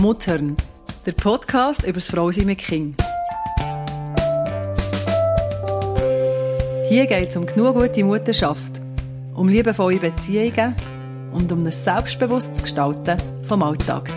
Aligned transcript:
Muttern, 0.00 0.56
der 1.06 1.12
Podcast 1.12 1.82
über 1.82 1.94
das 1.94 2.06
Frausein 2.06 2.46
mit 2.46 2.58
Kind. 2.58 3.02
Hier 6.88 7.06
geht 7.06 7.30
es 7.30 7.36
um 7.36 7.44
genug 7.44 7.74
gute 7.74 8.04
Mutterschaft, 8.04 8.80
um 9.34 9.48
liebevolle 9.48 9.98
Beziehungen 9.98 10.76
und 11.32 11.50
um 11.50 11.66
ein 11.66 11.72
selbstbewusstes 11.72 12.62
Gestalten 12.62 13.16
vom 13.42 13.60
Alltag. 13.64 14.08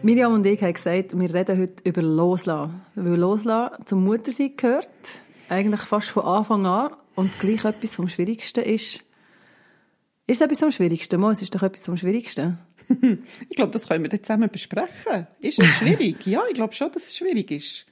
Miriam 0.00 0.32
und 0.32 0.46
ich 0.46 0.62
haben 0.62 0.72
gesagt, 0.72 1.18
wir 1.18 1.34
reden 1.34 1.60
heute 1.60 1.82
über 1.84 2.00
Loslassen. 2.00 2.80
Weil 2.94 3.16
Loslassen 3.16 3.84
zum 3.84 4.02
Muttersein 4.04 4.56
gehört, 4.56 4.88
eigentlich 5.50 5.82
fast 5.82 6.08
von 6.08 6.24
Anfang 6.24 6.64
an 6.64 6.90
und 7.14 7.38
gleich 7.38 7.64
etwas 7.64 7.96
vom 7.96 8.08
Schwierigsten 8.08 8.64
ist. 8.64 9.04
Ist 10.26 10.40
es 10.40 10.40
etwas 10.40 10.60
vom 10.60 10.70
Schwierigsten? 10.70 11.20
Mo, 11.20 11.30
es 11.30 11.42
ist 11.42 11.54
doch 11.54 11.62
etwas 11.62 11.82
vom 11.82 11.96
Schwierigsten. 11.96 12.58
ich 13.48 13.56
glaube, 13.56 13.72
das 13.72 13.88
können 13.88 14.04
wir 14.04 14.08
dann 14.08 14.22
zusammen 14.22 14.48
besprechen. 14.50 15.26
Ist 15.40 15.58
es 15.58 15.68
schwierig? 15.68 16.26
ja, 16.26 16.42
ich 16.48 16.54
glaube 16.54 16.74
schon, 16.74 16.90
dass 16.92 17.04
es 17.04 17.16
schwierig 17.16 17.50
ist. 17.50 17.86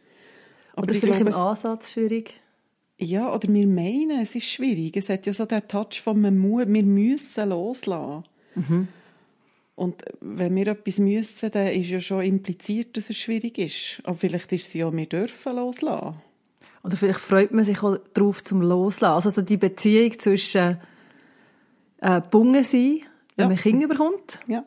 Aber 0.72 0.84
oder 0.84 0.94
vielleicht 0.94 1.20
glaube, 1.20 1.30
im 1.30 1.36
Ansatz 1.36 1.92
schwierig? 1.92 2.40
Ja, 2.98 3.34
oder 3.34 3.52
wir 3.52 3.66
meinen, 3.66 4.22
es 4.22 4.34
ist 4.34 4.46
schwierig. 4.46 4.96
Es 4.96 5.08
hat 5.08 5.26
ja 5.26 5.34
so 5.34 5.44
den 5.44 5.66
Touch 5.68 6.00
von 6.00 6.22
wir 6.22 6.84
müssen 6.84 7.48
loslassen. 7.48 8.24
Mhm. 8.54 8.88
Und 9.74 10.04
wenn 10.20 10.54
wir 10.54 10.68
etwas 10.68 10.98
müssen, 10.98 11.50
dann 11.50 11.68
ist 11.68 11.90
ja 11.90 12.00
schon 12.00 12.22
impliziert, 12.22 12.96
dass 12.96 13.10
es 13.10 13.16
schwierig 13.16 13.58
ist. 13.58 14.00
Aber 14.04 14.16
vielleicht 14.16 14.52
ist 14.52 14.68
es 14.68 14.74
ja, 14.74 14.92
wir 14.92 15.06
dürfen 15.06 15.56
loslassen. 15.56 16.20
Oder 16.84 16.96
vielleicht 16.96 17.20
freut 17.20 17.52
man 17.52 17.64
sich 17.64 17.82
auch 17.82 17.98
darauf 18.14 18.42
zum 18.42 18.60
Loslassen. 18.60 19.28
Also 19.28 19.42
die 19.42 19.56
Beziehung 19.56 20.18
zwischen 20.18 20.78
äh, 22.00 22.20
Bungen 22.20 22.64
sein, 22.64 23.00
wenn 23.36 23.44
ja. 23.44 23.48
man 23.48 23.56
Kinder 23.56 23.88
bekommt. 23.88 24.40
Ja. 24.46 24.64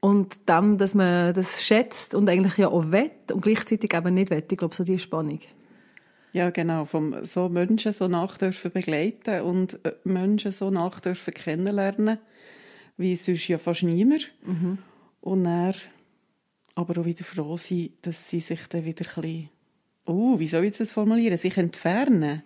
Und 0.00 0.40
dann, 0.46 0.76
dass 0.76 0.94
man 0.94 1.32
das 1.32 1.64
schätzt 1.64 2.14
und 2.14 2.28
eigentlich 2.28 2.58
ja 2.58 2.68
auch 2.68 2.90
wett 2.90 3.32
und 3.32 3.42
gleichzeitig 3.42 3.94
eben 3.94 4.14
nicht 4.14 4.30
wett. 4.30 4.52
Ich 4.52 4.58
glaube, 4.58 4.74
so 4.74 4.84
die 4.84 4.98
Spannung. 4.98 5.40
Ja, 6.32 6.50
genau. 6.50 6.84
Vom 6.84 7.24
so 7.24 7.48
Menschen 7.48 7.92
so 7.92 8.08
nach 8.08 8.36
dürfen 8.36 8.72
begleiten 8.72 9.42
und 9.42 9.78
äh, 9.84 9.92
Menschen 10.02 10.50
so 10.50 10.70
nach 10.70 11.00
dürfen 11.00 11.32
kennenlernen, 11.32 12.18
wie 12.96 13.14
sonst 13.14 13.48
ja 13.48 13.56
fast 13.56 13.84
niemand. 13.84 14.32
Mhm. 14.44 14.78
Und 15.20 15.44
dann 15.44 15.74
aber 16.74 17.00
auch 17.00 17.04
wieder 17.06 17.24
froh 17.24 17.56
sein, 17.56 17.90
dass 18.02 18.28
sie 18.28 18.40
sich 18.40 18.66
dann 18.68 18.84
wieder 18.84 19.06
ein 19.06 19.22
bisschen 19.22 19.50
oh, 20.06 20.38
wie 20.38 20.46
soll 20.46 20.64
ich 20.64 20.76
das 20.76 20.90
formulieren, 20.90 21.38
sich 21.38 21.56
entfernen. 21.56 22.42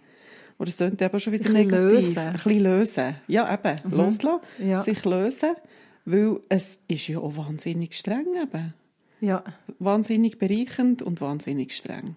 Oder 0.59 0.69
es 0.69 0.77
klingt 0.77 1.01
eben 1.01 1.21
schon 1.21 1.33
wieder 1.33 1.47
ein 1.47 1.53
negativ. 1.53 1.93
Lösen. 1.93 2.19
Ein 2.19 2.33
bisschen 2.33 2.61
lösen. 2.61 3.15
Ja, 3.29 3.55
eben, 3.55 3.77
mhm. 3.85 3.97
loslassen, 3.97 4.41
ja. 4.59 4.81
sich 4.81 5.05
lösen, 5.05 5.55
weil 6.05 6.41
es 6.49 6.79
ist 6.89 7.09
ja 7.09 7.19
auch 7.19 7.37
wahnsinnig 7.37 7.97
streng 7.97 8.27
eben. 8.41 8.75
Ja. 9.21 9.45
Wahnsinnig 9.79 10.39
bereichend 10.39 11.03
und 11.03 11.21
wahnsinnig 11.21 11.77
streng. 11.77 12.17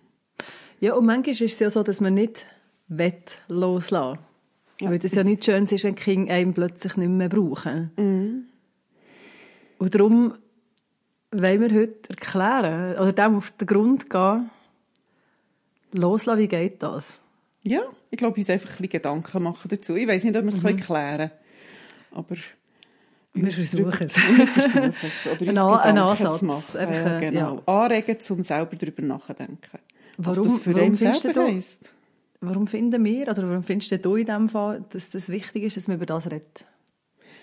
Ja, 0.79 0.95
und 0.95 1.05
manchmal 1.05 1.33
ist 1.33 1.41
es 1.41 1.59
ja 1.59 1.69
so, 1.69 1.83
dass 1.83 2.01
man 2.01 2.15
nicht 2.15 2.45
wett 2.87 3.37
loslassen 3.47 4.19
ja. 4.81 4.89
Weil 4.89 4.99
das 4.99 5.13
ja 5.13 5.23
nicht 5.23 5.45
schön 5.45 5.65
ist, 5.65 5.83
wenn 5.83 5.95
die 5.95 6.01
Kinder 6.01 6.33
einen 6.33 6.53
plötzlich 6.53 6.97
nicht 6.97 7.09
mehr 7.09 7.29
brauchen. 7.29 7.91
Mhm. 7.97 8.45
Und 9.77 9.95
darum 9.95 10.33
wollen 11.31 11.61
wir 11.61 11.79
heute 11.79 12.09
erklären, 12.09 12.95
oder 12.95 13.13
dem 13.13 13.35
auf 13.35 13.51
den 13.51 13.67
Grund 13.67 14.09
gehen, 14.09 14.49
Loslassen, 15.93 16.41
wie 16.41 16.47
geht 16.47 16.81
das? 16.83 17.19
Ja, 17.63 17.81
ich 18.09 18.17
glaube, 18.17 18.37
uns 18.37 18.49
einfach 18.49 18.69
ein 18.69 18.77
bisschen 18.77 18.89
Gedanken 18.89 19.43
machen 19.43 19.69
dazu. 19.69 19.95
Ich 19.95 20.07
weiß 20.07 20.23
nicht, 20.23 20.35
ob 20.35 20.43
wir 20.43 20.49
es 20.49 20.63
mhm. 20.63 20.75
klären 20.77 21.17
können, 21.17 21.31
aber 22.11 22.35
wir 23.33 23.51
versuchen 23.51 24.07
es. 24.07 24.17
Wir 24.37 24.47
versuchen 24.47 24.93
es. 25.03 25.41
Oder 25.41 25.51
ein, 25.51 25.57
ein 25.57 25.97
Ansatz. 25.97 26.75
Einfach, 26.75 27.05
ja, 27.05 27.19
genau. 27.19 27.63
Ja. 27.65 27.83
Anregen, 27.83 28.17
um 28.29 28.43
selber 28.43 28.75
darüber 28.75 29.01
nachzudenken. 29.03 29.79
Warum, 30.17 30.37
was 30.37 30.53
das 30.53 30.59
für 30.59 30.75
warum 30.75 30.93
selber 30.93 31.33
du, 31.33 31.41
heisst. 31.47 31.93
Warum 32.41 32.67
finden 32.67 33.03
wir, 33.05 33.29
oder 33.29 33.47
warum 33.47 33.63
findest 33.63 34.03
du 34.03 34.15
in 34.15 34.25
diesem 34.25 34.49
Fall, 34.49 34.83
dass 34.89 35.11
das 35.11 35.29
wichtig 35.29 35.63
ist, 35.63 35.77
dass 35.77 35.87
man 35.87 35.97
über 35.97 36.05
das 36.05 36.25
redet? 36.25 36.65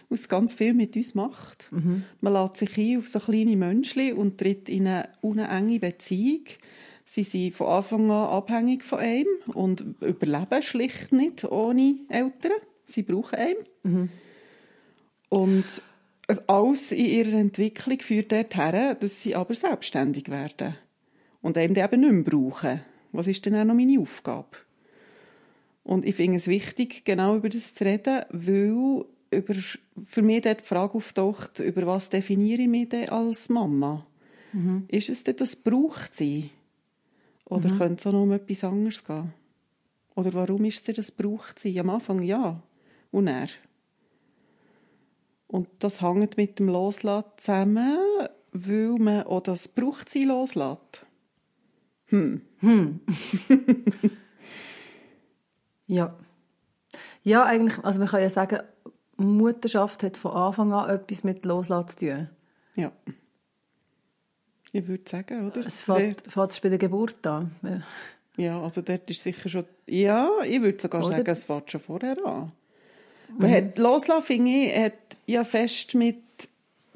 Weil 0.08 0.18
es 0.18 0.28
ganz 0.28 0.54
viel 0.54 0.74
mit 0.74 0.96
uns 0.96 1.14
macht. 1.14 1.68
Mhm. 1.70 2.04
Man 2.20 2.32
lädt 2.32 2.56
sich 2.56 2.76
ein 2.76 2.98
auf 2.98 3.08
so 3.08 3.20
kleine 3.20 3.56
Menschen 3.56 4.12
und 4.14 4.38
tritt 4.38 4.68
in 4.68 4.86
eine 4.86 5.08
unenge 5.20 5.78
Beziehung 5.78 6.44
Sie 7.10 7.22
sind 7.22 7.54
von 7.54 7.68
Anfang 7.68 8.10
an 8.10 8.28
abhängig 8.28 8.84
von 8.84 8.98
einem 8.98 9.28
und 9.46 9.80
überleben 10.02 10.62
schlicht 10.62 11.10
nicht 11.10 11.42
ohne 11.42 11.96
Eltern. 12.10 12.52
Sie 12.84 13.02
brauchen 13.02 13.38
einen. 13.38 13.56
Mhm. 13.82 14.08
Und 15.30 15.64
alles 16.46 16.92
in 16.92 17.06
ihrer 17.06 17.38
Entwicklung 17.38 17.98
führt 18.00 18.30
dorthin, 18.30 18.94
dass 19.00 19.22
sie 19.22 19.34
aber 19.34 19.54
selbstständig 19.54 20.28
werden. 20.28 20.76
Und 21.40 21.56
einem 21.56 21.76
eben 21.76 22.00
nicht 22.02 22.12
mehr 22.12 22.22
brauchen. 22.24 22.82
Was 23.12 23.26
ist 23.26 23.46
denn 23.46 23.56
auch 23.56 23.64
noch 23.64 23.74
meine 23.74 23.98
Aufgabe? 23.98 24.58
Und 25.84 26.04
ich 26.04 26.14
finde 26.14 26.36
es 26.36 26.46
wichtig, 26.46 27.06
genau 27.06 27.36
über 27.36 27.48
das 27.48 27.72
zu 27.72 27.84
reden, 27.84 28.26
weil 28.28 29.06
über, 29.30 29.54
für 30.04 30.20
mich 30.20 30.42
dort 30.42 30.60
die 30.60 30.66
Frage 30.66 30.92
auftaucht, 30.92 31.60
über 31.60 31.86
was 31.86 32.10
definiere 32.10 32.60
ich 32.60 32.68
mich 32.68 32.90
denn 32.90 33.08
als 33.08 33.48
Mama? 33.48 34.06
Mhm. 34.52 34.84
Ist 34.88 35.08
es 35.08 35.24
denn 35.24 35.36
das 35.36 35.56
Braucht 35.56 36.14
sie? 36.14 36.50
Oder 37.48 37.70
mhm. 37.70 37.78
könnte 37.78 37.94
es 38.00 38.06
auch 38.06 38.12
noch 38.12 38.22
um 38.22 38.32
etwas 38.32 38.64
anderes 38.64 39.04
gehen? 39.04 39.32
Oder 40.14 40.32
warum 40.34 40.64
ist 40.64 40.88
es 40.88 40.96
das 40.96 41.10
braucht 41.10 41.58
sie? 41.58 41.78
Am 41.80 41.90
Anfang 41.90 42.22
ja. 42.22 42.60
Und 43.10 43.28
er. 43.28 43.48
Und 45.46 45.68
das 45.78 46.02
hängt 46.02 46.36
mit 46.36 46.58
dem 46.58 46.68
Loslassen 46.68 47.30
zusammen, 47.38 47.98
weil 48.52 48.96
man 48.98 49.22
auch 49.22 49.42
das 49.42 49.68
braucht 49.68 50.10
sie 50.10 50.24
loslässt. 50.24 51.06
Hm. 52.06 52.42
Hm. 52.58 53.00
ja. 55.86 56.14
Ja, 57.22 57.44
eigentlich, 57.44 57.82
also 57.84 57.98
man 57.98 58.08
kann 58.08 58.22
ja 58.22 58.28
sagen, 58.28 58.60
Mutterschaft 59.16 60.02
hat 60.02 60.16
von 60.16 60.32
Anfang 60.32 60.72
an 60.72 60.90
etwas 60.90 61.24
mit 61.24 61.44
Loslassen 61.44 61.88
zu 61.88 61.96
tun. 62.06 62.28
Ja. 62.76 62.92
Ich 64.72 64.86
würde 64.86 65.08
sagen, 65.08 65.46
oder? 65.46 65.66
Es 65.66 65.82
fängt, 65.82 66.22
fängt 66.30 66.62
bei 66.62 66.68
der 66.68 66.78
Geburt 66.78 67.26
an. 67.26 67.52
Ja. 68.36 68.62
also 68.62 68.82
dort 68.82 69.08
ist 69.10 69.22
sicher 69.22 69.48
schon... 69.48 69.64
Ja, 69.86 70.30
ich 70.44 70.60
würde 70.60 70.80
sogar 70.80 71.04
oder? 71.04 71.16
sagen, 71.16 71.30
es 71.30 71.44
fängt 71.44 71.70
schon 71.70 71.80
vorher 71.80 72.16
an. 72.24 72.52
Mhm. 73.28 73.38
Man 73.38 73.50
hat, 73.50 73.78
loslassen, 73.78 74.24
finde 74.24 74.50
ich, 74.50 74.76
hat 74.76 74.92
ja 75.26 75.44
fest 75.44 75.94
mit, 75.94 76.18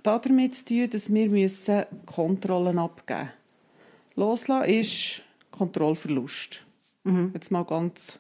damit 0.03 0.55
zu 0.55 0.65
tun, 0.67 0.91
dass 0.91 1.13
wir 1.13 1.29
müssen 1.29 1.85
Kontrollen 2.07 2.79
abgeben 2.79 3.21
müssen. 3.21 3.33
Loslassen 4.17 4.71
ist 4.71 5.23
Kontrollverlust. 5.51 6.65
Mhm. 7.05 7.31
Jetzt 7.35 7.51
mal 7.51 7.65
ganz 7.65 8.19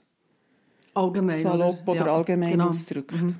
allgemein, 0.94 1.42
salopp 1.42 1.86
oder, 1.86 2.00
oder 2.02 2.06
ja, 2.06 2.16
allgemein 2.16 2.50
genau. 2.52 2.68
ausgedrückt. 2.68 3.12
Mhm. 3.12 3.36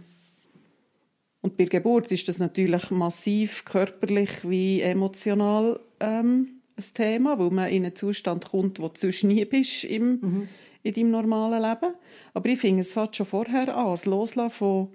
Und 1.43 1.57
bei 1.57 1.65
der 1.65 1.81
Geburt 1.81 2.11
ist 2.13 2.29
das 2.29 2.39
natürlich 2.39 2.91
massiv 2.91 3.65
körperlich 3.65 4.49
wie 4.49 4.81
emotional 4.81 5.81
ähm, 6.01 6.61
ein 6.77 6.85
Thema, 6.95 7.39
wo 7.39 7.51
man 7.51 7.69
in 7.69 7.85
einen 7.85 7.97
Zustand 7.97 8.49
kommt, 8.49 8.81
wo 8.81 8.89
du 8.89 8.95
sonst 8.97 9.25
nie 9.25 9.45
bist 9.45 9.85
im, 9.85 10.21
mhm. 10.21 10.49
in 10.85 10.95
deinem 10.95 11.11
normalen 11.11 11.63
Leben. 11.63 11.95
Aber 12.33 12.49
ich 12.49 12.61
finde, 12.61 12.83
es 12.83 12.93
fängt 12.93 13.17
schon 13.17 13.27
vorher 13.27 13.77
an, 13.77 13.91
das 13.91 14.07
Loslassen 14.07 14.51
von, 14.51 14.89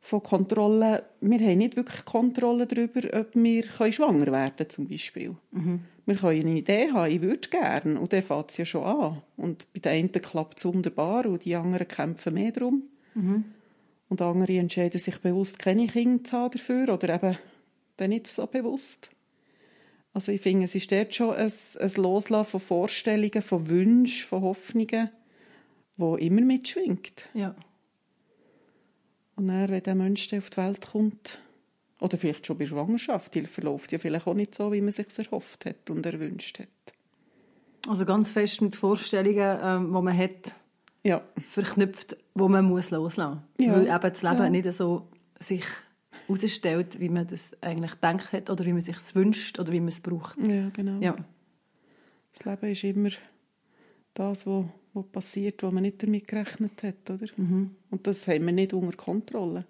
von 0.00 0.22
Kontrollen. 0.22 1.00
Wir 1.20 1.38
haben 1.38 1.58
nicht 1.58 1.76
wirklich 1.76 2.04
Kontrolle 2.04 2.66
darüber, 2.66 3.00
ob 3.20 3.28
wir 3.34 3.64
schwanger 3.64 4.32
werden 4.32 4.56
können, 4.56 4.70
zum 4.70 4.88
Beispiel. 4.88 5.36
Mhm. 5.52 5.80
Wir 6.04 6.16
können 6.16 6.40
eine 6.40 6.58
Idee 6.58 6.90
haben, 6.90 7.12
ich 7.12 7.22
würde 7.22 7.48
gerne, 7.48 8.00
und 8.00 8.12
dann 8.12 8.22
fängt 8.22 8.50
es 8.50 8.56
ja 8.56 8.64
schon 8.64 8.82
an. 8.82 9.22
Und 9.36 9.72
bei 9.72 9.78
den 9.78 9.92
einen 9.92 10.12
klappt 10.12 10.58
es 10.58 10.64
wunderbar 10.64 11.26
und 11.26 11.44
die 11.44 11.54
anderen 11.54 11.86
kämpfen 11.86 12.34
mehr 12.34 12.50
darum. 12.50 12.82
Mhm. 13.14 13.44
Und 14.12 14.20
andere 14.20 14.58
entscheiden 14.58 15.00
sich 15.00 15.16
bewusst, 15.20 15.58
keine 15.58 15.86
Kinder 15.86 16.22
zu 16.22 16.36
haben 16.36 16.50
dafür 16.50 16.92
oder 16.92 17.14
eben 17.14 17.38
dann 17.96 18.10
nicht 18.10 18.30
so 18.30 18.46
bewusst. 18.46 19.08
Also 20.12 20.32
ich 20.32 20.42
finde, 20.42 20.66
es 20.66 20.74
ist 20.74 20.92
dort 20.92 21.14
schon 21.14 21.34
ein, 21.34 21.50
ein 21.80 21.92
Loslassen 21.96 22.50
von 22.50 22.60
Vorstellungen, 22.60 23.40
von 23.40 23.70
Wünschen, 23.70 24.28
von 24.28 24.42
Hoffnungen, 24.42 25.08
wo 25.96 26.16
immer 26.16 26.42
mitschwingt. 26.42 27.26
Ja. 27.32 27.56
Und 29.36 29.48
dann, 29.48 29.70
wenn 29.70 29.82
der 29.82 29.94
Mensch 29.94 30.30
auf 30.34 30.50
die 30.50 30.56
Welt 30.58 30.86
kommt, 30.92 31.38
oder 31.98 32.18
vielleicht 32.18 32.46
schon 32.46 32.58
bei 32.58 32.66
Schwangerschaft, 32.66 33.34
die 33.34 33.46
verläuft 33.46 33.92
ja 33.92 33.98
vielleicht 33.98 34.26
auch 34.26 34.34
nicht 34.34 34.54
so, 34.54 34.72
wie 34.72 34.82
man 34.82 34.92
sich 34.92 35.06
erhofft 35.18 35.64
hat 35.64 35.88
und 35.88 36.04
erwünscht 36.04 36.58
hat. 36.58 36.68
Also 37.88 38.04
ganz 38.04 38.30
fest 38.30 38.60
mit 38.60 38.76
Vorstellungen, 38.76 39.58
ähm, 39.62 39.86
die 39.86 40.02
man 40.02 40.18
hat, 40.18 40.52
ja. 41.02 41.22
verknüpft, 41.48 42.16
wo 42.34 42.48
man 42.48 42.64
muss 42.64 42.90
loslassen 42.90 43.40
muss. 43.58 43.66
Ja. 43.66 43.72
Weil 43.74 43.86
eben 43.86 44.12
das 44.12 44.22
Leben 44.22 44.38
ja. 44.38 44.50
nicht 44.50 44.72
so 44.72 45.08
sich 45.38 45.64
herausstellt, 46.26 47.00
wie 47.00 47.08
man 47.08 47.26
das 47.26 47.56
eigentlich 47.62 47.94
denkt 47.94 48.32
hat 48.32 48.50
oder 48.50 48.64
wie 48.64 48.72
man 48.72 48.80
sich 48.80 48.96
wünscht 49.14 49.58
oder 49.58 49.72
wie 49.72 49.80
man 49.80 49.88
es 49.88 50.00
braucht. 50.00 50.38
Ja, 50.38 50.70
genau. 50.70 51.00
Ja. 51.00 51.16
Das 52.34 52.44
Leben 52.44 52.72
ist 52.72 52.84
immer 52.84 53.10
das, 54.14 54.46
was 54.46 54.64
was 54.94 55.06
passiert, 55.06 55.62
wo 55.62 55.70
man 55.70 55.82
nicht 55.82 56.02
damit 56.02 56.26
gerechnet 56.26 56.82
hat, 56.82 57.10
oder? 57.10 57.26
Mhm. 57.36 57.70
Und 57.90 58.06
das 58.06 58.28
haben 58.28 58.44
wir 58.44 58.52
nicht 58.52 58.74
unter 58.74 58.96
Kontrolle. 58.96 59.64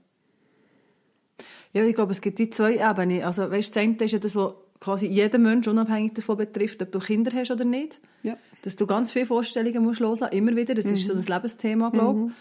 Ja, 1.73 1.85
ich 1.85 1.94
glaube, 1.94 2.12
es 2.12 2.20
gibt 2.20 2.38
wie 2.38 2.50
zwei 2.50 2.75
Ebenen. 2.75 3.23
Also, 3.23 3.50
weißt, 3.50 3.75
das 3.75 3.82
eine 3.82 3.96
ist 3.96 4.12
ja 4.12 4.19
das, 4.19 4.37
was 4.37 4.55
quasi 4.81 5.06
jeden 5.06 5.43
Mensch 5.43 5.69
unabhängig 5.69 6.14
davon 6.14 6.37
betrifft, 6.37 6.82
ob 6.82 6.93
du 6.93 6.99
Kinder 6.99 7.31
hast 7.35 7.50
oder 7.50 7.64
nicht. 7.64 8.00
Ja. 8.23 8.37
Dass 8.63 8.77
du 8.77 8.87
ganz 8.87 9.13
viele 9.13 9.27
Vorstellungen 9.27 9.83
musst 9.83 10.01
loslassen, 10.01 10.37
immer 10.37 10.55
wieder. 10.57 10.75
Das 10.75 10.87
mhm. 10.87 10.95
ist 10.95 11.07
so 11.07 11.15
ein 11.15 11.23
Lebensthema, 11.23 11.91
glaube 11.91 12.19
ich. 12.19 12.27
Mhm. 12.27 12.35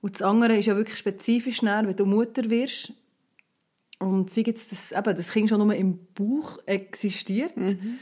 Und 0.00 0.14
das 0.14 0.22
andere 0.22 0.56
ist 0.56 0.66
ja 0.66 0.76
wirklich 0.76 0.98
spezifisch 0.98 1.62
näher, 1.62 1.82
wenn 1.86 1.96
du 1.96 2.04
Mutter 2.04 2.48
wirst. 2.50 2.92
Und 3.98 4.30
sei 4.30 4.42
jetzt, 4.46 4.70
dass 4.70 4.92
eben, 4.92 5.16
das 5.16 5.30
Kind 5.30 5.48
schon 5.48 5.58
nur 5.58 5.74
im 5.74 5.98
Bauch 6.14 6.58
existiert. 6.66 7.56
Mhm. 7.56 7.98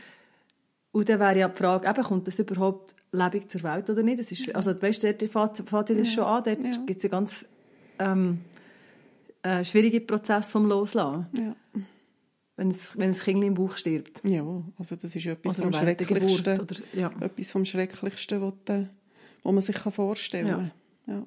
Und 0.91 1.09
dann 1.09 1.21
wäre 1.21 1.39
ja 1.39 1.49
die 1.49 1.57
Frage, 1.57 1.89
eben, 1.89 2.03
kommt 2.03 2.29
das 2.29 2.39
überhaupt 2.39 2.95
lebendig 3.13 3.51
zur 3.51 3.63
Welt 3.63 3.89
oder 3.89 4.03
nicht? 4.03 4.19
Das 4.19 4.33
ist, 4.33 4.55
also, 4.55 4.71
weißt 4.71 5.03
du, 5.03 5.15
dort 5.15 5.31
fängt, 5.31 5.91
das 5.91 5.97
ja. 5.97 6.05
schon 6.05 6.25
an. 6.25 6.43
Dort 6.45 6.65
ja. 6.65 6.85
gibt 6.85 6.97
es 6.99 7.03
ja 7.03 7.09
ganz 7.09 7.47
ähm, 7.99 8.41
äh, 9.43 9.65
schwierige 9.65 10.01
Prozess 10.01 10.51
vom 10.51 10.67
Loslassen. 10.67 11.27
Ja. 11.39 11.55
Wenn, 12.57 12.71
es, 12.71 12.99
wenn 12.99 13.09
das 13.09 13.23
Kind 13.23 13.43
im 13.43 13.55
Bauch 13.55 13.77
stirbt. 13.77 14.21
Ja, 14.25 14.45
also 14.79 14.95
das 14.95 15.17
ist 15.17 15.27
etwas 15.27 15.57
vom 15.57 15.73
Schrecklichsten, 15.73 16.61
oder, 16.61 16.77
ja. 16.93 17.11
etwas 17.21 17.51
vom 17.51 17.65
Schrecklichsten, 17.65 18.43
was, 18.43 18.53
was 19.43 19.53
man 19.53 19.63
sich 19.63 19.79
vorstellen 19.79 20.49
kann. 20.49 20.71
Ja. 21.07 21.15
ja. 21.15 21.27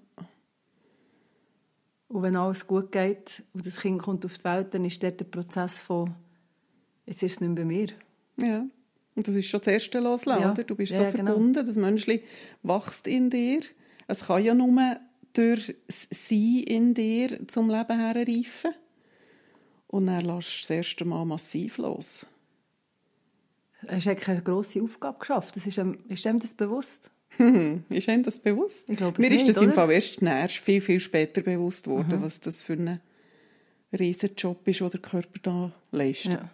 Und 2.07 2.21
wenn 2.21 2.35
alles 2.35 2.67
gut 2.67 2.91
geht 2.91 3.43
und 3.53 3.65
das 3.65 3.79
Kind 3.79 4.01
kommt 4.01 4.23
auf 4.23 4.37
die 4.37 4.43
Welt, 4.43 4.73
dann 4.73 4.85
ist 4.85 5.01
dort 5.01 5.19
der 5.19 5.25
Prozess 5.25 5.79
von, 5.79 6.13
jetzt 7.05 7.23
ist 7.23 7.33
es 7.33 7.41
nicht 7.41 7.49
mehr 7.49 7.65
bei 7.65 7.65
mir. 7.65 7.87
Ja, 8.37 8.65
und 9.15 9.27
das 9.27 9.35
ist 9.35 9.47
schon 9.47 9.61
das 9.61 9.67
erste 9.67 9.99
Loslassen, 9.99 10.41
ja. 10.41 10.51
oder? 10.51 10.63
Du 10.63 10.75
bist 10.75 10.91
ja, 10.91 11.05
so 11.05 11.11
genau. 11.11 11.31
verbunden, 11.31 11.53
genau. 11.53 11.67
das 11.67 11.75
Menschli 11.75 12.23
wächst 12.63 13.07
in 13.07 13.29
dir. 13.29 13.61
Es 14.07 14.25
kann 14.25 14.43
ja 14.43 14.53
nur 14.53 14.97
durch 15.33 15.75
das 15.87 16.07
Sein 16.11 16.63
in 16.65 16.93
dir 16.93 17.47
zum 17.47 17.69
Leben 17.69 17.97
herreifen. 17.97 18.71
Und 19.95 20.07
dann 20.07 20.25
lässt 20.25 20.49
du 20.49 20.59
das 20.59 20.69
erste 20.71 21.05
Mal 21.05 21.23
massiv 21.23 21.77
los. 21.77 22.25
Hast 23.87 24.07
du 24.07 24.09
eine 24.09 24.41
grosse 24.41 24.81
Aufgabe 24.81 25.19
geschafft? 25.19 25.55
Das 25.55 25.65
ist, 25.65 25.79
einem, 25.79 25.97
ist 26.09 26.27
einem 26.27 26.39
das 26.39 26.53
bewusst? 26.53 27.09
ist 27.89 28.09
einem 28.09 28.23
das 28.23 28.39
bewusst? 28.39 28.89
Ich 28.89 28.97
glaube, 28.97 29.21
Mir 29.21 29.31
ist 29.31 29.47
das 29.47 29.55
oder? 29.55 29.67
im 29.67 29.71
Fall 29.71 29.89
erst 29.91 30.21
näherst 30.21 30.57
viel, 30.57 30.81
viel 30.81 30.99
später 30.99 31.39
bewusst 31.39 31.87
worden, 31.87 32.19
mhm. 32.19 32.23
was 32.23 32.41
das 32.41 32.61
für 32.61 32.73
ein 32.73 32.99
Riesenjob 33.97 34.67
ist, 34.67 34.81
den 34.81 34.89
der 34.89 34.99
Körper 34.99 35.39
da 35.41 35.71
leistet. 35.91 36.33
Ja. 36.33 36.49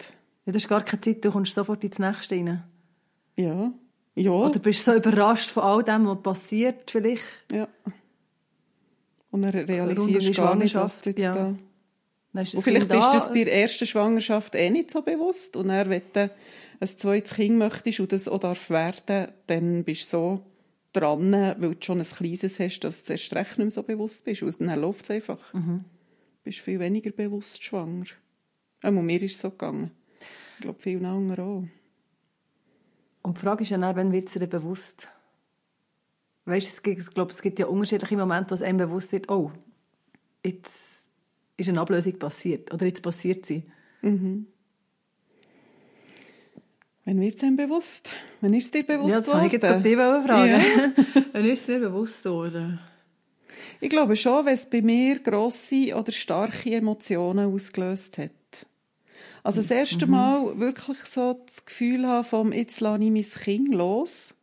Ja, 0.45 0.53
das 0.53 0.57
ist 0.57 0.69
gar 0.69 0.83
keine 0.83 1.01
Zeit, 1.01 1.25
du 1.25 1.31
kommst 1.31 1.55
sofort 1.55 1.83
ins 1.83 1.97
Nächste 1.97 2.35
rein. 2.35 2.63
Ja. 3.37 3.73
ja. 4.13 4.31
Oder 4.31 4.59
bist 4.59 4.87
du 4.87 4.91
so 4.91 4.97
überrascht 4.99 5.49
von 5.49 5.63
all 5.63 5.83
dem, 5.83 6.05
was 6.05 6.21
passiert 6.21 6.91
vielleicht. 6.91 7.23
Ja. 7.51 7.67
Und 9.31 9.41
dann 9.41 9.51
realisierst 9.51 10.27
du 10.27 10.31
gar 10.33 10.55
nicht, 10.55 10.75
was 10.75 11.03
jetzt 11.05 11.19
ja. 11.19 11.33
da... 11.33 11.55
Und 12.33 12.47
vielleicht 12.47 12.87
bist 12.87 13.07
du 13.07 13.13
das 13.13 13.29
bei 13.29 13.43
der 13.43 13.53
ersten 13.53 13.85
Schwangerschaft 13.85 14.55
eh 14.55 14.69
nicht 14.69 14.91
so 14.91 15.01
bewusst 15.01 15.57
und 15.57 15.67
dann, 15.67 15.89
wenn 15.89 16.01
du 16.13 16.31
ein 16.79 16.87
zweites 16.87 17.33
Kind 17.33 17.57
möchtest 17.57 17.99
und 17.99 18.11
das 18.11 18.27
auch 18.27 18.39
darf 18.39 18.69
werden, 18.69 19.31
dann 19.47 19.83
bist 19.83 20.11
du 20.13 20.17
so 20.17 20.45
dran, 20.93 21.31
weil 21.31 21.75
du 21.75 21.85
schon 21.85 21.99
ein 21.99 22.05
kleines 22.05 22.59
hast, 22.59 22.79
dass 22.81 23.03
du 23.03 23.13
erst 23.13 23.33
recht 23.33 23.57
nicht 23.57 23.57
mehr 23.57 23.69
so 23.69 23.83
bewusst 23.83 24.23
bist. 24.23 24.43
Und 24.43 24.59
dann 24.61 24.79
läuft 24.79 25.05
es 25.05 25.11
einfach. 25.11 25.53
Mhm. 25.53 25.83
Du 25.83 26.43
bist 26.43 26.59
viel 26.59 26.79
weniger 26.79 27.11
bewusst 27.11 27.63
schwanger. 27.63 28.05
Auch 28.81 28.91
mir 28.91 29.21
ist 29.21 29.35
es 29.35 29.41
so 29.41 29.51
gegangen. 29.51 29.91
Ich 30.55 30.61
glaube, 30.61 30.79
viel 30.79 31.05
anderen 31.05 31.39
auch. 31.39 31.67
Und 33.23 33.37
die 33.37 33.41
Frage 33.41 33.63
ist 33.63 33.69
ja 33.69 33.77
dann, 33.77 33.95
wann 33.95 34.11
wird 34.11 34.27
es 34.27 34.33
dir 34.33 34.47
bewusst? 34.47 35.09
Weißt, 36.45 36.85
ich 36.85 37.05
glaube, 37.13 37.31
es 37.31 37.41
gibt 37.41 37.59
ja 37.59 37.67
unterschiedliche 37.67 38.17
Momente, 38.17 38.51
wo 38.51 38.55
es 38.55 38.63
einem 38.63 38.79
bewusst 38.79 39.11
wird, 39.11 39.29
oh, 39.29 39.51
jetzt 40.43 41.00
ist 41.61 41.69
eine 41.69 41.81
Ablösung 41.81 42.17
passiert 42.19 42.73
oder 42.73 42.85
jetzt 42.85 43.01
passiert 43.01 43.45
sie. 43.45 43.63
Mhm. 44.01 44.47
Wann 47.05 47.19
wird 47.19 47.37
es 47.37 47.43
einem 47.43 47.57
bewusst? 47.57 48.11
Wann 48.41 48.53
ist 48.53 48.65
es 48.65 48.71
dir 48.71 48.83
bewusst 48.83 49.09
ja, 49.09 49.17
das 49.17 49.27
worden? 49.27 49.45
Ich 49.47 49.53
jetzt 49.53 49.65
fragen. 49.65 50.49
Ja. 50.51 50.93
Wann 51.33 51.45
ist 51.45 51.61
es 51.61 51.65
dir 51.65 51.79
bewusst 51.79 52.23
worden? 52.25 52.79
Ich 53.79 53.89
glaube 53.89 54.15
schon, 54.15 54.45
wenn 54.45 54.53
es 54.53 54.69
bei 54.69 54.81
mir 54.81 55.19
grosse 55.19 55.95
oder 55.95 56.11
starke 56.11 56.71
Emotionen 56.71 57.53
ausgelöst 57.53 58.17
hat. 58.19 58.31
Also 59.43 59.61
das 59.61 59.71
erste 59.71 60.05
mhm. 60.05 60.11
Mal 60.11 60.59
wirklich 60.59 60.99
so 60.99 61.41
das 61.45 61.65
Gefühl 61.65 62.05
haben, 62.05 62.23
vom 62.23 62.53
jetzt 62.53 62.79
lasse 62.79 63.03
ich 63.03 63.11
mein 63.11 63.43
Kind 63.43 63.73
los, 63.73 64.35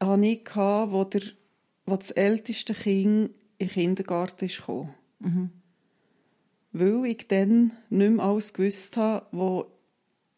hatte 0.00 0.26
ich, 0.26 0.56
wo, 0.56 1.04
der, 1.04 1.22
wo 1.86 1.96
das 1.96 2.10
älteste 2.10 2.74
Kind 2.74 3.30
in 3.58 3.66
den 3.66 3.68
Kindergarten 3.68 4.48
kam. 4.48 4.94
Mhm. 5.20 5.50
Weil 6.76 7.06
ich 7.06 7.28
dann 7.28 7.70
nicht 7.88 8.10
mehr 8.10 8.24
alles 8.24 8.52
gewusst 8.52 8.96
habe, 8.96 9.24
was 9.30 9.66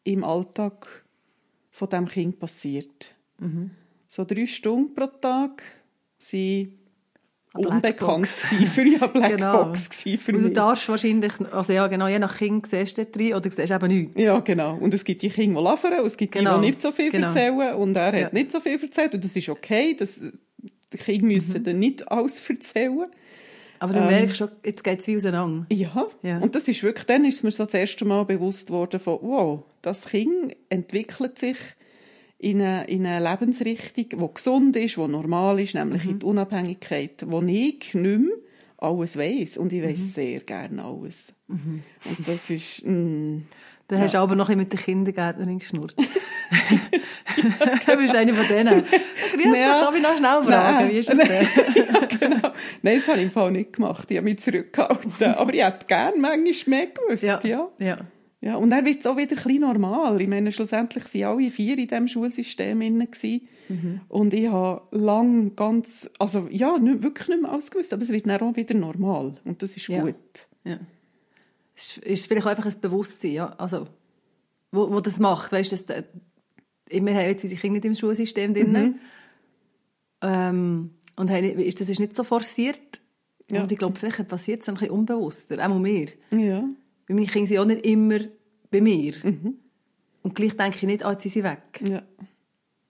im 0.04 0.22
Alltag 0.22 1.04
von 1.70 1.88
diesem 1.88 2.08
Kind 2.08 2.38
passiert. 2.38 3.14
Mhm. 3.38 3.70
So 4.06 4.24
drei 4.24 4.46
Stunden 4.46 4.94
pro 4.94 5.06
Tag 5.06 5.62
sind 6.18 6.72
unbekannt 7.54 8.28
für 8.28 8.86
ja 8.86 9.06
Blackbox 9.06 9.88
genau. 10.04 10.18
für 10.18 10.32
mich. 10.32 10.42
Und 10.42 10.42
du 10.42 10.50
darfst 10.50 10.88
wahrscheinlich, 10.88 11.32
also 11.50 11.72
ja 11.72 11.86
genau, 11.86 12.06
je 12.06 12.18
nach 12.18 12.36
Kind 12.36 12.66
siehst 12.66 12.98
du 12.98 13.06
drin 13.06 13.34
oder 13.34 13.50
siehst 13.50 13.72
eben 13.72 13.88
nichts. 13.88 14.20
Ja, 14.20 14.38
genau. 14.40 14.76
Und 14.76 14.92
es 14.92 15.04
gibt 15.04 15.22
die 15.22 15.30
Kinder, 15.30 15.58
die 15.58 15.64
laufen 15.64 15.92
und 15.98 16.06
es 16.06 16.18
gibt 16.18 16.32
genau. 16.32 16.56
die, 16.56 16.60
die 16.60 16.66
nicht 16.66 16.82
so 16.82 16.92
viel 16.92 17.10
genau. 17.10 17.28
erzählen 17.28 17.74
und 17.76 17.96
er 17.96 18.14
ja. 18.14 18.26
hat 18.26 18.32
nicht 18.34 18.52
so 18.52 18.60
viel 18.60 18.80
erzählt 18.80 19.14
und 19.14 19.24
das 19.24 19.34
ist 19.34 19.48
okay, 19.48 19.94
das, 19.94 20.20
die 20.20 20.98
Kinder 20.98 21.26
müssen 21.26 21.60
mhm. 21.60 21.64
dann 21.64 21.78
nicht 21.78 22.10
alles 22.10 22.40
erzählen. 22.50 23.06
Aber 23.78 23.92
du 23.92 24.00
ähm, 24.00 24.06
merkst 24.06 24.36
schon, 24.38 24.50
jetzt 24.64 24.84
geht 24.84 25.00
es 25.00 25.06
wie 25.06 25.16
auseinander. 25.16 25.66
Ja. 25.70 26.06
ja, 26.22 26.38
und 26.38 26.54
das 26.54 26.68
ist 26.68 26.82
wirklich, 26.82 27.06
dann 27.06 27.24
ist 27.24 27.44
mir 27.44 27.50
so 27.50 27.64
das 27.64 27.74
erste 27.74 28.04
Mal 28.04 28.24
bewusst 28.24 28.70
worden 28.70 29.00
von, 29.00 29.18
wow, 29.22 29.62
das 29.82 30.06
Kind 30.06 30.56
entwickelt 30.68 31.38
sich 31.38 31.56
in 32.38 32.60
eine, 32.60 32.84
in 32.88 33.06
eine 33.06 33.28
Lebensrichtung, 33.30 34.08
die 34.08 34.34
gesund 34.34 34.76
ist, 34.76 34.96
die 34.96 35.08
normal 35.08 35.60
ist, 35.60 35.74
nämlich 35.74 36.04
mhm. 36.04 36.10
in 36.10 36.18
die 36.18 36.26
Unabhängigkeit, 36.26 37.24
wo 37.26 37.40
ich 37.42 37.94
nicht 37.94 37.94
mehr 37.94 38.20
alles 38.78 39.16
weiss. 39.16 39.56
Und 39.56 39.72
ich 39.72 39.82
weiss 39.82 39.98
mhm. 39.98 40.10
sehr 40.10 40.40
gerne 40.40 40.84
alles. 40.84 41.32
Mhm. 41.48 41.82
Und 42.04 42.28
das 42.28 42.50
ist... 42.50 42.84
Mm, 42.84 43.42
dann 43.88 43.98
ja. 43.98 44.04
hast 44.04 44.14
du 44.14 44.18
aber 44.18 44.34
noch 44.34 44.48
ein 44.48 44.58
mit 44.58 44.72
der 44.72 44.80
Kindergärtnerin 44.80 45.60
geschnurrt. 45.60 45.94
du 47.86 47.96
bist 47.96 48.14
eine 48.14 48.34
von 48.34 48.48
denen. 48.48 48.84
Ja. 49.54 49.80
Darf 49.80 49.94
ich 49.94 50.02
noch 50.02 50.16
schnell 50.16 50.42
fragen, 50.42 50.48
Nein. 50.48 50.90
wie 50.90 50.98
ist 50.98 51.08
das 51.08 51.18
denn? 51.18 51.28
ja, 51.74 52.06
genau. 52.06 52.52
Nein, 52.82 52.96
das 52.96 53.08
habe 53.08 53.18
ich 53.18 53.24
im 53.24 53.30
Fall 53.30 53.50
nicht 53.50 53.72
gemacht. 53.74 54.10
Ich 54.10 54.16
habe 54.16 54.24
mich 54.24 54.38
zurückgehalten. 54.38 55.34
Aber 55.34 55.54
ich 55.54 55.62
hätte 55.62 55.86
gerne 55.86 56.16
manchmal 56.16 56.78
mehr 56.78 56.86
gewusst. 56.86 57.22
Ja. 57.22 57.40
ja. 57.42 57.68
ja. 57.78 57.98
Ja, 58.40 58.56
und 58.56 58.70
dann 58.70 58.84
wird 58.84 59.00
es 59.00 59.06
auch 59.06 59.16
wieder 59.16 59.36
ein 59.36 59.42
bisschen 59.42 59.60
normal. 59.60 60.20
Ich 60.20 60.28
meine, 60.28 60.52
schlussendlich 60.52 61.04
waren 61.14 61.38
alle 61.38 61.50
vier 61.50 61.78
in 61.78 61.88
diesem 61.88 62.06
Schulsystem 62.06 62.78
drin. 62.80 63.40
Mhm. 63.68 64.00
Und 64.08 64.34
ich 64.34 64.48
habe 64.48 64.82
lang 64.96 65.56
ganz, 65.56 66.10
also 66.18 66.46
ja, 66.50 66.78
nicht, 66.78 67.02
wirklich 67.02 67.28
nicht 67.28 67.42
mehr 67.42 67.52
ausgewusst, 67.52 67.92
aber 67.92 68.02
es 68.02 68.10
wird 68.10 68.26
dann 68.26 68.40
auch 68.42 68.54
wieder 68.54 68.74
normal. 68.74 69.34
Und 69.44 69.62
das 69.62 69.76
ist 69.76 69.88
ja. 69.88 70.02
gut. 70.02 70.14
Ja. 70.64 70.78
Es 71.74 71.96
ist 71.98 72.26
vielleicht 72.26 72.46
auch 72.46 72.50
einfach 72.50 72.66
ein 72.66 72.80
Bewusstsein, 72.80 73.32
ja, 73.32 73.54
also, 73.58 73.88
wo, 74.70 74.92
wo 74.92 75.00
das 75.00 75.18
macht, 75.18 75.52
weißt 75.52 75.72
du, 75.72 76.04
wir 76.88 77.14
haben 77.14 77.26
jetzt 77.26 77.44
unsere 77.44 77.60
Kinder 77.60 77.74
nicht 77.74 77.84
im 77.84 77.94
Schulsystem 77.94 78.54
drin. 78.54 78.72
Mhm. 78.72 78.94
Ähm, 80.22 80.90
und 81.16 81.30
haben, 81.30 81.44
ist, 81.44 81.80
das 81.80 81.88
ist 81.88 82.00
nicht 82.00 82.14
so 82.14 82.24
forciert. 82.24 83.00
Ja. 83.50 83.62
Und 83.62 83.72
ich 83.72 83.78
glaube, 83.78 83.98
vielleicht 83.98 84.26
passiert 84.28 84.62
es 84.62 84.68
ein 84.68 84.74
bisschen 84.74 84.90
unbewusster, 84.90 85.64
auch 85.68 85.78
mir. 85.78 86.08
Ja. 86.30 86.64
Weil 87.06 87.16
meine 87.16 87.26
Kinder 87.26 87.48
sind 87.48 87.58
auch 87.58 87.64
nicht 87.64 87.86
immer 87.86 88.18
bei 88.70 88.80
mir. 88.80 89.14
Mhm. 89.22 89.58
Und 90.22 90.34
gleich 90.34 90.56
denke 90.56 90.76
ich 90.76 90.82
nicht, 90.82 91.04
ah, 91.04 91.12
jetzt 91.12 91.22
sind 91.22 91.32
sie 91.32 91.44
weg. 91.44 91.80
Ja. 91.82 92.02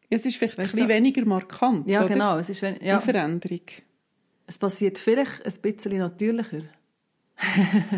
Es 0.09 0.25
ist 0.25 0.37
vielleicht 0.37 0.57
weißt 0.57 0.75
ein 0.75 0.77
bisschen 0.77 0.89
weniger 0.89 1.25
markant, 1.27 1.89
Ja, 1.89 2.01
oder? 2.01 2.09
genau. 2.09 2.39
Es 2.39 2.49
ist, 2.49 2.63
ja. 2.63 2.99
Die 2.99 3.05
Veränderung. 3.05 3.61
Es 4.47 4.57
passiert 4.57 4.99
vielleicht 4.99 5.45
ein 5.45 5.61
bisschen 5.61 5.99
natürlicher. 5.99 6.63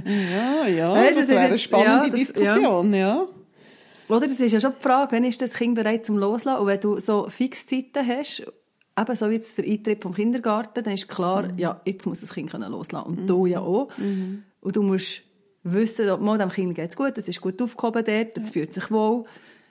ja, 0.04 0.66
ja, 0.66 0.92
weißt, 0.92 1.18
das, 1.18 1.26
das 1.26 1.28
wäre 1.28 1.40
eine 1.40 1.58
spannende 1.58 2.06
ja, 2.06 2.10
das, 2.10 2.18
Diskussion, 2.18 2.92
ja. 2.92 2.98
ja. 2.98 3.28
Oder 4.08 4.20
das 4.26 4.40
ist 4.40 4.52
ja 4.52 4.60
schon 4.60 4.74
die 4.78 4.82
Frage, 4.82 5.12
wann 5.12 5.24
ist 5.24 5.42
das 5.42 5.54
Kind 5.54 5.74
bereit 5.74 6.06
zum 6.06 6.16
Loslassen? 6.16 6.60
Und 6.60 6.66
wenn 6.66 6.80
du 6.80 6.98
so 6.98 7.28
Fixzeiten 7.28 8.06
hast, 8.06 8.46
eben 8.98 9.16
so 9.16 9.30
wie 9.30 9.34
jetzt 9.34 9.58
der 9.58 9.64
Eintritt 9.64 10.02
vom 10.02 10.14
Kindergarten, 10.14 10.82
dann 10.82 10.94
ist 10.94 11.08
klar, 11.08 11.44
mhm. 11.44 11.58
ja, 11.58 11.80
jetzt 11.84 12.06
muss 12.06 12.20
das 12.20 12.32
Kind 12.32 12.52
loslassen 12.52 13.06
Und 13.06 13.22
mhm. 13.22 13.26
du 13.26 13.46
ja 13.46 13.60
auch. 13.60 13.88
Mhm. 13.98 14.44
Und 14.60 14.76
du 14.76 14.82
musst 14.82 15.22
wissen, 15.62 16.08
ob 16.10 16.20
mal 16.20 16.38
dem 16.38 16.48
Kind 16.48 16.74
geht 16.74 16.90
es 16.90 16.96
gut, 16.96 17.16
das 17.16 17.28
ist 17.28 17.40
gut 17.40 17.60
aufgehoben 17.60 18.04
dort, 18.04 18.36
das 18.36 18.46
ja. 18.46 18.52
fühlt 18.52 18.74
sich 18.74 18.90
wohl. 18.90 19.24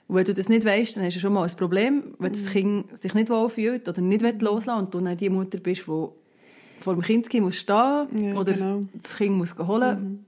Und 0.07 0.15
wenn 0.15 0.25
du 0.25 0.33
das 0.33 0.47
nicht 0.47 0.65
weißt, 0.65 0.95
dann 0.95 1.03
hast 1.03 1.15
du 1.15 1.19
schon 1.19 1.33
mal 1.33 1.43
ein 1.43 1.55
Problem, 1.57 2.15
wenn 2.19 2.31
mhm. 2.31 2.35
das 2.35 2.51
Kind 2.51 3.01
sich 3.01 3.13
nicht 3.13 3.29
wohl 3.29 3.49
fühlt 3.49 3.89
oder 3.89 4.01
nicht 4.01 4.41
loslassen 4.41 4.77
will 4.77 4.85
und 4.85 4.93
du 4.93 5.01
dann 5.01 5.17
die 5.17 5.29
Mutter 5.29 5.59
bist, 5.59 5.87
die 5.87 6.07
vor 6.79 6.93
dem 6.93 7.01
Kind 7.01 7.25
stehen 7.25 7.43
muss 7.43 7.55
stehen 7.55 8.07
ja, 8.13 8.35
oder 8.35 8.53
genau. 8.53 8.83
das 9.01 9.17
Kind 9.17 9.35
muss 9.35 9.57
holen. 9.57 10.25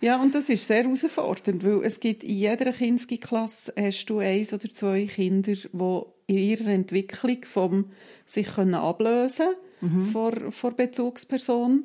Ja, 0.00 0.20
und 0.20 0.34
das 0.34 0.48
ist 0.48 0.66
sehr 0.66 0.84
herausfordernd, 0.84 1.64
weil 1.64 1.84
es 1.84 2.00
gibt 2.00 2.24
in 2.24 2.36
jeder 2.36 2.72
Kindsklasse 2.72 3.72
hast 3.76 4.06
du 4.06 4.18
eins 4.18 4.52
oder 4.52 4.72
zwei 4.72 5.06
Kinder, 5.06 5.54
die 5.54 6.02
in 6.26 6.38
ihrer 6.38 6.68
Entwicklung 6.68 7.38
vom 7.44 7.90
sich 8.26 8.46
können 8.46 8.74
ablösen 8.74 9.54
mhm. 9.80 10.06
vor, 10.06 10.32
vor 10.50 10.72
Bezugsperson 10.72 11.84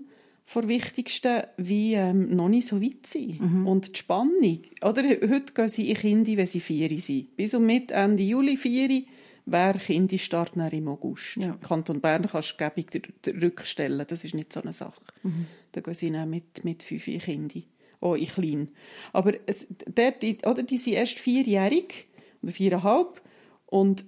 vor 0.50 0.68
Wichtigsten, 0.68 1.44
wie 1.58 1.94
ähm, 1.94 2.36
noch 2.36 2.50
nicht 2.50 2.68
so 2.68 2.82
weit 2.82 3.06
sind. 3.06 3.40
Mhm. 3.40 3.68
Und 3.68 3.94
die 3.94 4.00
Spannung. 4.00 4.64
Oder, 4.82 5.04
heute 5.04 5.54
gehen 5.54 5.70
sie 5.70 5.92
in 5.92 5.96
Kinder, 5.96 6.38
wenn 6.38 6.48
sie 6.48 6.60
vier 6.60 6.90
sind. 7.00 7.36
Bis 7.38 7.54
und 7.54 7.68
mit 7.68 7.92
Ende 7.92 8.24
Juli 8.24 8.58
vier 8.58 9.04
wäre 9.46 9.78
Kinderstart 9.78 10.54
im 10.56 10.88
August. 10.88 11.36
Ja. 11.36 11.56
Kanton 11.62 12.02
Bern 12.02 12.28
kannst 12.32 12.54
du 12.54 12.58
gäbig 12.58 13.12
rückstellen. 13.28 14.04
Das 14.08 14.24
ist 14.24 14.34
nicht 14.34 14.52
so 14.52 14.64
eine 14.64 14.74
Sache. 14.74 15.02
Mhm. 15.22 15.46
Da 15.72 15.82
gehen 15.82 15.94
sie 15.94 16.12
dann 16.12 16.30
mit, 16.30 16.64
mit 16.64 16.84
fünf 16.84 17.06
Kindern. 17.06 17.64
Oh, 18.02 18.16
ich 18.16 18.34
klein. 18.34 18.70
Aber 19.12 19.34
es, 19.46 19.68
der, 19.86 20.12
die, 20.12 20.38
oder, 20.46 20.64
die 20.64 20.78
sind 20.78 20.94
erst 20.94 21.20
vierjährig 21.20 22.08
oder 22.42 22.52
viereinhalb. 22.52 23.22
Und 23.66 24.06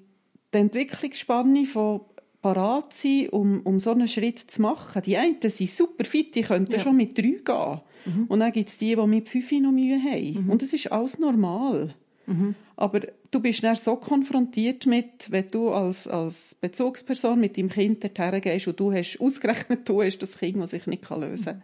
die 0.53 0.57
Entwicklungsspanne 0.57 1.65
von 1.65 2.01
parat 2.41 2.93
sein, 2.93 3.29
um, 3.29 3.61
um 3.61 3.79
so 3.79 3.91
einen 3.91 4.07
Schritt 4.07 4.39
zu 4.39 4.61
machen. 4.61 5.01
Die 5.05 5.17
einen 5.17 5.37
sind 5.41 5.69
super 5.69 6.05
fit, 6.05 6.35
die 6.35 6.41
könnten 6.41 6.73
ja. 6.73 6.79
schon 6.79 6.97
mit 6.97 7.17
drei 7.17 7.37
gehen. 7.43 7.81
Mhm. 8.05 8.25
Und 8.27 8.39
dann 8.39 8.51
gibt 8.51 8.69
es 8.69 8.77
die, 8.77 8.95
die 8.95 9.07
mit 9.07 9.29
fünf 9.29 9.51
noch 9.51 9.71
Mühe 9.71 10.01
haben. 10.01 10.45
Mhm. 10.45 10.49
Und 10.49 10.61
das 10.61 10.73
ist 10.73 10.91
alles 10.91 11.19
normal. 11.19 11.93
Mhm. 12.31 12.55
Aber 12.75 13.01
du 13.31 13.39
bist 13.39 13.63
dann 13.63 13.75
so 13.75 13.95
konfrontiert 13.95 14.85
mit, 14.85 15.31
wenn 15.31 15.47
du 15.49 15.69
als, 15.71 16.07
als 16.07 16.55
Bezugsperson 16.55 17.39
mit 17.39 17.57
deinem 17.57 17.69
Kind 17.69 18.03
dorthin 18.03 18.41
gehst 18.41 18.67
und 18.67 18.79
du 18.79 18.91
hast 18.91 19.19
ausgerechnet, 19.19 19.87
du 19.87 20.01
hast 20.01 20.19
das 20.19 20.37
Kind, 20.37 20.57
das 20.61 20.71
sich 20.71 20.87
nicht 20.87 21.09
lösen 21.09 21.45
kann. 21.45 21.63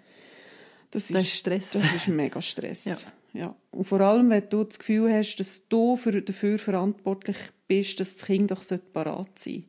Das, 0.92 1.08
das 1.08 1.22
ist, 1.26 1.36
Stress. 1.36 1.72
Das 1.72 1.84
ist 1.96 2.08
mega 2.08 2.42
Stress. 2.42 2.86
Ja. 2.86 2.98
ja. 3.34 3.56
Und 3.72 3.84
vor 3.84 4.02
allem, 4.02 4.30
wenn 4.30 4.50
du 4.50 4.64
das 4.64 4.80
Gefühl 4.80 5.14
hast, 5.14 5.36
dass 5.38 5.68
du 5.68 5.96
für, 5.98 6.22
dafür 6.22 6.58
verantwortlich 6.58 7.38
bist, 7.68 8.00
dass 8.00 8.16
das 8.16 8.26
Kind 8.26 8.52
doch 8.52 8.64
parat 8.94 9.40
sein 9.40 9.54
sollte. 9.54 9.68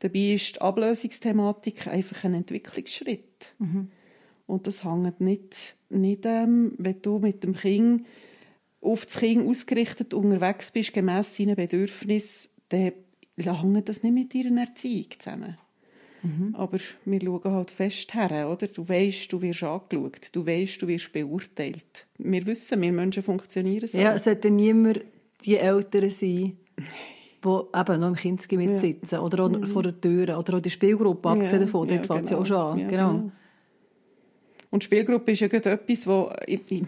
Dabei 0.00 0.32
ist 0.32 0.56
die 0.56 0.60
Ablösungsthematik 0.60 1.86
einfach 1.86 2.24
ein 2.24 2.34
Entwicklungsschritt. 2.34 3.52
Mhm. 3.58 3.90
Und 4.46 4.66
das 4.66 4.84
hängt 4.84 5.20
nicht, 5.20 5.76
nicht 5.90 6.24
ähm, 6.24 6.72
wenn 6.78 7.02
du 7.02 7.18
mit 7.18 7.44
dem 7.44 7.54
Kind 7.54 8.06
auf 8.80 9.06
das 9.06 9.18
Kind 9.18 9.46
ausgerichtet 9.46 10.14
unterwegs 10.14 10.70
bist, 10.70 10.92
gemäss 10.92 11.36
seinen 11.36 11.56
Bedürfnissen, 11.56 12.50
dann 12.68 12.92
hängt 13.36 13.88
das 13.88 14.02
nicht 14.02 14.12
mit 14.12 14.34
deiner 14.34 14.62
Erziehung 14.62 15.06
zusammen. 15.18 15.58
Mhm. 16.22 16.54
Aber 16.54 16.78
wir 17.04 17.20
schauen 17.20 17.44
halt 17.44 17.70
fest 17.70 18.14
her, 18.14 18.48
oder? 18.50 18.66
Du 18.66 18.88
weißt, 18.88 19.32
du 19.32 19.40
wirst 19.40 19.62
angeschaut. 19.62 20.30
Du 20.32 20.46
weißt, 20.46 20.82
du 20.82 20.88
wirst 20.88 21.12
beurteilt. 21.12 22.06
Wir 22.18 22.44
wissen, 22.46 22.80
wir 22.80 22.92
Menschen 22.92 23.22
funktionieren 23.22 23.88
so. 23.88 23.98
Ja, 23.98 24.14
es 24.14 24.24
sollte 24.24 24.50
niemand 24.50 25.00
die 25.44 25.56
Eltern 25.56 26.10
sein, 26.10 26.58
die 27.42 27.48
eben 27.48 28.00
noch 28.00 28.08
im 28.08 28.14
Kindsgebiet 28.14 28.70
ja. 28.70 28.78
sitzen. 28.78 29.18
Oder 29.18 29.48
mhm. 29.48 29.66
vor 29.66 29.82
der 29.82 29.98
Tür. 29.98 30.38
Oder 30.38 30.56
auch 30.56 30.60
die 30.60 30.70
Spielgruppe, 30.70 31.30
abgesehen 31.30 31.60
ja. 31.60 31.66
davon. 31.66 31.88
Dort 31.88 32.06
ja, 32.06 32.14
fängt 32.14 32.28
genau. 32.28 32.40
auch 32.40 32.46
schon 32.46 32.56
an. 32.56 32.78
Ja, 32.78 32.88
genau. 32.88 33.12
genau. 33.12 33.32
Und 34.70 34.84
Spielgruppe 34.84 35.32
ist 35.32 35.40
ja 35.40 35.48
gerade 35.48 35.70
etwas, 35.70 36.06
wo 36.06 36.32
ich, 36.46 36.60
ich, 36.70 36.84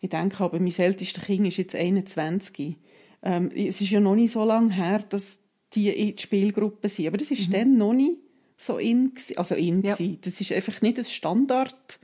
ich 0.00 0.08
denke, 0.08 0.42
aber 0.42 0.58
mein 0.58 0.74
ältestes 0.76 1.24
Kind 1.24 1.46
ist 1.46 1.58
jetzt 1.58 1.76
21. 1.76 2.76
Ähm, 3.22 3.50
es 3.54 3.80
ist 3.80 3.90
ja 3.90 4.00
noch 4.00 4.14
nicht 4.14 4.32
so 4.32 4.44
lange 4.44 4.72
her, 4.72 5.04
dass 5.08 5.38
die 5.74 5.90
in 5.90 6.16
die 6.16 6.22
Spielgruppe 6.22 6.88
sind. 6.88 7.08
Aber 7.08 7.18
das 7.18 7.30
ist 7.30 7.48
mhm. 7.48 7.52
dann 7.52 7.78
noch 7.78 7.92
nicht 7.92 8.16
so 8.56 8.78
in, 8.78 9.12
also 9.36 9.54
in 9.54 9.82
ja. 9.82 9.96
Das 10.22 10.40
ist 10.40 10.52
einfach 10.52 10.80
nicht 10.80 10.98
ein 10.98 11.04
Standard 11.04 11.98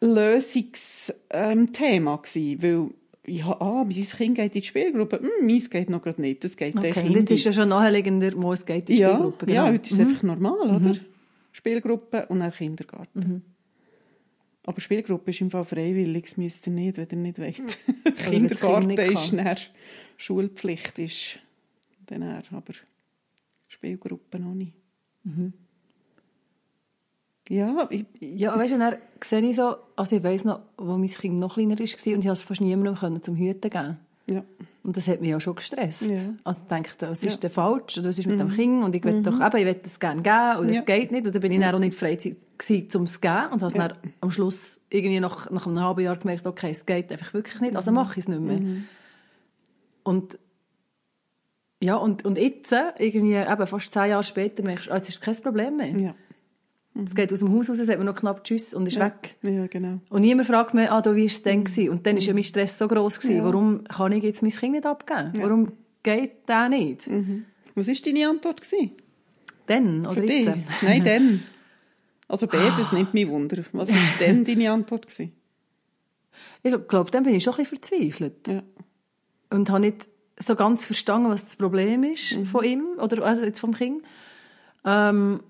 Lösungsthema 0.00 2.16
gewesen, 2.16 2.62
weil 2.62 2.90
ja, 3.26 3.58
ah, 3.58 3.84
mein 3.84 3.94
Kind 3.94 4.36
geht 4.36 4.54
in 4.54 4.60
die 4.60 4.66
Spielgruppe, 4.66 5.20
hm, 5.20 5.46
meins 5.46 5.70
geht 5.70 5.88
noch 5.88 6.02
gerade 6.02 6.20
nicht, 6.20 6.44
das 6.44 6.58
geht 6.58 6.76
okay. 6.76 6.92
Kind. 6.92 7.16
Das 7.16 7.30
ist 7.30 7.44
ja 7.44 7.52
schon 7.52 7.70
naheliegender, 7.70 8.32
wo 8.36 8.52
es 8.52 8.66
geht 8.66 8.90
in 8.90 8.96
die 8.96 9.02
ja, 9.02 9.14
Spielgruppe. 9.14 9.46
Genau. 9.46 9.64
Ja, 9.64 9.72
heute 9.72 9.86
ist 9.86 9.92
es 9.92 9.98
mhm. 9.98 10.08
einfach 10.08 10.22
normal, 10.22 10.76
oder? 10.76 10.90
Mhm. 10.90 11.00
Spielgruppe 11.52 12.26
und 12.26 12.40
dann 12.40 12.52
Kindergarten. 12.52 13.18
Mhm. 13.18 13.40
Aber 14.66 14.80
Spielgruppe 14.80 15.30
ist 15.30 15.40
im 15.40 15.50
Fall 15.50 15.64
freiwillig, 15.64 16.24
das 16.24 16.36
müsst 16.36 16.66
ihr 16.66 16.72
nicht, 16.72 16.96
wenn 16.96 17.08
ihr 17.10 17.16
nicht 17.16 17.38
wollt. 17.38 17.78
Kindergarten 18.16 18.96
kind 18.96 19.12
ist 19.12 19.32
dann 19.32 19.56
Schulpflicht, 20.16 20.98
ist 20.98 21.38
dann 22.06 22.22
aber 22.22 22.72
Spielgruppe 23.68 24.38
noch 24.38 24.54
nicht. 24.54 24.72
Mhm. 25.24 25.52
Ja, 27.48 27.86
ich, 27.90 28.06
ja, 28.20 28.56
weißt 28.56 28.72
du, 28.72 28.78
dann 28.78 28.96
sehe 29.22 29.42
ich 29.42 29.56
so, 29.56 29.76
also 29.96 30.16
ich 30.16 30.22
weiss 30.22 30.44
noch, 30.44 30.60
wo 30.78 30.96
mein 30.96 31.10
Kind 31.10 31.38
noch 31.38 31.54
kleiner 31.54 31.78
war 31.78 31.80
und 31.80 31.84
ich 31.84 32.02
konnte 32.02 32.28
es 32.30 32.42
fast 32.42 32.62
niemandem 32.62 33.22
zum 33.22 33.36
Hüten 33.36 33.70
geben. 33.70 33.98
Ja. 34.26 34.42
Und 34.82 34.96
das 34.96 35.08
hat 35.08 35.20
mich 35.20 35.30
ja 35.30 35.40
schon 35.40 35.54
gestresst. 35.54 36.10
Ja. 36.10 36.34
Also 36.44 36.60
ich 36.62 36.68
dachte, 36.68 37.08
was 37.08 37.22
ist 37.22 37.34
ja. 37.34 37.40
denn 37.40 37.50
falsch? 37.50 37.98
Oder 37.98 38.08
was 38.08 38.18
ist 38.18 38.26
mit 38.26 38.36
mhm. 38.36 38.48
dem 38.48 38.54
Kind? 38.54 38.84
Und 38.84 38.94
ich 38.94 39.04
will 39.04 39.14
mhm. 39.14 39.22
doch 39.22 39.40
eben, 39.40 39.56
ich 39.56 39.66
will 39.66 39.80
das 39.82 40.00
gerne 40.00 40.22
geben 40.22 40.58
und 40.60 40.68
es 40.70 40.76
ja. 40.76 40.82
geht 40.82 41.12
nicht. 41.12 41.26
Dann 41.26 41.40
bin 41.40 41.52
ich 41.52 41.60
dann 41.60 41.74
auch 41.74 41.78
nicht 41.78 41.96
frei 41.96 42.16
gewesen, 42.16 42.88
um 42.94 43.02
es 43.04 43.14
zu 43.14 43.20
geben. 43.20 43.52
Und 43.52 43.62
habe 43.62 43.76
ja. 43.76 43.88
dann 43.88 43.98
am 44.20 44.30
Schluss 44.30 44.80
irgendwie 44.90 45.20
nach, 45.20 45.50
nach 45.50 45.66
einem 45.66 45.80
halben 45.80 46.00
Jahr 46.00 46.16
gemerkt, 46.16 46.46
okay, 46.46 46.70
es 46.70 46.86
geht 46.86 47.10
einfach 47.12 47.32
wirklich 47.34 47.60
nicht. 47.60 47.76
Also 47.76 47.90
mhm. 47.90 47.96
mache 47.96 48.12
ich 48.12 48.24
es 48.24 48.28
nicht 48.28 48.40
mehr. 48.40 48.60
Mhm. 48.60 48.84
Und 50.02 50.38
ja, 51.82 51.96
und, 51.96 52.24
und 52.24 52.38
jetzt, 52.38 52.74
irgendwie 52.98 53.34
eben 53.34 53.66
fast 53.66 53.92
zehn 53.92 54.06
Jahre 54.06 54.22
später, 54.22 54.62
merkst 54.62 54.86
du, 54.86 54.92
oh, 54.92 54.94
jetzt 54.94 55.10
ist 55.10 55.16
es 55.16 55.20
kein 55.20 55.36
Problem 55.42 55.76
mehr. 55.76 56.00
Ja. 56.00 56.14
Mhm. 56.94 57.04
Es 57.04 57.14
geht 57.14 57.32
aus 57.32 57.40
dem 57.40 57.52
Haus 57.52 57.68
raus, 57.68 57.78
sagt 57.78 57.98
man 57.98 58.06
noch 58.06 58.14
knapp 58.14 58.44
Tschüss 58.44 58.72
und 58.72 58.86
ist 58.86 58.96
ja. 58.96 59.06
weg. 59.06 59.36
Ja, 59.42 59.66
genau. 59.66 60.00
Und 60.08 60.22
niemand 60.22 60.46
fragt 60.46 60.74
mich, 60.74 60.90
ah, 60.90 61.02
wie 61.04 61.20
war 61.20 61.26
es 61.26 61.42
denn? 61.42 61.64
Mhm. 61.64 61.88
Und 61.90 62.06
dann 62.06 62.16
war 62.16 62.22
ja 62.22 62.34
mein 62.34 62.44
Stress 62.44 62.78
so 62.78 62.88
gross, 62.88 63.20
gewesen, 63.20 63.38
ja. 63.38 63.44
warum 63.44 63.84
kann 63.84 64.12
ich 64.12 64.22
jetzt 64.22 64.42
mein 64.42 64.52
Kind 64.52 64.72
nicht 64.72 64.86
abgeben? 64.86 65.32
Ja. 65.34 65.42
Warum 65.42 65.72
geht 66.02 66.48
der 66.48 66.68
nicht? 66.68 67.06
Mhm. 67.06 67.44
Was 67.74 67.88
war 67.88 67.94
deine 68.04 68.28
Antwort? 68.28 68.62
Gewesen? 68.62 68.92
Dann 69.66 70.06
oder 70.06 70.22
jetzt? 70.22 70.52
Nein, 70.82 71.04
dann. 71.04 71.42
Also 72.28 72.46
beides 72.46 72.92
nimmt 72.92 73.12
mich 73.12 73.28
Wunder. 73.28 73.64
Was 73.72 73.90
war 73.90 73.98
denn 74.20 74.44
deine 74.44 74.70
Antwort? 74.70 75.06
Gewesen? 75.06 75.32
Ich 76.62 76.88
glaube, 76.88 77.10
dann 77.10 77.24
bin 77.24 77.34
ich 77.34 77.44
schon 77.44 77.54
ein 77.54 77.58
bisschen 77.58 77.78
verzweifelt. 77.78 78.48
Ja. 78.48 78.62
Und 79.50 79.70
habe 79.70 79.80
nicht 79.80 80.08
so 80.38 80.56
ganz 80.56 80.86
verstanden, 80.86 81.28
was 81.28 81.44
das 81.44 81.56
Problem 81.56 82.02
ist 82.04 82.36
mhm. 82.36 82.46
von 82.46 82.64
ihm 82.64 82.84
oder 82.98 83.24
also 83.24 83.44
jetzt 83.44 83.60
vom 83.60 83.74
Kind. 83.74 84.02
Ähm, 84.84 85.40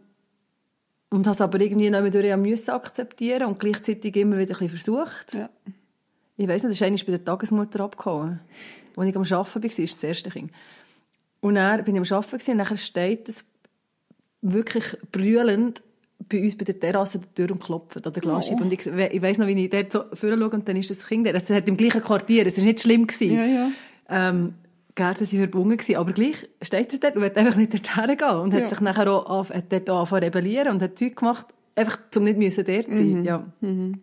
und 1.10 1.26
habe 1.26 1.34
es 1.34 1.40
aber 1.40 1.60
irgendwie 1.60 1.90
noch 1.90 2.08
durch 2.08 2.36
müssen 2.36 2.70
akzeptieren 2.70 3.44
und 3.44 3.60
gleichzeitig 3.60 4.16
immer 4.16 4.38
wieder 4.38 4.54
ein 4.54 4.68
bisschen 4.68 4.96
versucht. 4.96 5.34
Ja. 5.34 5.48
Ich 6.36 6.48
weiß 6.48 6.64
nicht, 6.64 6.72
das 6.72 6.80
ist 6.80 6.82
eigentlich 6.82 7.06
bei 7.06 7.12
der 7.12 7.24
Tagesmutter 7.24 7.80
abgekommen. 7.80 8.40
Als 8.96 9.08
ich 9.08 9.16
am 9.16 9.22
Arbeiten 9.22 9.54
war, 9.54 9.62
war 9.62 9.86
das 9.86 10.02
erste 10.04 10.30
Kind. 10.30 10.50
Und 11.40 11.54
dann 11.56 11.84
bin 11.84 11.96
ich 11.96 12.12
am 12.12 12.18
Arbeiten 12.18 12.50
und 12.52 12.58
dann 12.58 12.76
steht 12.76 13.28
es 13.28 13.44
wirklich 14.40 14.84
brüllend 15.12 15.82
bei 16.28 16.42
uns 16.42 16.56
bei 16.56 16.64
der 16.64 16.78
Terrasse 16.78 17.18
der 17.18 17.34
Tür 17.34 17.54
und 17.54 17.62
klopft 17.62 18.06
an 18.06 18.12
der 18.12 18.22
Glasscheibe. 18.22 18.60
Oh. 18.60 18.64
Und 18.64 18.72
ich, 18.72 18.86
ich 18.86 19.22
weiss 19.22 19.38
noch, 19.38 19.46
wie 19.46 19.64
ich 19.64 19.70
dort 19.70 19.92
so 19.92 20.04
schaue 20.14 20.50
und 20.50 20.68
dann 20.68 20.76
ist 20.76 20.90
das 20.90 21.06
Kind 21.06 21.26
da. 21.26 21.30
Es 21.30 21.50
hat 21.50 21.68
im 21.68 21.76
gleichen 21.76 22.02
Quartier, 22.02 22.46
es 22.46 22.56
war 22.58 22.64
nicht 22.64 22.80
schlimm. 22.80 23.06
Gewesen. 23.06 23.36
Ja, 23.36 23.44
ja. 23.44 23.70
Ähm, 24.08 24.54
Gärten 24.94 25.26
waren 25.26 25.38
verbunden 25.38 25.76
gewesen, 25.76 25.96
aber 25.96 26.12
gleich 26.12 26.48
steht 26.62 26.92
es 26.92 27.00
dort 27.00 27.16
und 27.16 27.22
will 27.22 27.32
einfach 27.34 27.56
nicht 27.56 27.72
dorthin 27.72 28.16
gehen 28.16 28.28
und 28.28 28.54
ja. 28.54 28.60
hat 28.60 28.70
sich 28.70 28.80
nachher 28.80 29.10
auch 29.10 29.26
auf, 29.26 29.50
hat 29.50 29.72
dort 29.72 29.90
auch 29.90 29.98
angefangen 29.98 30.24
rebellieren 30.24 30.68
und 30.68 30.82
hat 30.82 30.98
Zeug 30.98 31.16
gemacht, 31.16 31.46
einfach 31.74 31.98
um 32.16 32.24
nicht 32.24 32.38
müssen 32.38 32.64
dort 32.64 32.84
zu 32.84 32.96
sein. 32.96 33.20
Mhm. 33.20 33.24
Ja. 33.24 33.46
Mhm. 33.60 34.00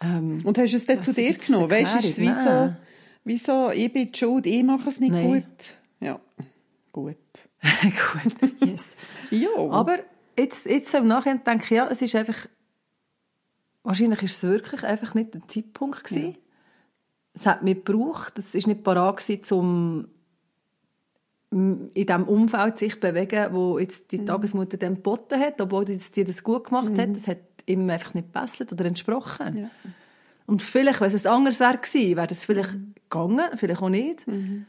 Ähm, 0.00 0.38
und 0.44 0.58
hast 0.58 0.72
du 0.72 0.76
es 0.76 0.86
dann 0.86 1.02
zu 1.02 1.12
dir 1.12 1.34
genommen? 1.34 1.70
Weißt 1.70 1.94
du, 1.94 1.98
ist 1.98 2.04
es 2.06 2.18
wie 2.18 2.32
so, 2.32 2.74
wie 3.24 3.38
so, 3.38 3.70
ich 3.70 3.92
bin 3.92 4.10
die 4.10 4.18
schuld, 4.18 4.46
ich 4.46 4.62
mache 4.62 4.88
es 4.88 5.00
nicht 5.00 5.12
Nein. 5.12 5.26
gut? 5.26 5.74
Ja, 6.00 6.20
gut. 6.92 7.16
gut, 7.82 8.52
yes. 8.66 8.84
ja. 9.30 9.50
Aber 9.70 9.98
jetzt, 10.38 10.66
jetzt 10.66 10.94
im 10.94 11.08
Nachhinein 11.08 11.42
denke 11.44 11.64
ich, 11.64 11.70
ja, 11.70 11.88
es 11.88 12.00
ist 12.00 12.14
einfach, 12.14 12.46
wahrscheinlich 13.82 14.22
ist 14.22 14.36
es 14.36 14.42
wirklich 14.44 14.82
einfach 14.84 15.14
nicht 15.14 15.34
der 15.34 15.46
Zeitpunkt 15.46 16.04
gewesen. 16.04 16.30
Ja 16.32 16.45
es 17.36 17.46
hat 17.46 17.62
mich 17.62 17.84
gebraucht. 17.84 18.38
Es 18.38 18.54
war 18.54 18.72
nicht 18.72 18.82
parat 18.82 19.52
um 19.52 20.08
in 21.50 21.90
dem 21.94 22.24
Umfeld 22.24 22.78
sich 22.78 22.94
zu 22.94 23.00
bewegen, 23.00 23.48
wo 23.52 23.78
jetzt 23.78 24.10
die 24.10 24.18
mhm. 24.18 24.26
Tagesmutter 24.26 24.76
dem 24.78 24.96
geboten 24.96 25.38
hat, 25.38 25.60
obwohl 25.60 25.84
die 25.84 26.24
das 26.24 26.42
gut 26.42 26.64
gemacht 26.64 26.92
mhm. 26.92 27.00
hat. 27.00 27.16
Das 27.16 27.28
hat 27.28 27.38
ihm 27.66 27.88
einfach 27.88 28.14
nicht 28.14 28.32
gepasst 28.32 28.72
oder 28.72 28.84
entsprochen. 28.84 29.56
Ja. 29.56 29.70
Und 30.46 30.62
vielleicht, 30.62 31.00
wenn 31.00 31.12
es 31.12 31.26
anders 31.26 31.60
wäre 31.60 31.78
wäre 32.16 32.26
das 32.26 32.44
vielleicht 32.44 32.74
mhm. 32.74 32.94
gegangen, 33.08 33.46
vielleicht 33.54 33.82
auch 33.82 33.88
nicht. 33.88 34.26
Mhm. 34.26 34.66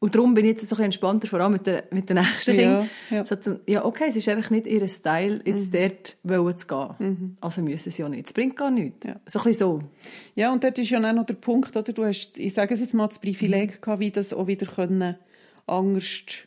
Und 0.00 0.14
darum 0.14 0.32
bin 0.32 0.44
ich 0.44 0.52
jetzt 0.52 0.60
so 0.60 0.66
ein 0.66 0.68
bisschen 0.68 0.84
entspannter, 0.84 1.26
vor 1.26 1.40
allem 1.40 1.52
mit 1.52 1.66
den, 1.66 1.82
mit 1.90 2.08
den 2.08 2.18
nächsten 2.18 2.54
ja, 2.54 2.86
ja. 3.10 3.24
So, 3.24 3.58
ja, 3.66 3.84
okay, 3.84 4.04
es 4.08 4.14
ist 4.14 4.28
einfach 4.28 4.50
nicht 4.50 4.68
ihr 4.68 4.86
Style, 4.86 5.40
jetzt 5.44 5.72
mhm. 5.72 5.88
dort 6.24 6.60
zu 6.60 6.66
gehen. 6.68 6.94
Mhm. 6.98 7.36
Also 7.40 7.62
müssen 7.62 7.90
sie 7.90 8.02
ja 8.02 8.08
nicht. 8.08 8.28
Es 8.28 8.32
bringt 8.32 8.56
gar 8.56 8.70
nichts. 8.70 9.04
Ja. 9.04 9.16
So 9.26 9.40
ein 9.40 9.44
bisschen 9.46 9.58
so. 9.58 9.82
Ja, 10.36 10.52
und 10.52 10.62
dort 10.62 10.78
ist 10.78 10.90
ja 10.90 10.98
auch 10.98 11.12
noch 11.12 11.26
der 11.26 11.34
Punkt, 11.34 11.76
oder? 11.76 11.92
Du 11.92 12.04
hast, 12.04 12.38
ich 12.38 12.54
sage 12.54 12.74
es 12.74 12.80
jetzt 12.80 12.94
mal, 12.94 13.08
das 13.08 13.18
Privileg 13.18 13.72
mhm. 13.72 13.80
gehabt, 13.80 14.00
wie 14.00 14.12
das 14.12 14.32
auch 14.32 14.46
wieder 14.46 14.66
können, 14.66 15.16
Angst, 15.66 16.46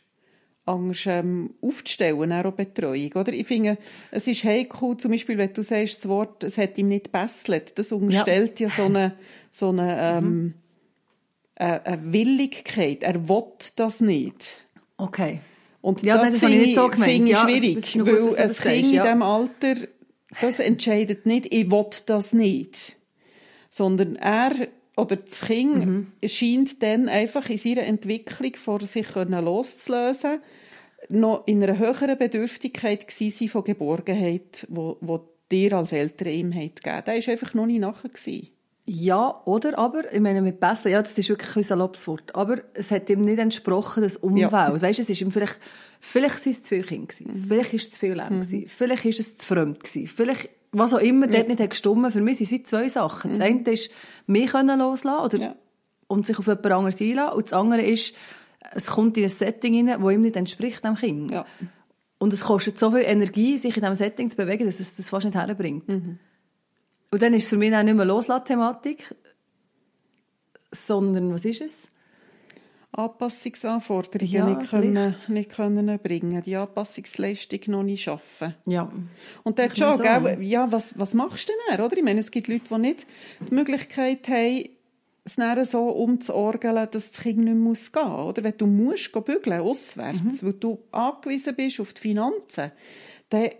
Angst 0.64 1.06
ähm, 1.06 1.52
aufzustellen, 1.60 2.32
auch 2.32 2.52
Betreuung, 2.52 3.12
oder? 3.12 3.34
Ich 3.34 3.46
finde, 3.46 3.76
es 4.10 4.28
ist 4.28 4.44
heikel, 4.44 4.96
zum 4.96 5.10
Beispiel, 5.10 5.36
wenn 5.36 5.52
du 5.52 5.62
sagst, 5.62 5.98
das 5.98 6.08
Wort, 6.08 6.42
es 6.42 6.56
hat 6.56 6.78
ihm 6.78 6.88
nicht 6.88 7.12
gebesselt, 7.12 7.78
das 7.78 7.92
unterstellt 7.92 8.60
ja, 8.60 8.68
ja 8.68 8.74
so 8.74 8.84
eine, 8.84 9.12
so 9.50 9.68
eine, 9.68 9.98
ähm, 10.18 10.54
eine, 11.56 11.86
eine 11.86 12.12
Willigkeit. 12.12 13.02
Er 13.02 13.28
will 13.28 13.44
das 13.76 14.00
nicht. 14.00 14.62
Okay. 14.96 15.40
Und 15.80 16.02
Ja, 16.02 16.16
das, 16.16 16.24
nein, 16.24 16.32
das 16.34 16.42
habe 16.42 16.52
ich 16.52 16.58
finde 16.58 16.66
nicht 16.66 16.76
so 16.80 16.88
gemeint. 16.88 17.12
finde 17.12 17.32
Ja, 17.32 17.42
schwierig, 17.42 17.92
gut, 17.92 18.06
weil 18.06 18.22
ein 18.22 18.36
Kind 18.36 18.54
sagst, 18.54 18.66
in 18.66 18.90
ja. 18.92 19.02
diesem 19.02 19.22
Alter, 19.22 19.74
das 20.40 20.58
entscheidet 20.60 21.26
nicht, 21.26 21.52
ich 21.52 21.70
will 21.70 21.86
das 22.06 22.32
nicht, 22.32 22.96
sondern 23.70 24.16
er 24.16 24.52
oder 24.96 25.16
das 25.16 25.40
Kind 25.40 25.86
Mhm. 25.86 26.06
scheint 26.26 26.82
dann 26.82 27.08
einfach 27.08 27.48
in 27.48 27.58
seiner 27.58 27.82
Entwicklung 27.82 28.54
vor 28.56 28.80
sich 28.86 29.08
können 29.08 29.42
loszulösen, 29.44 30.40
noch 31.08 31.46
in 31.46 31.62
einer 31.62 31.78
höheren 31.78 32.16
Bedürftigkeit 32.18 33.08
gewesen 33.08 33.48
von 33.48 33.64
Geborgenheit, 33.64 34.66
wo, 34.68 34.98
wo 35.00 35.28
dir 35.50 35.72
als 35.72 35.92
Eltern 35.92 36.28
ihm 36.28 36.54
hat 36.54 36.82
gegeben. 36.82 37.02
Der 37.06 37.14
war 37.16 37.28
einfach 37.28 37.54
noch 37.54 37.66
nicht 37.66 37.80
nachher. 37.80 38.10
Gewesen. 38.10 38.48
Ja, 38.84 39.40
oder 39.44 39.78
aber, 39.78 40.12
ich 40.12 40.20
meine, 40.20 40.42
mit 40.42 40.58
besser, 40.58 40.90
ja, 40.90 41.00
das 41.00 41.16
ist 41.16 41.28
wirklich 41.28 41.54
ein 41.56 41.62
saloppes 41.62 42.08
Wort, 42.08 42.34
aber 42.34 42.62
es 42.74 42.90
hat 42.90 43.08
ihm 43.10 43.24
nicht 43.24 43.38
entsprochen, 43.38 44.02
das 44.02 44.16
Umfeld. 44.16 44.50
Ja. 44.50 44.82
Weißt, 44.82 44.98
es 44.98 45.08
ist 45.08 45.20
ihm 45.20 45.30
vielleicht, 45.30 45.60
vielleicht 46.00 46.42
sind 46.42 46.52
es 46.52 46.62
zu 46.64 46.68
viele 46.70 46.82
Kinder 46.82 47.06
gewesen, 47.06 47.44
vielleicht 47.46 47.74
ist 47.74 47.84
es 47.84 47.90
zu 47.92 48.00
viel 48.00 48.14
Lärm 48.14 48.40
gewesen, 48.40 48.66
vielleicht 48.66 49.04
ist 49.04 49.20
es 49.20 49.36
zu 49.38 49.46
fremd 49.46 49.84
gewesen, 49.84 50.08
vielleicht, 50.08 50.50
was 50.72 50.94
auch 50.94 50.98
immer 50.98 51.28
dort 51.28 51.46
nicht 51.48 51.60
hat 51.60 51.70
gestummen. 51.70 52.10
Für 52.10 52.20
mich 52.20 52.38
sind 52.38 52.46
es 52.46 52.50
wie 52.52 52.62
zwei 52.64 52.88
Sachen. 52.88 53.30
Das 53.30 53.40
eine 53.40 53.60
ist, 53.70 53.90
mich 54.26 54.50
können 54.50 54.78
loslassen, 54.80 55.24
oder, 55.24 55.38
Ja. 55.38 55.54
und 56.08 56.26
sich 56.26 56.38
auf 56.38 56.46
jemand 56.48 56.66
anderes 56.66 57.00
einlassen, 57.00 57.36
und 57.36 57.44
das 57.46 57.52
andere 57.52 57.82
ist, 57.82 58.14
es 58.72 58.86
kommt 58.86 59.16
in 59.16 59.22
ein 59.24 59.28
Setting 59.28 59.88
rein, 59.88 60.00
das 60.02 60.12
ihm 60.12 60.22
nicht 60.22 60.34
entspricht, 60.36 60.82
dem 60.82 60.96
Kind. 60.96 61.30
Ja. 61.30 61.46
Und 62.18 62.32
es 62.32 62.40
kostet 62.42 62.78
so 62.80 62.90
viel 62.90 63.02
Energie, 63.04 63.58
sich 63.58 63.76
in 63.76 63.82
diesem 63.82 63.94
Setting 63.94 64.28
zu 64.28 64.36
bewegen, 64.36 64.66
dass 64.66 64.80
es 64.80 64.96
das 64.96 65.08
fast 65.08 65.24
nicht 65.26 65.36
herbringt. 65.36 65.84
Und 67.12 67.20
dann 67.20 67.34
ist 67.34 67.44
es 67.44 67.50
für 67.50 67.58
mich 67.58 67.74
auch 67.74 67.82
nicht 67.82 67.94
mehr 67.94 68.06
Loslass-Thematik, 68.06 69.14
sondern, 70.70 71.32
was 71.32 71.44
ist 71.44 71.60
es? 71.60 71.88
Anpassungsanforderungen 72.92 74.32
Ja, 74.32 74.46
nicht, 74.46 74.70
können, 74.70 75.14
nicht 75.28 75.50
können 75.50 75.98
bringen, 75.98 76.42
die 76.42 76.56
Anpassungsleistung 76.56 77.60
noch 77.66 77.82
nicht 77.82 78.04
schaffen. 78.04 78.54
Ja. 78.66 78.90
Und 79.42 79.58
dort 79.58 79.68
man 79.68 79.76
schon, 79.76 79.98
sagen. 79.98 80.24
gell, 80.24 80.42
ja, 80.42 80.72
was, 80.72 80.98
was 80.98 81.12
machst 81.12 81.48
du 81.48 81.52
denn 81.52 81.76
dann, 81.76 81.86
oder? 81.86 81.96
Ich 81.96 82.02
meine, 82.02 82.20
es 82.20 82.30
gibt 82.30 82.48
Leute, 82.48 82.64
die 82.70 82.78
nicht 82.78 83.06
die 83.46 83.54
Möglichkeit 83.54 84.26
haben, 84.28 84.70
es 85.24 85.36
dann 85.36 85.64
so 85.66 85.88
umzuorgeln, 85.88 86.88
dass 86.90 87.12
das 87.12 87.20
Kind 87.20 87.38
nicht 87.38 87.44
mehr 87.44 87.54
muss 87.54 87.92
gehen 87.92 88.08
muss. 88.08 88.28
Oder 88.28 88.44
wenn 88.44 88.56
du 88.56 88.66
musst 88.66 89.12
gehen 89.12 89.22
bügeln, 89.22 89.60
auswärts, 89.60 90.42
weil 90.42 90.54
du 90.54 90.82
angewiesen 90.90 91.54
bist 91.54 91.78
auf 91.78 91.92
die 91.92 92.00
Finanzen, 92.00 92.72
dann 93.28 93.50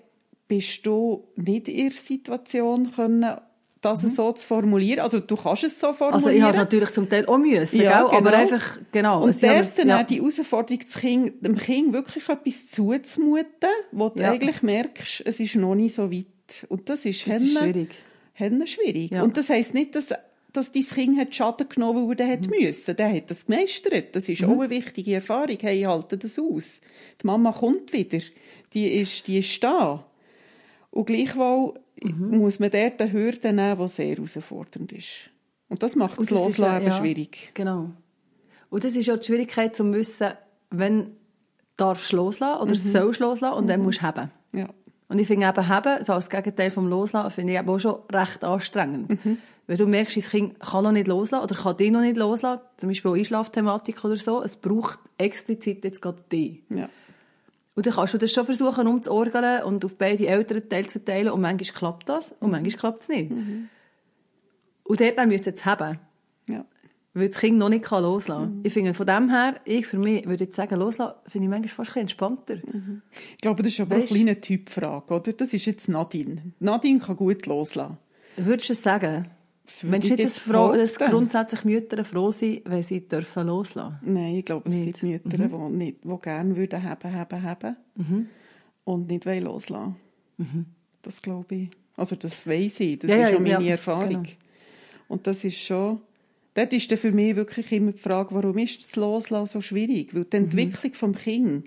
bist 0.54 0.84
du 0.86 1.24
nicht 1.36 1.66
in 1.68 1.88
der 1.88 1.90
Situation, 1.92 2.92
können, 2.94 3.36
das 3.80 4.02
so 4.02 4.30
zu 4.32 4.46
formulieren. 4.46 5.00
Also 5.00 5.18
du 5.20 5.34
kannst 5.34 5.64
es 5.64 5.80
so 5.80 5.92
formulieren. 5.94 6.14
Also 6.14 6.28
ich 6.30 6.42
habe 6.42 6.50
es 6.52 6.56
natürlich 6.58 6.90
zum 6.90 7.08
Teil 7.08 7.24
auch 7.26 7.38
müssen, 7.38 7.80
Ja, 7.80 8.06
gell? 8.06 8.18
aber 8.18 8.30
genau. 8.30 8.42
einfach, 8.42 8.78
genau. 8.92 9.24
Und 9.24 9.42
dort 9.42 9.78
dann 9.78 9.88
ja. 9.88 10.02
die 10.02 10.18
Herausforderung, 10.20 10.78
kind, 11.00 11.44
dem 11.44 11.56
Kind 11.56 11.92
wirklich 11.92 12.28
etwas 12.28 12.68
zuzumuten, 12.68 13.70
wo 13.92 14.10
du 14.10 14.20
Ja. 14.22 14.32
eigentlich 14.32 14.62
merkst, 14.62 15.22
es 15.24 15.40
ist 15.40 15.54
noch 15.56 15.74
nicht 15.74 15.94
so 15.94 16.12
weit. 16.12 16.26
Und 16.68 16.88
das 16.90 17.06
ist, 17.06 17.26
Das 17.26 17.42
ist 17.42 17.58
schwierig. 17.58 17.94
schwierig. 18.66 19.10
Ja. 19.10 19.22
Und 19.22 19.36
das 19.36 19.48
heisst 19.48 19.72
nicht, 19.74 19.94
dass, 19.96 20.12
dass 20.52 20.70
dein 20.70 20.84
Kind 20.86 21.18
hat 21.18 21.34
Schaden 21.34 21.68
genommen 21.68 22.08
weil 22.08 22.20
er 22.20 22.28
hat 22.34 22.46
Mhm. 22.46 22.52
müssen. 22.66 22.94
Der 22.96 23.10
hat 23.12 23.30
das 23.30 23.46
gemeistert. 23.46 24.14
Das 24.14 24.28
ist 24.28 24.44
auch 24.44 24.50
eine 24.60 24.70
wichtige 24.70 25.14
Erfahrung. 25.14 25.56
Hey, 25.60 25.80
ich 25.80 25.86
halte 25.86 26.18
das 26.18 26.38
aus. 26.38 26.82
Die 27.22 27.26
Mama 27.26 27.50
kommt 27.52 27.92
wieder. 27.92 28.18
Die 28.74 28.86
ist, 28.94 29.26
die 29.26 29.38
ist 29.38 29.64
da. 29.64 30.04
Und 30.92 31.06
gleichwohl 31.06 31.74
Mhm. 32.02 32.38
muss 32.38 32.58
man 32.60 32.70
dort 32.70 33.00
eine 33.00 33.12
Hürde 33.12 33.52
nehmen, 33.52 33.78
die 33.78 33.88
sehr 33.88 34.14
herausfordernd 34.16 34.92
ist. 34.92 35.30
Und 35.68 35.82
das 35.82 35.94
macht 35.96 36.18
das 36.18 36.26
das 36.26 36.30
Loslassen 36.38 36.86
ja- 36.86 36.92
schwierig. 36.98 37.50
Genau. 37.54 37.90
Und 38.70 38.84
das 38.84 38.94
ist 38.96 39.08
auch 39.10 39.18
die 39.18 39.26
Schwierigkeit, 39.26 39.74
zu 39.76 39.90
wissen, 39.92 40.28
wenn 40.70 41.12
darfst 41.76 42.12
du 42.12 42.16
loslassen 42.16 42.60
oder 42.62 42.74
sollst 42.74 43.20
du 43.20 43.24
loslassen 43.24 43.56
und 43.56 43.68
dann 43.68 43.82
musst 43.82 43.98
du 43.98 44.02
haben. 44.02 44.30
Ja. 44.54 44.68
Und 45.08 45.18
ich 45.18 45.26
finde 45.26 45.46
eben 45.46 45.68
haben, 45.68 46.04
so 46.04 46.12
als 46.12 46.28
Gegenteil 46.28 46.70
vom 46.70 46.88
Loslassen, 46.88 47.30
finde 47.30 47.52
ich 47.54 47.58
eben 47.58 47.68
auch 47.68 47.78
schon 47.78 47.96
recht 48.10 48.44
anstrengend. 48.44 49.18
Wenn 49.66 49.76
du 49.78 49.86
merkst, 49.86 50.16
dein 50.16 50.22
Kind 50.24 50.60
kann 50.60 50.84
noch 50.84 50.92
nicht 50.92 51.06
loslassen 51.06 51.44
oder 51.44 51.54
kann 51.54 51.76
dich 51.76 51.90
noch 51.90 52.00
nicht 52.00 52.16
loslassen, 52.16 52.60
zum 52.76 52.88
Beispiel 52.88 53.10
auch 53.10 53.14
Einschlafthematik 53.16 54.04
oder 54.04 54.16
so, 54.16 54.42
es 54.42 54.56
braucht 54.56 54.98
explizit 55.18 55.84
jetzt 55.84 56.02
gerade 56.02 56.22
dich. 56.32 56.62
Ja. 56.70 56.88
Und 57.74 57.86
dann 57.86 57.94
kannst 57.94 58.12
du 58.14 58.18
das 58.18 58.30
schon 58.32 58.44
versuchen, 58.44 58.86
umzuorgeln 58.86 59.62
und 59.64 59.84
auf 59.84 59.96
beide 59.96 60.26
Elternteile 60.26 60.86
zu 60.86 60.98
verteilen. 60.98 61.30
Und 61.30 61.40
manchmal 61.40 61.78
klappt 61.78 62.08
das 62.08 62.34
und 62.40 62.50
manchmal 62.50 62.78
klappt 62.78 63.02
es 63.02 63.08
nicht. 63.08 63.30
Und 64.84 65.00
dort 65.00 65.16
dann 65.18 65.28
müsst 65.28 65.46
ihr 65.46 65.54
es 65.54 65.64
haben. 65.64 65.98
Ja. 66.48 66.64
Weil 67.14 67.28
das 67.28 67.38
Kind 67.38 67.58
noch 67.58 67.68
nicht 67.68 67.84
kann 67.84 68.02
loslassen 68.02 68.42
kann. 68.44 68.60
Ich 68.62 68.72
finde, 68.72 68.94
von 68.94 69.06
dem 69.06 69.28
her, 69.30 69.60
ich 69.64 69.86
für 69.86 69.98
mich 69.98 70.26
würde 70.26 70.44
jetzt 70.44 70.56
sagen, 70.56 70.74
loslassen, 70.78 71.14
finde 71.26 71.44
ich 71.46 71.50
manchmal 71.50 71.68
fast 71.68 71.78
ein 71.78 71.84
bisschen 71.84 72.00
entspannter. 72.02 72.54
Ich 73.32 73.38
glaube, 73.42 73.62
das 73.62 73.72
ist 73.72 73.80
aber 73.80 73.96
Weisst- 73.96 74.12
eine 74.14 74.24
kleine 74.24 74.40
Typfrage, 74.40 75.14
oder? 75.14 75.32
Das 75.32 75.52
ist 75.52 75.64
jetzt 75.66 75.88
Nadine. 75.88 76.42
Nadine 76.58 76.98
kann 77.00 77.16
gut 77.16 77.46
loslassen. 77.46 77.98
Würdest 78.36 78.68
du 78.70 78.72
es 78.72 78.82
sagen? 78.82 79.30
Meinst 79.84 80.10
du 80.10 80.14
nicht, 80.14 80.24
dass, 80.24 80.38
froh, 80.40 80.72
dass 80.72 80.98
grundsätzlich 80.98 81.64
Mütter 81.64 82.04
froh 82.04 82.30
sind, 82.32 82.62
wenn 82.64 82.82
sie 82.82 83.06
dürfen 83.06 83.46
loslassen 83.46 83.98
Nein, 84.02 84.36
ich 84.36 84.44
glaube, 84.44 84.68
es 84.68 84.76
Nicht. 84.76 85.00
gibt 85.00 85.24
Mütter, 85.24 85.48
die, 85.48 85.72
nicht, 85.72 86.04
die 86.04 86.16
gerne 86.20 86.56
würden 86.56 86.82
haben, 86.82 87.12
haben, 87.12 87.42
haben 87.42 87.76
und 88.84 89.08
nicht 89.08 89.24
wollen 89.24 89.44
loslassen 89.44 89.96
Das 91.02 91.22
glaube 91.22 91.54
ich. 91.54 91.68
Also 91.96 92.16
das 92.16 92.46
weiss 92.46 92.80
ich, 92.80 92.98
das 92.98 93.10
Ja, 93.10 93.16
ist 93.16 93.22
ja, 93.22 93.32
schon 93.34 93.42
meine 93.44 93.64
ja, 93.64 93.70
Erfahrung. 93.72 94.22
genau. 94.24 94.34
Und 95.08 95.26
das 95.26 95.44
ist 95.44 95.58
schon... 95.58 96.00
Dort 96.54 96.72
ist 96.74 96.90
dann 96.90 96.98
für 96.98 97.12
mich 97.12 97.34
wirklich 97.36 97.70
immer 97.72 97.92
die 97.92 97.98
Frage, 97.98 98.34
warum 98.34 98.58
ist 98.58 98.82
das 98.84 98.96
Loslassen 98.96 99.52
so 99.52 99.60
schwierig? 99.62 100.14
Weil 100.14 100.24
die 100.24 100.38
Mhm. 100.38 100.44
Entwicklung 100.44 100.92
vom 100.94 101.14
Kind 101.14 101.64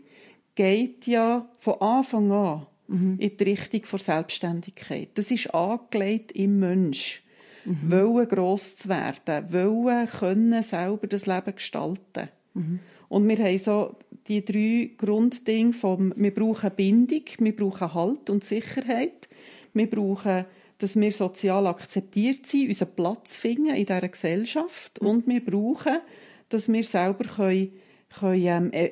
geht 0.56 1.08
ja 1.08 1.48
von 1.58 1.82
Anfang 1.82 2.32
an 2.32 2.66
Mhm. 2.88 3.16
in 3.20 3.36
die 3.38 3.44
Richtung 3.44 3.84
von 3.86 4.00
Selbstständigkeit. 4.00 5.10
Das 5.16 5.32
ist 5.32 5.48
angelegt 5.56 6.34
im 6.34 6.60
Mensch. 6.60 7.24
Mhm. 7.66 7.92
Wollen 7.92 8.28
gross 8.28 8.76
zu 8.76 8.90
werden, 8.90 9.52
wollen 9.52 10.08
können 10.08 10.64
selber 10.64 11.08
das 11.08 11.26
Leben 11.26 11.56
gestalten. 11.56 12.30
Mhm. 12.54 12.80
Und 13.10 13.28
wir 13.28 13.38
haben 13.38 13.58
so 13.58 13.96
die 14.28 14.44
drei 14.44 14.92
Grunddinge 14.98 15.74
vom, 15.74 16.14
wir 16.16 16.34
brauchen 16.34 16.72
Bindung, 16.76 17.24
wir 17.40 17.56
brauchen 17.56 17.94
Halt 17.94 18.30
und 18.30 18.44
Sicherheit, 18.44 19.30
wir 19.74 19.90
brauchen, 19.90 20.46
dass 20.78 21.00
wir 21.00 21.12
sozial 21.12 21.68
akzeptiert 21.68 22.48
sind, 22.48 22.68
unseren 22.68 22.96
Platz 22.96 23.38
finden 23.38 23.76
in 23.76 23.86
dieser 23.86 24.08
Gesellschaft 24.08 25.00
und 25.00 25.28
wir 25.28 25.44
brauchen, 25.44 26.00
dass 26.50 26.72
wir 26.72 26.84
selber 26.84 27.26
können, 27.26 27.72
können, 28.20 28.46
ähm, 28.46 28.74
äh, 28.74 28.92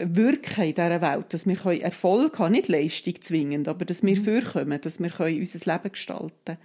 wirken 0.00 0.64
in 0.64 0.74
dieser 0.74 1.00
Welt, 1.00 1.26
dass 1.30 1.46
wir 1.46 1.82
Erfolg 1.82 2.38
haben, 2.38 2.52
nicht 2.52 2.68
Leistung 2.68 3.20
zwingend, 3.20 3.68
aber 3.68 3.84
dass 3.84 4.02
wir 4.02 4.16
vorkommen, 4.16 4.80
dass 4.80 5.00
wir 5.00 5.12
unser 5.20 5.72
Leben 5.72 5.92
gestalten 5.92 6.58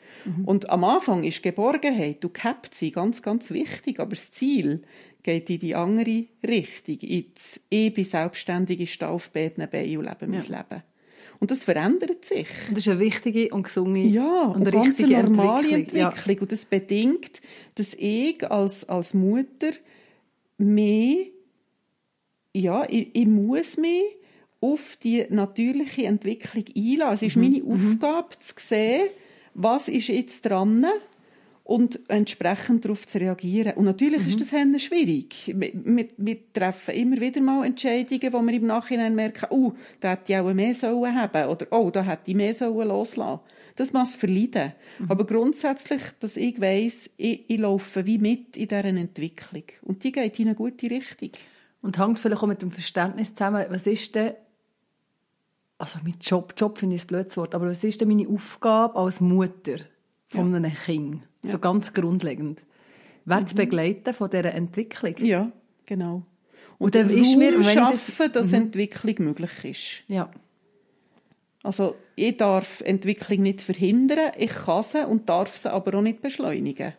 Und 0.45 0.69
am 0.69 0.83
Anfang 0.83 1.23
ist 1.23 1.43
Geborgenheit 1.43 2.23
und 2.23 2.33
gehabt 2.33 2.73
sein 2.73 2.91
ganz, 2.91 3.21
ganz 3.21 3.51
wichtig, 3.51 3.99
aber 3.99 4.11
das 4.11 4.31
Ziel 4.31 4.83
geht 5.23 5.49
in 5.49 5.59
die 5.59 5.75
andere 5.75 6.25
Richtung. 6.45 6.99
Ins 6.99 7.61
Ich 7.69 7.93
bin 7.93 8.03
selbstständig, 8.03 8.79
ich 8.79 8.93
stehe 8.93 9.09
auf 9.09 9.31
beiden 9.31 9.67
Beinen 9.69 9.97
und 9.97 10.05
lebe 10.05 10.27
mein 10.27 10.41
Leben. 10.41 10.83
Und 11.39 11.51
das 11.51 11.65
verändert 11.65 12.23
sich. 12.23 12.47
Und 12.69 12.77
das 12.77 12.85
ist 12.85 12.91
eine 12.91 13.01
wichtige 13.01 13.49
und 13.49 13.63
gesunde 13.63 13.99
Ja, 13.99 14.43
und 14.43 14.65
und 14.65 14.71
ganz 14.71 14.97
richtige 14.99 15.23
normale 15.23 15.67
Entwicklung. 15.71 16.03
Entwicklung. 16.03 16.39
Und 16.39 16.51
das 16.53 16.65
bedingt, 16.65 17.41
dass 17.75 17.93
ich 17.95 18.49
als, 18.49 18.87
als 18.87 19.13
Mutter 19.13 19.71
mehr, 20.57 21.25
ja, 22.53 22.85
ich, 22.89 23.09
ich 23.13 23.25
muss 23.27 23.77
mich 23.77 24.03
auf 24.61 24.97
die 25.03 25.25
natürliche 25.29 26.05
Entwicklung 26.05 26.63
einlassen. 26.75 27.13
Es 27.13 27.21
ist 27.23 27.35
Mhm, 27.35 27.43
meine 27.43 27.63
Aufgabe, 27.65 28.29
zu 28.39 28.53
sehen, 28.57 29.09
was 29.53 29.89
ist 29.89 30.07
jetzt 30.07 30.43
dran 30.45 30.85
und 31.65 31.99
entsprechend 32.09 32.83
darauf 32.85 33.05
zu 33.07 33.19
reagieren. 33.19 33.73
Und 33.75 33.85
natürlich 33.85 34.21
Mhm. 34.21 34.27
ist 34.27 34.41
das 34.41 34.51
Hennen 34.51 34.79
schwierig. 34.79 35.53
Wir, 35.55 35.71
wir, 35.73 36.07
wir 36.17 36.37
treffen 36.53 36.93
immer 36.95 37.19
wieder 37.19 37.41
mal 37.41 37.65
Entscheidungen, 37.65 38.33
wo 38.33 38.41
wir 38.41 38.53
im 38.53 38.67
Nachhinein 38.67 39.15
merken, 39.15 39.47
oh, 39.49 39.73
da 39.99 40.11
hätte 40.11 40.33
ich 40.33 40.39
auch 40.39 40.53
mehr 40.53 40.73
sollen 40.73 41.15
haben 41.15 41.49
oder 41.49 41.67
oh, 41.71 41.89
da 41.89 42.03
hätte 42.03 42.31
ich 42.31 42.35
mehr 42.35 42.53
sollen 42.53 42.87
loslassen. 42.87 43.39
Das 43.75 43.91
muss 43.91 44.15
verleiden. 44.15 44.73
Mhm. 44.99 45.11
Aber 45.11 45.25
grundsätzlich, 45.25 46.01
dass 46.19 46.37
ich 46.37 46.59
weiss, 46.61 47.09
ich, 47.17 47.45
ich 47.47 47.59
laufe 47.59 48.05
wie 48.05 48.17
mit 48.17 48.55
in 48.57 48.67
dieser 48.67 48.85
Entwicklung. 48.85 49.63
Und 49.81 50.03
die 50.03 50.11
geht 50.11 50.39
in 50.39 50.47
eine 50.47 50.55
gute 50.55 50.89
Richtung. 50.89 51.31
Und 51.83 51.99
hängt 51.99 52.17
vielleicht 52.17 52.41
auch 52.41 52.47
mit 52.47 52.61
dem 52.63 52.71
Verständnis 52.71 53.35
zusammen, 53.35 53.65
was 53.69 53.85
ist 53.85 54.15
denn, 54.15 54.33
also 55.77 55.99
mein 56.03 56.15
Job, 56.19 56.53
Job 56.57 56.77
finde 56.79 56.95
ich 56.95 57.03
ein 57.03 57.07
blödes 57.07 57.37
Wort, 57.37 57.53
aber 57.53 57.69
was 57.69 57.83
ist 57.83 58.01
denn 58.01 58.07
meine 58.07 58.27
Aufgabe 58.27 58.95
als 58.97 59.21
Mutter 59.21 59.75
von 60.29 60.55
einem 60.55 60.73
Kind? 60.73 61.21
So 61.43 61.59
ganz 61.59 61.93
grundlegend. 61.93 62.63
Wer 63.25 63.45
zu 63.45 63.55
begleiten 63.55 64.13
von 64.13 64.29
dieser 64.29 64.53
Entwicklung. 64.53 65.15
Ja, 65.17 65.51
genau. 65.85 66.23
Und 66.79 66.95
dann 66.95 67.09
ist 67.09 67.37
mir, 67.37 67.51
wenn 67.53 67.61
ich 67.61 67.75
das- 67.75 68.07
schaffen, 68.07 68.31
dass 68.31 68.51
Entwicklung 68.53 69.15
möglich 69.25 69.51
ist. 69.65 70.09
Ja. 70.09 70.31
Also 71.63 71.95
ich 72.15 72.35
darf 72.37 72.81
Entwicklung 72.81 73.41
nicht 73.43 73.61
verhindern, 73.61 74.31
ich 74.37 74.51
kann 74.51 74.83
sie 74.83 75.05
und 75.05 75.29
darf 75.29 75.55
sie 75.55 75.71
aber 75.71 75.97
auch 75.97 76.01
nicht 76.01 76.21
beschleunigen. 76.21 76.93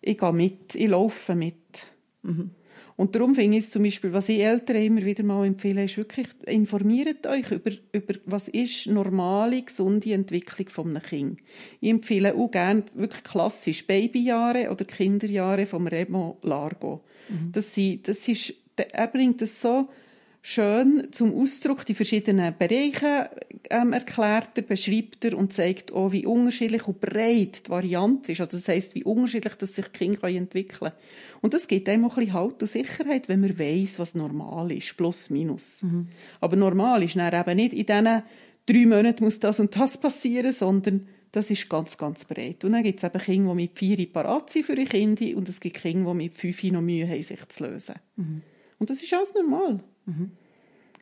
Ich 0.00 0.18
gehe 0.18 0.32
mit, 0.32 0.74
ich 0.74 0.88
laufe 0.88 1.34
mit. 1.34 1.86
Mhm. 2.22 2.50
Und 2.98 3.14
darum 3.14 3.36
finde 3.36 3.58
ich 3.58 3.64
es 3.64 3.70
zum 3.70 3.84
Beispiel, 3.84 4.12
was 4.12 4.28
ich 4.28 4.40
Eltern 4.40 4.74
immer 4.74 5.04
wieder 5.04 5.22
mal 5.22 5.46
empfehle, 5.46 5.84
ist 5.84 5.96
wirklich, 5.96 6.26
informiert 6.46 7.28
euch 7.28 7.48
über, 7.52 7.70
über 7.92 8.14
was 8.24 8.48
ist 8.48 8.88
normale, 8.88 9.62
gesunde 9.62 10.12
Entwicklung 10.12 10.68
von 10.68 10.88
einem 10.88 11.02
Kind. 11.02 11.38
Ich 11.80 11.90
empfehle 11.90 12.34
auch 12.34 12.50
gerne 12.50 12.82
wirklich 12.94 13.22
klassisch 13.22 13.86
Babyjahre 13.86 14.68
oder 14.72 14.84
Kinderjahre 14.84 15.66
vom 15.66 15.86
Remo 15.86 16.38
Largo. 16.42 17.04
Mhm. 17.28 17.52
Das, 17.52 17.72
sind, 17.72 18.08
das 18.08 18.26
ist, 18.26 18.54
er 18.76 19.06
bringt 19.06 19.42
das 19.42 19.62
so 19.62 19.88
schön 20.42 21.08
zum 21.12 21.40
Ausdruck 21.40 21.86
die 21.86 21.94
verschiedenen 21.94 22.54
Bereiche 22.58 23.30
ähm, 23.70 23.92
erklärt 23.92 24.56
er, 24.56 24.62
beschreibt 24.62 25.24
er 25.24 25.36
und 25.36 25.52
zeigt 25.52 25.92
auch, 25.92 26.12
wie 26.12 26.26
unterschiedlich 26.26 26.88
und 26.88 27.00
breit 27.00 27.66
die 27.66 27.70
Varianz 27.70 28.28
ist. 28.28 28.40
Also 28.40 28.56
das 28.56 28.66
heisst, 28.68 28.94
wie 28.94 29.04
unterschiedlich 29.04 29.54
das 29.54 29.74
sich 29.74 29.92
Kinder 29.92 30.28
entwickeln 30.28 30.78
können. 30.78 30.92
Und 31.40 31.54
das 31.54 31.68
gibt 31.68 31.88
einem 31.88 32.04
auch 32.04 32.16
ein 32.16 32.24
bisschen 32.24 32.34
Halt 32.34 32.62
und 32.62 32.68
Sicherheit, 32.68 33.28
wenn 33.28 33.40
man 33.40 33.58
weiss, 33.58 33.98
was 33.98 34.14
normal 34.14 34.72
ist, 34.72 34.96
plus 34.96 35.30
minus. 35.30 35.82
Mhm. 35.82 36.08
Aber 36.40 36.56
normal 36.56 37.02
ist 37.02 37.16
dann 37.16 37.32
eben 37.32 37.56
nicht 37.56 37.72
in 37.72 37.86
diesen 37.86 38.22
drei 38.66 38.86
Monaten 38.86 39.24
muss 39.24 39.40
das 39.40 39.60
und 39.60 39.74
das 39.76 39.98
passieren, 39.98 40.52
sondern 40.52 41.08
das 41.32 41.50
ist 41.50 41.68
ganz, 41.68 41.98
ganz 41.98 42.24
breit. 42.24 42.64
Und 42.64 42.72
dann 42.72 42.82
gibt 42.82 42.98
es 42.98 43.04
eben 43.04 43.18
Kinder, 43.20 43.50
die 43.50 43.56
mit 43.56 43.78
vier 43.78 44.12
parat 44.12 44.50
sind 44.50 44.66
für 44.66 44.74
ihre 44.74 44.84
Kinder 44.84 45.36
und 45.36 45.48
es 45.48 45.60
gibt 45.60 45.76
Kinder, 45.76 46.10
die 46.10 46.16
mit 46.16 46.36
fünf 46.36 46.62
noch 46.64 46.80
Mühe 46.80 47.08
haben, 47.08 47.22
sich 47.22 47.48
zu 47.48 47.64
lösen. 47.64 47.96
Mhm. 48.16 48.42
Und 48.78 48.90
das 48.90 49.02
ist 49.02 49.12
alles 49.12 49.34
normal. 49.34 49.80
Mhm. 50.06 50.32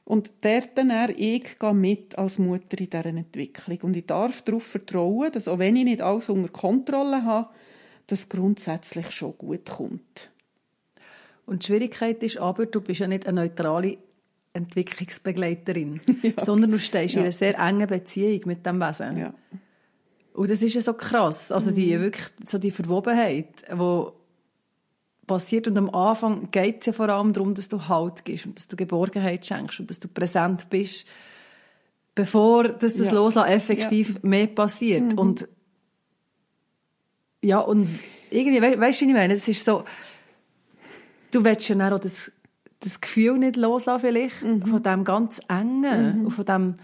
Und 0.04 0.30
dort 0.42 0.78
dann 0.78 1.14
ich 1.16 1.58
gehe 1.58 1.74
mit 1.74 2.16
als 2.16 2.38
Mutter 2.38 2.78
in 2.78 2.90
dieser 2.90 3.06
Entwicklung. 3.06 3.78
Und 3.82 3.96
ich 3.96 4.06
darf 4.06 4.42
darauf 4.42 4.62
vertrauen, 4.62 5.32
dass 5.32 5.48
auch 5.48 5.58
wenn 5.58 5.74
ich 5.76 5.84
nicht 5.84 6.00
alles 6.00 6.28
unter 6.28 6.48
Kontrolle 6.48 7.24
habe, 7.24 7.48
das 8.06 8.28
grundsätzlich 8.28 9.10
schon 9.10 9.36
gut 9.36 9.66
kommt. 9.66 10.30
Und 11.44 11.62
die 11.62 11.66
Schwierigkeit 11.66 12.22
ist 12.22 12.38
aber, 12.38 12.66
du 12.66 12.80
bist 12.80 13.00
ja 13.00 13.06
nicht 13.06 13.26
eine 13.26 13.42
neutrale 13.42 13.98
Entwicklungsbegleiterin, 14.52 16.00
ja. 16.22 16.44
sondern 16.44 16.72
du 16.72 16.78
stehst 16.78 17.14
ja. 17.14 17.20
in 17.20 17.26
einer 17.26 17.32
sehr 17.32 17.58
engen 17.58 17.86
Beziehung 17.86 18.40
mit 18.46 18.66
dem 18.66 18.80
Wesen. 18.80 19.18
Ja. 19.18 19.34
Und 20.34 20.50
das 20.50 20.62
ist 20.62 20.74
ja 20.74 20.80
so 20.80 20.92
krass, 20.92 21.50
also 21.50 21.70
die 21.70 21.96
mhm. 21.96 22.02
wirklich 22.02 22.26
so 22.44 22.58
die 22.58 22.70
Verwobenheit, 22.70 23.64
wo 23.72 24.12
passiert. 25.26 25.66
Und 25.66 25.78
am 25.78 25.90
Anfang 25.90 26.50
geht 26.50 26.80
es 26.80 26.86
ja 26.86 26.92
vor 26.92 27.08
allem 27.08 27.32
darum, 27.32 27.54
dass 27.54 27.68
du 27.68 27.88
Halt 27.88 28.24
gibst 28.24 28.46
und 28.46 28.56
dass 28.56 28.68
du 28.68 28.76
Geborgenheit 28.76 29.44
schenkst 29.44 29.80
und 29.80 29.90
dass 29.90 30.00
du 30.00 30.08
präsent 30.08 30.68
bist, 30.70 31.06
bevor 32.14 32.64
dass 32.64 32.94
das 32.94 33.08
ja. 33.08 33.14
Loslassen 33.14 33.50
effektiv 33.50 34.14
ja. 34.14 34.20
mehr 34.22 34.46
passiert. 34.46 35.12
Mhm. 35.12 35.18
Und 35.18 35.48
ja, 37.42 37.60
und 37.60 37.88
irgendwie, 38.30 38.60
we 38.60 38.78
weißt 38.78 39.00
du, 39.00 39.04
wie 39.04 39.10
ich 39.10 39.14
meine? 39.14 39.34
Es 39.34 39.48
ist 39.48 39.64
so, 39.64 39.84
du 41.30 41.44
willst 41.44 41.68
ja 41.68 41.94
auch 41.94 41.98
das, 41.98 42.32
das 42.80 43.00
Gefühl 43.00 43.38
nicht 43.38 43.56
loslassen 43.56 44.00
vielleicht, 44.00 44.42
mhm. 44.42 44.66
von 44.66 44.82
dem 44.82 45.04
ganz 45.04 45.40
Engen 45.48 46.18
mhm. 46.18 46.24
und 46.26 46.30
von 46.30 46.44
dem, 46.44 46.74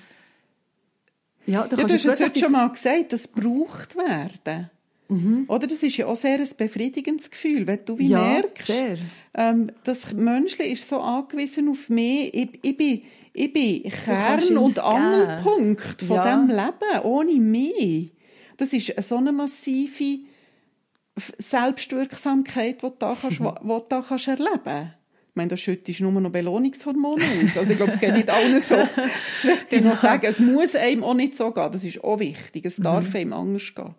ja, 1.47 1.67
du, 1.67 1.77
ja, 1.77 1.85
du 1.85 1.95
hast 1.95 2.05
es 2.05 2.21
heute 2.21 2.39
schon 2.39 2.53
mal 2.53 2.69
gesagt, 2.69 3.13
das 3.13 3.27
braucht 3.27 3.97
werden. 3.97 4.71
Mhm. 5.09 5.45
Oder 5.49 5.67
das 5.67 5.83
ist 5.83 5.97
ja 5.97 6.07
auch 6.07 6.17
sehr 6.17 6.39
ein 6.39 6.49
befriedigendes 6.57 7.31
Gefühl, 7.31 7.67
wenn 7.67 7.85
du 7.85 7.99
wie 7.99 8.09
ja, 8.09 8.21
merkst. 8.21 8.73
Ähm, 9.35 9.71
das 9.85 10.13
Menschliche 10.13 10.71
ist 10.71 10.89
so 10.89 11.01
angewiesen 11.01 11.69
auf 11.69 11.89
mich. 11.89 12.33
Ich, 12.33 12.59
ich 12.63 12.77
bin, 12.77 13.03
ich 13.33 13.53
bin 13.53 13.83
Kern 13.83 14.57
und 14.57 14.79
Angelpunkt 14.79 16.03
von 16.03 16.17
ja. 16.17 16.23
diesem 16.23 16.49
Leben, 16.49 17.03
ohne 17.03 17.35
mich. 17.35 18.13
Das 18.57 18.73
ist 18.73 18.95
so 19.09 19.17
eine 19.17 19.33
massive 19.33 20.21
Selbstwirksamkeit, 21.17 22.83
die 22.83 22.87
du 22.87 22.95
da, 22.99 23.17
kannst, 23.21 23.39
die 23.41 23.45
du 23.45 23.85
da 23.89 24.05
kannst 24.07 24.29
erleben 24.29 24.61
kannst. 24.65 24.93
Ich 25.33 25.37
meine, 25.37 25.49
da 25.49 25.57
schüttest 25.57 26.01
nur 26.01 26.13
noch 26.13 26.31
Belohnungshormone 26.31 27.25
aus. 27.43 27.57
Also 27.57 27.73
ich 27.73 27.79
glaube, 27.79 27.93
es 27.93 27.99
geht 27.99 28.13
nicht 28.13 28.29
allen 28.29 28.61
so. 28.61 28.77
Das 28.77 28.95
möchte 29.45 29.63
ich 29.63 29.69
genau. 29.71 29.95
noch 29.95 30.03
sagen. 30.03 30.27
Es 30.27 30.39
muss 30.39 30.75
einem 30.75 31.03
auch 31.03 31.15
nicht 31.15 31.37
so 31.37 31.53
gehen. 31.53 31.73
Das 31.73 31.85
ist 31.85 32.05
auch 32.05 32.19
wichtig. 32.19 32.67
Es 32.67 32.77
darf 32.77 33.09
mhm. 33.09 33.17
einem 33.17 33.33
anders 33.33 33.75
gehen. 33.75 33.95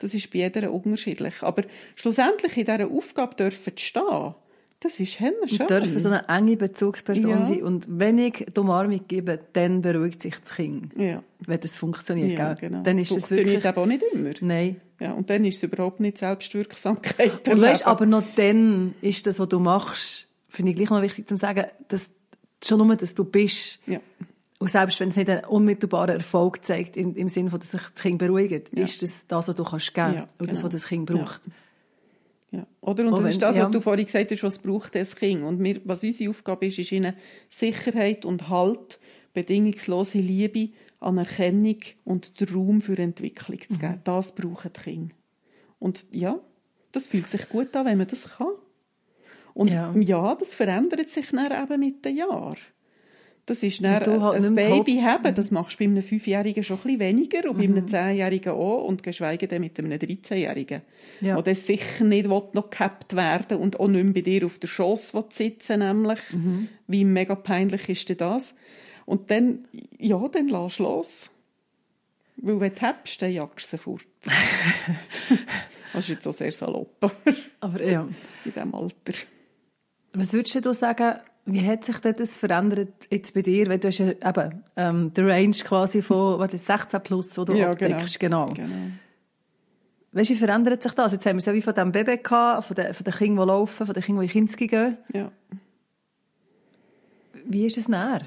Das 0.00 0.14
ist 0.14 0.30
bei 0.30 0.38
jeder 0.38 0.72
unterschiedlich. 0.72 1.42
Aber 1.42 1.64
schlussendlich 1.96 2.56
in 2.56 2.64
dieser 2.64 2.88
Aufgabe 2.88 3.34
dürfen 3.34 3.76
stehen, 3.76 4.34
das 4.80 5.00
ist 5.00 5.14
schön. 5.14 5.32
Dürfen 5.68 5.98
so 5.98 6.08
eine 6.08 6.28
enge 6.28 6.56
Bezugsperson 6.56 7.30
ja. 7.30 7.46
sein. 7.46 7.62
Und 7.62 7.86
wenn 7.88 8.18
ich 8.18 8.46
die 8.54 8.60
Umarmung 8.60 9.00
gebe, 9.08 9.38
dann 9.52 9.82
beruhigt 9.82 10.22
sich 10.22 10.36
das 10.38 10.54
Kind. 10.54 10.92
Ja. 10.96 11.22
Wenn 11.40 11.60
das 11.60 11.76
funktioniert. 11.76 12.38
Ja, 12.38 12.54
genau. 12.54 12.82
Dann 12.82 12.98
ist 12.98 13.08
funktioniert 13.08 13.46
das 13.46 13.52
wirklich... 13.54 13.68
aber 13.68 13.82
auch 13.82 13.86
nicht 13.86 14.04
immer. 14.12 14.30
Nein. 14.40 14.80
Ja, 15.00 15.12
und 15.12 15.30
dann 15.30 15.44
ist 15.44 15.56
es 15.56 15.62
überhaupt 15.64 16.00
nicht 16.00 16.18
Selbstwirksamkeit. 16.18 17.48
Und 17.48 17.60
weißt, 17.60 17.86
aber 17.86 18.06
noch 18.06 18.22
dann 18.36 18.94
ist 19.00 19.26
das, 19.26 19.38
was 19.38 19.48
du 19.48 19.58
machst, 19.58 20.28
finde 20.48 20.70
ich 20.70 20.76
gleich 20.76 20.90
noch 20.90 21.02
wichtig 21.02 21.26
zu 21.26 21.36
sagen, 21.36 21.66
dass 21.88 22.10
schon 22.64 22.78
nur, 22.78 22.96
dass 22.96 23.14
du 23.14 23.24
bist. 23.24 23.80
Ja. 23.86 24.00
Und 24.58 24.70
selbst 24.70 24.98
wenn 24.98 25.10
es 25.10 25.16
nicht 25.16 25.30
einen 25.30 25.44
unmittelbaren 25.44 26.16
Erfolg 26.16 26.64
zeigt, 26.64 26.96
im, 26.96 27.14
im 27.14 27.28
Sinne 27.28 27.50
von, 27.50 27.60
dass 27.60 27.70
sich 27.70 27.80
das 27.80 28.02
Kind 28.02 28.18
beruhigt, 28.18 28.70
ja. 28.72 28.82
ist 28.82 29.02
das 29.02 29.26
das, 29.28 29.48
was 29.48 29.54
du 29.54 29.62
kannst 29.62 29.94
geben 29.94 30.06
kannst. 30.06 30.20
Ja, 30.20 30.28
und 30.38 30.50
das, 30.50 30.58
genau. 30.58 30.64
was 30.64 30.72
das 30.82 30.88
Kind 30.88 31.06
braucht. 31.06 31.40
Ja. 31.46 31.52
Ja. 32.50 32.66
Oder? 32.80 33.06
Und, 33.06 33.14
und 33.14 33.24
das 33.24 33.32
ist 33.32 33.42
das, 33.42 33.58
was 33.58 33.70
du 33.70 33.80
vorhin 33.80 34.06
gesagt 34.06 34.30
hast, 34.30 34.42
was 34.42 34.58
braucht 34.58 34.94
das 34.94 35.14
Kind. 35.14 35.42
Und 35.42 35.62
wir, 35.62 35.80
was 35.84 36.02
unsere 36.02 36.30
Aufgabe 36.30 36.66
ist, 36.66 36.78
ist 36.78 36.92
ihnen 36.92 37.14
Sicherheit 37.48 38.24
und 38.24 38.48
Halt, 38.48 38.98
bedingungslose 39.34 40.18
Liebe, 40.18 40.70
Anerkennung 41.00 41.78
und 42.04 42.40
den 42.40 42.48
Raum 42.48 42.80
für 42.80 42.98
Entwicklung 42.98 43.60
zu 43.60 43.78
geben. 43.78 43.92
Mhm. 43.92 44.00
Das 44.04 44.34
brauchen 44.34 44.70
die 44.74 44.80
Kinder. 44.80 45.14
Und 45.78 46.06
ja, 46.10 46.40
das 46.92 47.06
fühlt 47.06 47.28
sich 47.28 47.48
gut 47.48 47.74
an, 47.76 47.86
wenn 47.86 47.98
man 47.98 48.08
das 48.08 48.36
kann. 48.36 48.48
Und 49.54 49.70
ja, 49.70 49.94
ja 49.94 50.34
das 50.34 50.54
verändert 50.54 51.10
sich 51.10 51.30
dann 51.30 51.52
eben 51.52 51.80
mit 51.80 52.04
den 52.04 52.16
Jahren. 52.16 52.56
Das 53.48 53.62
ist 53.62 53.82
dann 53.82 54.22
halt 54.22 54.44
ein 54.44 54.54
Baby 54.54 55.00
haben, 55.00 55.34
das 55.34 55.50
machst 55.50 55.80
du 55.80 55.84
bei 55.84 55.90
einem 55.90 56.02
Fünfjährigen 56.02 56.62
schon 56.62 56.76
ein 56.76 56.82
bisschen 56.82 57.00
weniger 57.00 57.48
und 57.48 57.56
mhm. 57.56 57.58
bei 57.58 57.64
einem 57.64 57.84
mhm. 57.84 57.88
Zehnjährigen 57.88 58.52
auch 58.52 58.84
und 58.84 59.02
geschweige 59.02 59.48
denn 59.48 59.62
mit 59.62 59.78
einem 59.78 59.92
13-Jährigen. 59.92 60.82
Ja. 61.22 61.40
Der 61.40 61.54
sicher 61.54 62.04
nicht 62.04 62.28
noch 62.28 62.68
gehabt 62.68 63.16
werden 63.16 63.56
und 63.56 63.80
auch 63.80 63.88
nicht 63.88 64.04
mehr 64.04 64.12
bei 64.12 64.20
dir 64.20 64.44
auf 64.44 64.58
der 64.58 64.68
Schoss 64.68 65.14
sitzen 65.30 65.78
nämlich. 65.78 66.18
Mhm. 66.30 66.68
Wie 66.88 67.06
mega 67.06 67.34
peinlich 67.36 67.88
ist 67.88 68.10
denn 68.10 68.18
das? 68.18 68.54
Und 69.06 69.30
dann, 69.30 69.60
ja, 69.96 70.28
dann 70.28 70.48
lass 70.48 70.78
los. 70.78 71.30
Weil 72.36 72.60
wenn 72.60 72.74
du 72.74 72.82
hebst, 72.82 73.22
dann 73.22 73.32
jagst 73.32 73.72
du 73.72 73.76
sie 73.78 73.82
fort. 73.82 74.06
das 75.94 76.04
ist 76.04 76.10
jetzt 76.10 76.28
auch 76.28 76.34
sehr 76.34 76.52
salopp. 76.52 77.10
Aber 77.60 77.82
ja. 77.82 78.02
In 78.44 78.52
diesem 78.52 78.74
Alter. 78.74 79.14
Was 80.12 80.34
würdest 80.34 80.62
du 80.62 80.74
sagen, 80.74 81.20
wie 81.50 81.66
hat 81.66 81.84
sich 81.84 81.98
das 81.98 82.36
verändert 82.36 83.08
jetzt 83.10 83.32
bei 83.34 83.42
dir? 83.42 83.68
Weil 83.68 83.78
du 83.78 83.88
hast 83.88 83.98
ja 83.98 84.10
eben 84.10 84.64
ähm, 84.76 85.14
der 85.14 85.26
Range 85.26 85.56
quasi 85.64 86.02
von 86.02 86.38
was 86.38 86.52
ist 86.52 86.66
16 86.66 87.00
plus 87.00 87.38
oder 87.38 87.54
ja, 87.54 87.70
abdeckst. 87.70 88.20
Genau. 88.20 88.46
genau. 88.46 88.68
genau. 88.68 88.92
Weißt 90.12 90.30
wie 90.30 90.34
verändert 90.36 90.82
sich 90.82 90.92
das? 90.92 91.12
Jetzt 91.12 91.26
haben 91.26 91.36
wir 91.36 91.40
es 91.40 91.46
ja 91.46 91.54
wie 91.54 91.62
von 91.62 91.74
dem 91.74 91.92
Baby 91.92 92.18
gehabt, 92.18 92.66
von 92.66 92.74
den, 92.74 92.92
von 92.92 93.04
den 93.04 93.14
Kindern, 93.14 93.46
die 93.46 93.48
laufen, 93.48 93.86
von 93.86 93.94
den 93.94 94.02
Kindern, 94.02 94.22
die 94.22 94.26
in 94.26 94.32
Kinski 94.32 94.66
gehen. 94.66 94.98
Ja. 95.12 95.32
Wie 97.44 97.66
ist 97.66 97.78
es 97.78 97.88
näher? 97.88 98.22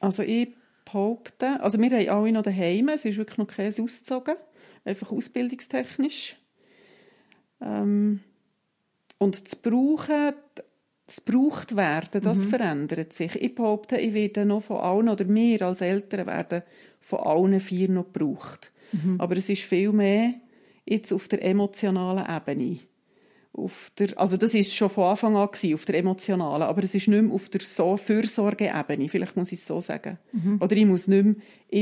Also 0.00 0.22
ich 0.22 0.48
behaupte, 0.84 1.60
also 1.60 1.78
wir 1.78 1.90
haben 1.90 2.08
alle 2.08 2.32
noch 2.32 2.42
daheim, 2.42 2.88
es 2.88 3.04
ist 3.04 3.16
wirklich 3.16 3.38
noch 3.38 3.46
kein 3.46 3.68
ausgezogen, 3.68 4.36
einfach 4.84 5.10
ausbildungstechnisch. 5.10 6.36
Ähm, 7.60 8.20
und 9.18 9.48
zu 9.48 9.56
brauchen, 9.56 10.34
das 11.06 11.20
braucht 11.20 11.76
werden, 11.76 12.20
das 12.20 12.38
mhm. 12.38 12.48
verändert 12.48 13.12
sich. 13.12 13.40
Ich 13.40 13.54
behaupte, 13.54 13.96
ich 13.96 14.12
werde 14.12 14.44
noch 14.44 14.64
von 14.64 14.78
allen, 14.78 15.08
oder 15.08 15.28
wir 15.28 15.62
als 15.62 15.80
Eltern 15.80 16.26
werden 16.26 16.62
von 17.00 17.20
allen 17.20 17.60
vier 17.60 17.88
noch 17.88 18.12
gebraucht. 18.12 18.72
Mhm. 18.92 19.20
Aber 19.20 19.36
es 19.36 19.48
ist 19.48 19.62
viel 19.62 19.92
mehr 19.92 20.34
jetzt 20.84 21.12
auf 21.12 21.28
der 21.28 21.44
emotionalen 21.44 22.24
Ebene. 22.28 22.78
Auf 23.52 23.90
der, 23.98 24.18
also 24.18 24.36
das 24.36 24.52
ist 24.52 24.74
schon 24.74 24.90
von 24.90 25.04
Anfang 25.04 25.34
an 25.36 25.46
gewesen, 25.46 25.74
auf 25.74 25.84
der 25.86 25.96
emotionalen, 25.96 26.64
aber 26.64 26.82
es 26.82 26.94
ist 26.94 27.08
nicht 27.08 27.22
mehr 27.22 27.32
auf 27.32 27.48
der 27.48 27.62
so 27.62 27.96
Fürsorgeebene, 27.96 29.08
vielleicht 29.08 29.36
muss 29.36 29.50
ich 29.50 29.60
es 29.60 29.66
so 29.66 29.80
sagen. 29.80 30.18
Mhm. 30.32 30.58
Oder 30.60 30.76
ich 30.76 30.84
muss 30.84 31.08
nicht 31.08 31.24
mehr, 31.24 31.34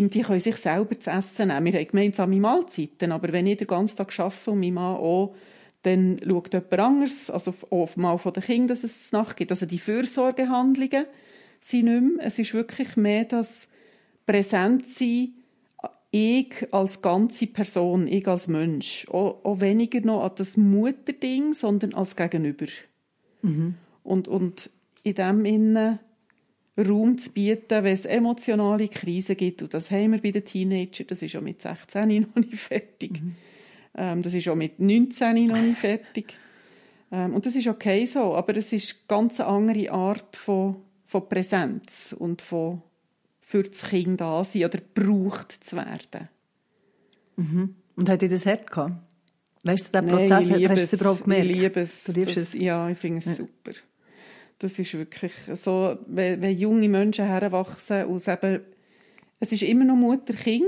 die 0.08 0.22
können 0.22 0.38
sich 0.38 0.56
selber 0.56 1.00
zu 1.00 1.10
essen 1.10 1.48
nehmen. 1.48 1.64
Wir 1.64 1.80
haben 1.80 1.88
gemeinsame 1.88 2.38
Mahlzeiten, 2.38 3.10
aber 3.10 3.32
wenn 3.32 3.46
ich 3.46 3.56
den 3.56 3.66
ganzen 3.66 3.96
Tag 3.96 4.16
arbeite 4.20 4.50
und 4.52 4.60
mein 4.60 4.74
Mann 4.74 4.96
auch 4.96 5.34
dann 5.84 6.18
schaut 6.26 6.52
jemand 6.52 6.72
anderes, 6.72 7.30
also 7.30 7.54
auch 7.70 7.94
mal 7.96 8.18
von 8.18 8.32
den 8.32 8.42
Kindern, 8.42 8.68
dass 8.68 8.84
es 8.84 9.12
nachgeht. 9.12 9.50
Also 9.50 9.66
die 9.66 9.78
Fürsorgehandlungen 9.78 11.06
sind 11.60 11.84
nicht 11.84 12.16
mehr. 12.16 12.26
Es 12.26 12.38
ist 12.38 12.54
wirklich 12.54 12.96
mehr 12.96 13.24
das 13.24 13.68
Präsentsein, 14.26 15.34
ich 16.10 16.68
als 16.70 17.02
ganze 17.02 17.48
Person, 17.48 18.06
ich 18.06 18.26
als 18.28 18.46
Mensch. 18.46 19.06
Auch, 19.08 19.44
auch 19.44 19.60
weniger 19.60 20.00
noch 20.00 20.22
an 20.22 20.32
das 20.36 20.56
Mutterding, 20.56 21.54
sondern 21.54 21.92
als 21.94 22.14
Gegenüber. 22.14 22.66
Mhm. 23.42 23.74
Und, 24.04 24.28
und 24.28 24.70
in 25.02 25.14
dem 25.14 25.44
Innen 25.44 25.98
Raum 26.78 27.18
zu 27.18 27.30
bieten, 27.30 27.84
wenn 27.84 27.92
es 27.92 28.04
emotionale 28.04 28.88
Krisen 28.88 29.36
gibt. 29.36 29.62
Und 29.62 29.74
das 29.74 29.90
haben 29.90 30.12
wir 30.12 30.22
bei 30.22 30.30
den 30.30 30.44
Teenagern, 30.44 31.06
das 31.08 31.22
ist 31.22 31.32
ja 31.32 31.40
mit 31.40 31.62
16 31.62 32.20
noch 32.20 32.36
nicht 32.36 32.56
fertig. 32.56 33.20
Mhm. 33.20 33.36
Ähm, 33.96 34.22
das 34.22 34.34
ist 34.34 34.48
auch 34.48 34.54
mit 34.54 34.80
19 34.80 35.46
noch 35.46 35.60
nicht 35.60 35.78
fertig. 35.78 36.36
Ähm, 37.12 37.34
und 37.34 37.46
das 37.46 37.56
ist 37.56 37.68
okay 37.68 38.06
so, 38.06 38.34
aber 38.34 38.56
es 38.56 38.72
ist 38.72 38.90
eine 38.90 39.00
ganz 39.08 39.40
andere 39.40 39.90
Art 39.92 40.36
von, 40.36 40.76
von 41.06 41.28
Präsenz 41.28 42.14
und 42.18 42.42
von 42.42 42.82
für 43.40 43.62
das 43.62 43.82
Kind 43.82 44.20
da 44.20 44.42
sein 44.42 44.64
oder 44.64 44.78
gebraucht 44.78 45.52
zu 45.52 45.76
werden. 45.76 46.28
Mhm. 47.36 47.76
Und 47.94 48.08
hat 48.08 48.22
dir 48.22 48.28
das 48.28 48.46
hart 48.46 48.70
gehabt? 48.70 48.94
Weißt 49.62 49.94
du, 49.94 50.00
den 50.00 50.08
Prozess, 50.08 50.50
Nein, 50.50 50.68
hast 50.68 50.92
du 50.92 50.96
überhaupt 50.96 51.24
gemerkt? 51.24 51.46
Ich 51.46 51.56
liebe 51.56 51.80
es. 51.80 52.04
Du 52.04 52.12
liebst 52.12 52.36
das, 52.36 52.48
es? 52.48 52.54
Ja, 52.54 52.88
ich 52.90 52.98
finde 52.98 53.18
es 53.18 53.26
ja. 53.26 53.34
super. 53.34 53.72
Das 54.58 54.78
ist 54.78 54.94
wirklich 54.94 55.32
so, 55.54 55.96
wenn, 56.06 56.40
wenn 56.40 56.56
junge 56.56 56.88
Menschen 56.88 57.26
heranwachsen 57.26 58.04
aus 58.04 58.28
eben, 58.28 58.60
es 59.40 59.52
ist 59.52 59.62
immer 59.62 59.84
noch 59.84 59.96
Mutter-Kind, 59.96 60.64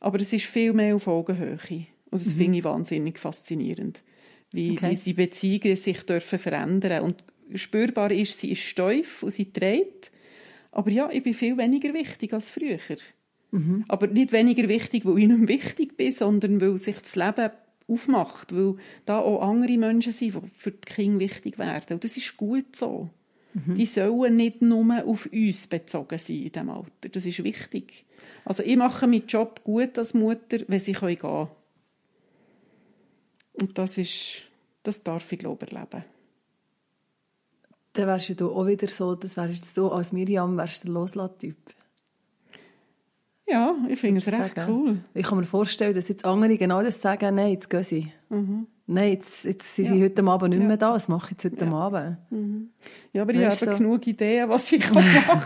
aber 0.00 0.20
es 0.20 0.32
ist 0.32 0.44
viel 0.44 0.72
mehr 0.72 0.94
auf 0.94 1.08
Augenhöhe. 1.08 1.86
Und 2.14 2.24
das 2.24 2.34
mhm. 2.34 2.38
finde 2.38 2.58
ich 2.58 2.64
wahnsinnig 2.64 3.18
faszinierend. 3.18 4.00
Wie, 4.52 4.70
okay. 4.70 4.92
wie 4.92 4.96
die 4.96 5.12
Beziehungen 5.14 5.74
sich 5.74 6.00
dürfen 6.04 6.38
verändern. 6.38 7.02
Und 7.02 7.24
spürbar 7.56 8.12
ist, 8.12 8.38
sie 8.38 8.52
ist 8.52 8.60
steif 8.60 9.24
und 9.24 9.32
sie 9.32 9.52
trägt. 9.52 10.12
Aber 10.70 10.92
ja, 10.92 11.10
ich 11.10 11.24
bin 11.24 11.34
viel 11.34 11.58
weniger 11.58 11.92
wichtig 11.92 12.32
als 12.32 12.50
früher. 12.50 12.78
Mhm. 13.50 13.84
Aber 13.88 14.06
nicht 14.06 14.30
weniger 14.30 14.68
wichtig, 14.68 15.04
weil 15.04 15.18
ich 15.18 15.26
nicht 15.26 15.48
wichtig 15.48 15.96
bin, 15.96 16.12
sondern 16.12 16.60
weil 16.60 16.78
sich 16.78 17.00
das 17.00 17.16
Leben 17.16 17.50
aufmacht, 17.88 18.54
weil 18.54 18.76
da 19.06 19.18
auch 19.18 19.42
andere 19.42 19.76
Menschen 19.76 20.12
sind, 20.12 20.34
die 20.34 20.50
für 20.56 20.70
die 20.70 20.80
Kinder 20.82 21.18
wichtig 21.18 21.58
werden. 21.58 21.94
Und 21.94 22.04
das 22.04 22.16
ist 22.16 22.36
gut 22.36 22.76
so. 22.76 23.10
Mhm. 23.54 23.74
Die 23.74 23.86
sollen 23.86 24.36
nicht 24.36 24.62
nur 24.62 25.04
auf 25.04 25.28
uns 25.32 25.66
bezogen 25.66 26.18
sein 26.18 26.36
in 26.36 26.52
diesem 26.52 26.70
Alter. 26.70 27.08
Das 27.10 27.26
ist 27.26 27.42
wichtig. 27.42 28.04
Also 28.44 28.62
ich 28.62 28.76
mache 28.76 29.08
meinen 29.08 29.26
Job 29.26 29.64
gut 29.64 29.98
als 29.98 30.14
Mutter, 30.14 30.58
wenn 30.68 30.78
sie 30.78 30.92
gehen 30.92 31.18
können. 31.18 31.48
Und 33.60 33.76
das 33.78 33.98
ist, 33.98 34.42
das 34.82 35.02
darf 35.02 35.30
ich 35.32 35.38
glaube 35.38 35.66
erleben. 35.66 36.04
Dann 37.92 38.06
wärst 38.08 38.40
du 38.40 38.52
auch 38.52 38.66
wieder 38.66 38.88
so, 38.88 39.14
das 39.14 39.36
wärst 39.36 39.76
du 39.76 39.88
als 39.88 40.12
Miriam, 40.12 40.56
wärst 40.56 40.84
der 40.84 40.90
Loslass-Typ. 40.90 41.56
Ja, 43.46 43.76
ich 43.88 44.00
finde 44.00 44.18
es 44.18 44.26
recht 44.26 44.56
sagen. 44.56 44.72
cool. 44.72 45.04
Ich 45.12 45.26
kann 45.26 45.38
mir 45.38 45.44
vorstellen, 45.44 45.94
dass 45.94 46.08
jetzt 46.08 46.24
andere 46.24 46.56
genau 46.56 46.82
das 46.82 47.00
sagen, 47.00 47.34
nein, 47.36 47.52
jetzt 47.52 47.70
gehen 47.70 47.82
sie. 47.84 48.12
Mhm. 48.30 48.66
Nein, 48.86 49.12
jetzt, 49.12 49.46
jetzt 49.46 49.76
sind 49.76 49.86
ja. 49.86 49.94
sie 49.94 50.02
heute 50.04 50.22
Abend 50.24 50.54
nicht 50.54 50.66
mehr 50.66 50.76
da, 50.76 50.92
was 50.92 51.08
mache 51.08 51.28
ich 51.28 51.30
jetzt 51.42 51.44
heute 51.44 51.64
ja. 51.64 51.72
Abend? 51.72 52.18
Mhm. 52.30 52.68
Ja, 53.14 53.22
aber 53.22 53.32
weißt 53.32 53.62
ich 53.62 53.68
habe 53.68 53.72
so? 53.72 53.82
genug 53.82 54.06
Ideen, 54.06 54.48
was 54.50 54.70
ich 54.72 54.90
machen 54.94 55.22
kann. 55.24 55.42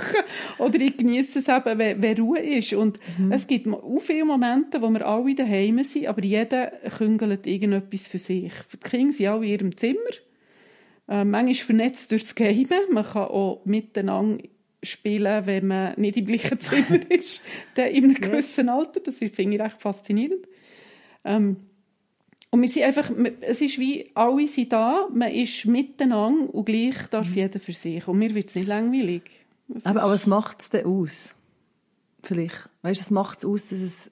Oder 0.59 0.81
ich 0.81 0.97
genieße 0.97 1.39
es 1.39 1.49
eben, 1.49 1.79
wenn, 1.79 2.03
wenn 2.03 2.19
Ruhe 2.19 2.41
ist. 2.41 2.73
Und 2.73 2.99
mhm. 3.17 3.31
es 3.31 3.47
gibt 3.47 3.69
auch 3.69 4.01
viele 4.01 4.25
Momente, 4.25 4.83
wo 4.83 4.91
wir 4.91 5.07
alle 5.07 5.35
daheim 5.37 5.85
sind, 5.85 6.09
aber 6.09 6.25
jeder 6.25 6.73
küngelt 6.99 7.47
irgendetwas 7.47 8.09
für 8.09 8.19
sich. 8.19 8.53
Die 8.73 8.77
Kinder 8.79 9.13
sind 9.13 9.29
alle 9.29 9.47
in 9.47 9.53
ihrem 9.53 9.77
Zimmer. 9.77 9.99
Äh, 11.09 11.25
manchmal 11.25 11.55
vernetzt 11.55 12.11
durch 12.11 12.25
das 12.25 12.35
Game. 12.35 12.67
Man 12.91 13.05
kann 13.05 13.29
auch 13.29 13.63
miteinander 13.65 14.43
spielen, 14.83 15.47
wenn 15.47 15.67
man 15.69 15.95
nicht 15.97 16.17
im 16.17 16.27
gleichen 16.27 16.59
Zimmer 16.59 17.01
ist, 17.09 17.45
dann 17.77 17.87
in 17.93 18.05
einem 18.05 18.15
gewissen 18.15 18.69
Alter. 18.69 18.99
Das 18.99 19.19
finde 19.19 19.55
ich 19.55 19.61
recht 19.61 19.81
faszinierend. 19.81 20.45
Ähm, 21.25 21.68
und 22.51 22.63
wir 22.63 22.69
sind 22.69 22.85
einfach, 22.85 23.11
es 23.43 23.61
ist 23.61 23.79
wie, 23.79 24.11
alle 24.15 24.49
sind 24.49 24.73
da, 24.73 25.09
man 25.13 25.31
ist 25.31 25.67
miteinander 25.67 26.53
und 26.55 26.65
gleich 26.65 26.97
darf 27.11 27.29
mhm. 27.29 27.35
jeder 27.35 27.61
für 27.61 27.73
sich. 27.73 28.09
Und 28.09 28.19
mir 28.19 28.35
wird 28.35 28.49
es 28.49 28.55
nicht 28.55 28.69
langweilig. 28.69 29.23
Aber, 29.85 30.03
aber 30.03 30.13
was 30.13 30.27
macht 30.27 30.63
es 30.63 30.71
denn 30.71 30.87
aus? 30.87 31.35
Vielleicht. 32.23 32.71
Weißt 32.83 33.01
du, 33.01 33.05
was 33.05 33.11
macht 33.11 33.39
es 33.39 33.45
aus, 33.45 33.69
dass 33.69 33.81
es 33.81 34.11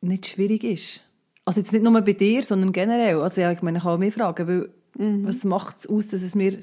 nicht 0.00 0.26
schwierig 0.26 0.64
ist? 0.64 1.02
Also 1.44 1.60
jetzt 1.60 1.72
nicht 1.72 1.82
nur 1.82 2.00
bei 2.00 2.12
dir, 2.12 2.42
sondern 2.42 2.72
generell. 2.72 3.20
Also 3.20 3.40
ja, 3.40 3.52
ich 3.52 3.62
meine, 3.62 3.78
ich 3.78 3.84
kann 3.84 3.92
auch 3.92 3.98
mich 3.98 4.14
fragen, 4.14 4.48
weil 4.48 4.70
mhm. 4.96 5.26
was 5.26 5.44
macht 5.44 5.80
es 5.80 5.86
aus, 5.86 6.08
dass 6.08 6.22
es 6.22 6.34
mir 6.34 6.58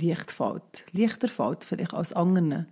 Licht 0.00 0.32
fällt. 0.32 0.86
Lichter 0.92 1.28
fällt 1.28 1.64
vielleicht 1.64 1.92
als 1.92 2.14
anderen. 2.14 2.66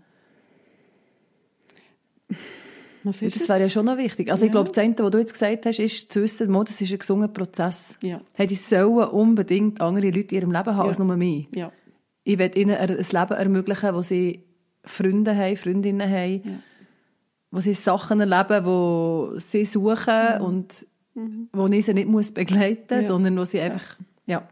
Das 3.04 3.48
wäre 3.48 3.60
ja 3.60 3.70
schon 3.70 3.86
noch 3.86 3.96
wichtig. 3.96 4.30
Also 4.30 4.42
ja. 4.42 4.46
ich 4.46 4.52
glaube, 4.52 4.68
das 4.68 4.78
eine, 4.78 4.98
was 4.98 5.10
du 5.10 5.18
jetzt 5.18 5.32
gesagt 5.32 5.66
hast, 5.66 5.78
ist 5.78 6.12
zu 6.12 6.22
wissen, 6.22 6.52
das 6.52 6.80
ist 6.80 6.92
ein 6.92 6.98
gesunder 6.98 7.28
Prozess. 7.28 7.96
Ja. 8.02 8.20
Hey, 8.34 8.48
sollen 8.54 9.08
unbedingt 9.08 9.80
andere 9.80 10.10
Leute 10.10 10.34
in 10.34 10.40
ihrem 10.42 10.52
Leben 10.52 10.76
haben 10.76 10.78
ja. 10.78 10.84
als 10.84 10.98
nur 10.98 11.16
mich. 11.16 11.48
Ja. 11.54 11.72
Ich 12.24 12.38
will 12.38 12.50
ihnen 12.54 12.76
ein 12.76 12.88
Leben 12.88 13.12
ermöglichen, 13.12 13.94
wo 13.94 14.02
sie 14.02 14.44
Freunde 14.84 15.36
haben, 15.36 15.56
Freundinnen 15.56 16.08
haben, 16.08 16.42
ja. 16.44 16.58
wo 17.50 17.60
sie 17.60 17.74
Sachen 17.74 18.20
erleben, 18.20 18.64
wo 18.64 19.32
sie 19.38 19.64
suchen 19.64 20.38
mhm. 20.38 20.44
und 20.44 20.86
mhm. 21.14 21.48
wo 21.52 21.66
ich 21.66 21.86
sie 21.86 21.94
nicht 21.94 22.08
muss 22.08 22.32
begleiten 22.32 22.98
muss, 22.98 23.06
sondern 23.06 23.38
wo 23.38 23.44
sie 23.44 23.60
einfach, 23.60 23.96
ja 24.26 24.46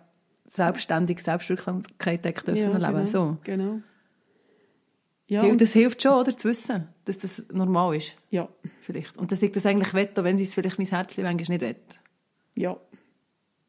selbstständig 0.49 1.21
Selbstwirksamkeit 1.23 2.25
dürfen 2.25 2.57
ja, 2.57 2.71
erleben. 2.71 3.05
Genau, 3.05 3.07
so. 3.07 3.37
genau. 3.45 3.81
Ja, 5.29 5.55
das 5.55 5.75
hilft 5.75 6.03
schon, 6.03 6.13
oder, 6.13 6.37
zu 6.37 6.49
wissen, 6.49 6.89
dass 7.05 7.19
das 7.19 7.45
normal 7.53 7.97
ist. 7.97 8.17
Ja. 8.31 8.49
Vielleicht. 8.81 9.19
Und 9.19 9.31
dass 9.31 9.43
ich 9.43 9.53
das 9.53 9.67
eigentlich 9.67 9.93
wette, 9.93 10.25
wenn 10.25 10.39
sie 10.39 10.45
es 10.45 10.55
vielleicht 10.55 10.79
mein 10.79 10.89
Herz 10.89 11.17
manchmal 11.19 11.37
nicht 11.37 11.61
wett. 11.61 12.01
Ja. 12.55 12.81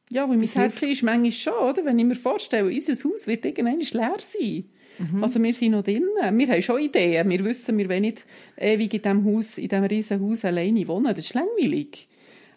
Ja, 0.10 0.28
weil 0.30 0.38
mein 0.38 0.48
Herz 0.48 0.82
ist 0.82 1.04
manchmal 1.04 1.32
schon, 1.34 1.54
oder? 1.54 1.84
Wenn 1.84 2.00
ich 2.00 2.06
mir 2.06 2.16
vorstelle, 2.16 2.66
unser 2.66 2.94
Haus 2.94 3.28
wird 3.28 3.46
irgendwann 3.46 3.80
leer 3.80 4.18
sein. 4.20 4.66
Mhm. 5.00 5.24
Also 5.24 5.42
wir 5.44 5.54
sind 5.54 5.72
noch 5.72 5.84
drinnen. 5.84 6.08
Wir 6.38 6.48
haben 6.48 6.62
schon 6.62 6.80
Ideen. 6.80 7.30
Wir 7.30 7.44
wissen, 7.44 7.78
wir 7.78 7.90
wollen 7.90 8.02
nicht 8.02 8.26
ewig 8.58 8.94
in 8.94 9.02
diesem 9.02 9.26
Haus, 9.26 9.58
in 9.58 9.68
diesem 9.68 9.84
riesen 9.84 10.22
Haus 10.22 10.46
alleine 10.46 10.88
wohnen. 10.88 11.14
Das 11.14 11.20
ist 11.20 11.34
langweilig. 11.34 12.08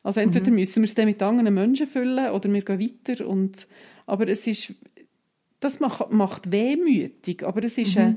Also 0.03 0.21
entweder 0.21 0.51
mhm. 0.51 0.57
müssen 0.57 0.83
wir 0.83 0.87
es 0.87 0.95
dann 0.95 1.07
mit 1.07 1.23
anderen 1.23 1.55
Menschen 1.55 1.87
füllen 1.87 2.31
oder 2.31 2.53
wir 2.53 2.63
gehen 2.63 2.81
weiter 2.81 3.27
und 3.27 3.67
aber 4.07 4.27
es 4.29 4.47
ist, 4.47 4.75
das 5.61 5.79
macht, 5.79 6.11
macht 6.11 6.51
wehmütig, 6.51 7.45
aber 7.45 7.63
es 7.63 7.79
ist 7.79 7.95
mhm. 7.97 8.03
eine, 8.03 8.17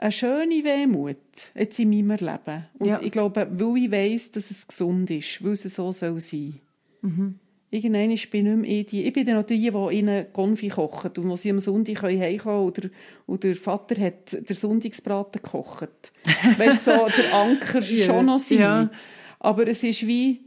eine 0.00 0.12
schöne 0.12 0.64
Wehmut 0.64 1.18
jetzt 1.54 1.78
in 1.78 1.90
meinem 1.90 2.16
Leben. 2.16 2.66
Und 2.78 2.88
ja. 2.88 3.00
ich 3.02 3.12
glaube, 3.12 3.46
weil 3.50 3.76
ich 3.76 3.90
weiss, 3.90 4.30
dass 4.30 4.50
es 4.50 4.66
gesund 4.66 5.10
ist, 5.10 5.44
weil 5.44 5.52
es 5.52 5.62
so 5.62 5.92
soll 5.92 6.20
sein. 6.20 6.60
Mhm. 7.02 7.38
Irgendwann 7.70 8.08
bin 8.08 8.10
ich 8.10 8.32
nicht 8.32 8.56
mehr 8.56 8.84
die, 8.84 9.04
ich 9.04 9.12
bin 9.12 9.26
dann 9.26 9.36
noch 9.36 9.44
die, 9.44 9.70
die 9.70 9.96
ihnen 9.96 10.32
Konfi 10.32 10.68
kochen 10.70 11.12
und 11.18 11.28
wo 11.28 11.36
sie 11.36 11.50
am 11.50 11.60
Sonntag 11.60 12.02
heimkommen 12.02 12.38
können 12.38 12.64
oder, 12.64 12.88
oder 13.26 13.38
der 13.40 13.54
Vater 13.54 14.00
hat 14.00 14.32
den 14.32 14.56
Sonntagsbraten 14.56 15.42
gekocht. 15.42 16.12
weißt 16.58 16.86
du, 16.86 16.92
so 16.92 17.06
der 17.06 17.34
Anker 17.34 17.80
ja. 17.80 18.06
schon 18.06 18.26
noch 18.26 18.40
sein. 18.40 18.58
Ja. 18.58 18.90
Aber 19.38 19.68
es 19.68 19.84
ist 19.84 20.06
wie, 20.06 20.40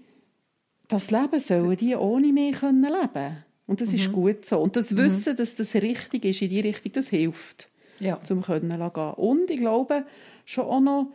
das 0.88 1.12
Leben 1.12 1.40
sollen 1.40 1.78
die 1.78 1.96
ohne 1.96 2.34
mich 2.34 2.62
leben 2.62 2.82
können. 2.82 3.44
Und 3.68 3.82
das 3.82 3.90
mhm. 3.90 3.96
ist 3.96 4.12
gut 4.12 4.46
so. 4.46 4.60
Und 4.60 4.76
das 4.76 4.92
mhm. 4.92 4.98
Wissen, 4.98 5.38
dass 5.38 5.56
das 5.56 5.76
richtig 5.76 6.26
ist, 6.26 6.42
in 6.42 6.50
die 6.50 6.60
Richtung, 6.60 6.92
das 6.92 7.10
hilft, 7.10 7.70
ja. 8.00 8.20
zum 8.24 8.42
können 8.42 8.70
gehen. 8.70 9.14
Und 9.14 9.50
ich 9.50 9.60
glaube 9.60 10.06
schon 10.46 10.66
auch 10.66 10.80
noch, 10.80 11.08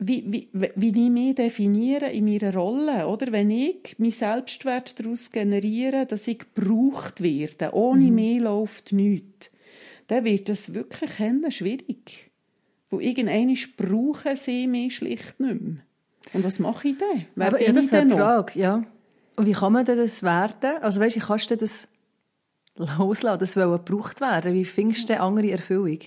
wie, 0.00 0.24
wie, 0.52 0.70
wie 0.76 0.88
ich 0.88 1.10
mich 1.10 1.34
definiere 1.34 2.10
in 2.10 2.24
meiner 2.24 2.54
Rolle, 2.54 3.08
oder? 3.08 3.32
Wenn 3.32 3.50
ich 3.50 3.96
meinen 3.98 4.12
Selbstwert 4.12 4.98
daraus 5.00 5.32
generiere, 5.32 6.06
dass 6.06 6.28
ich 6.28 6.38
gebraucht 6.38 7.20
werde, 7.20 7.74
ohne 7.74 8.04
mhm. 8.04 8.14
mich 8.14 8.40
läuft 8.40 8.92
nichts, 8.92 9.50
dann 10.06 10.24
wird 10.24 10.48
das 10.48 10.72
wirklich 10.72 11.10
schwierig. 11.50 12.30
Wo 12.90 13.00
irgendwann 13.00 13.56
brauchen 13.76 14.36
sie 14.36 14.66
mich 14.66 14.96
schlicht 14.96 15.40
nicht 15.40 15.60
mehr. 15.60 15.78
Und 16.32 16.44
was 16.44 16.58
mache 16.58 16.88
ich 16.88 16.98
dann? 16.98 17.26
Wer 17.34 17.48
Aber 17.48 17.60
ja, 17.60 17.72
das 17.72 17.86
ist 17.86 17.94
eine 17.94 18.10
Frage, 18.10 18.58
ja. 18.58 18.84
Und 19.36 19.46
wie 19.46 19.52
kann 19.52 19.72
man 19.72 19.84
denn 19.84 19.98
das 19.98 20.22
werden? 20.22 20.80
Also 20.80 21.00
weißt, 21.00 21.16
wie 21.16 21.20
kannst 21.20 21.50
du 21.50 21.56
das 21.56 21.88
loslassen, 22.78 23.40
das 23.40 23.56
wollen 23.56 23.84
gebraucht 23.84 24.20
werden? 24.20 24.54
Wie 24.54 24.64
findest 24.64 25.08
du 25.08 25.14
eine 25.14 25.22
andere 25.22 25.50
Erfüllung? 25.52 25.98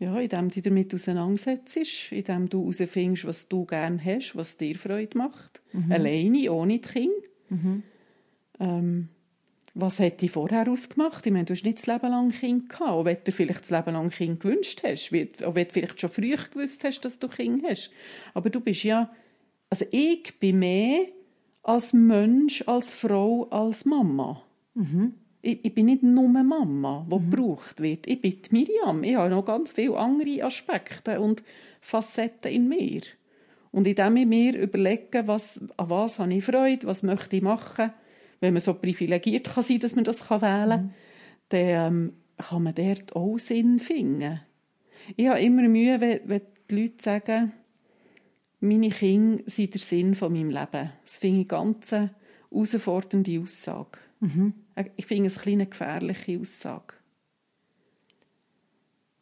Ja, 0.00 0.16
indem 0.18 0.48
du 0.48 0.54
dich 0.54 0.62
damit 0.62 0.94
auseinandersetzt, 0.94 2.12
indem 2.12 2.48
du 2.48 2.60
herausfindest, 2.60 3.26
was 3.26 3.48
du 3.48 3.64
gerne 3.64 4.02
hast, 4.04 4.36
was 4.36 4.56
dir 4.56 4.76
Freude 4.76 5.18
macht. 5.18 5.60
Mhm. 5.72 5.90
Alleine, 5.90 6.52
ohne 6.52 6.78
die 6.78 6.88
Kinder. 6.88 7.14
Mhm. 7.48 7.82
Ähm, 8.60 9.08
was 9.74 10.00
hat 10.00 10.22
dich 10.22 10.30
vorher 10.30 10.68
ausgemacht? 10.68 11.26
Ich 11.26 11.32
meine, 11.32 11.44
du 11.44 11.54
hast 11.54 11.64
nicht 11.64 11.78
das 11.78 11.86
Leben 11.86 12.10
lang 12.10 12.30
Kind 12.30 12.68
gehabt, 12.68 12.90
auch 12.90 13.04
wenn 13.04 13.18
du 13.22 13.32
vielleicht 13.32 13.62
das 13.62 13.70
Leben 13.70 13.92
lang 13.92 14.10
Kind 14.10 14.40
gewünscht 14.40 14.82
hast, 14.84 15.12
auch 15.44 15.54
wenn 15.54 15.66
du 15.66 15.72
vielleicht 15.72 16.00
schon 16.00 16.10
früh 16.10 16.34
gewusst 16.34 16.84
hast, 16.84 17.00
dass 17.00 17.18
du 17.18 17.28
Kind 17.28 17.64
hast. 17.64 17.90
Aber 18.34 18.50
du 18.50 18.60
bist 18.60 18.82
ja, 18.84 19.10
also 19.70 19.84
ich 19.90 20.38
bin 20.40 20.60
mehr 20.60 21.06
als 21.62 21.92
Mensch, 21.92 22.62
als 22.66 22.94
Frau, 22.94 23.48
als 23.50 23.84
Mama. 23.84 24.42
Mhm. 24.74 25.14
Ich, 25.48 25.64
ich, 25.64 25.74
bin 25.74 25.86
nicht 25.86 26.02
nur 26.02 26.28
Mama, 26.28 27.06
die 27.10 27.14
mhm. 27.14 27.30
gebraucht 27.30 27.80
wird. 27.80 28.06
Ich 28.06 28.20
bin 28.20 28.38
Miriam. 28.50 29.02
Ich 29.02 29.16
habe 29.16 29.30
noch 29.30 29.44
ganz 29.44 29.72
viele 29.72 29.96
andere 29.96 30.44
Aspekte 30.44 31.20
und 31.20 31.42
Facetten 31.80 32.52
in 32.52 32.68
mir. 32.68 33.00
Und 33.70 33.86
indem 33.86 34.16
ich 34.16 34.26
mir 34.26 34.58
überlege, 34.58 35.26
was, 35.26 35.58
an 35.76 35.90
was 35.90 36.18
habe 36.18 36.34
ich 36.34 36.44
Freude, 36.44 36.86
was 36.86 37.02
möchte 37.02 37.36
ich 37.36 37.42
machen, 37.42 37.92
wenn 38.40 38.52
man 38.52 38.60
so 38.60 38.74
privilegiert 38.74 39.48
kann 39.54 39.62
sein, 39.62 39.80
dass 39.80 39.94
man 39.94 40.04
das 40.04 40.28
wählen 40.30 40.40
kann, 40.40 40.82
mhm. 40.82 40.90
dann 41.48 41.94
ähm, 41.94 42.12
kann 42.36 42.62
man 42.62 42.74
dort 42.74 43.16
auch 43.16 43.38
Sinn 43.38 43.78
finden. 43.78 44.40
Ich 45.16 45.28
habe 45.28 45.40
immer 45.40 45.62
Mühe, 45.62 46.00
wenn, 46.00 46.20
wenn 46.26 46.42
die 46.70 46.82
Leute 46.82 47.02
sagen, 47.02 47.52
meine 48.60 48.90
Kinder 48.90 49.42
sind 49.46 49.74
der 49.74 49.80
Sinn 49.80 50.14
von 50.14 50.32
meinem 50.32 50.50
Leben. 50.50 50.90
Das 51.04 51.16
finde 51.16 51.40
ich 51.40 51.52
eine 51.52 51.64
ganz 51.68 51.92
herausfordernde 52.50 53.40
Aussage. 53.40 53.98
Mhm. 54.20 54.52
Ich 54.96 55.06
finde 55.06 55.28
es 55.28 55.46
eine 55.46 55.66
gefährliche 55.66 56.38
Aussage. 56.38 56.94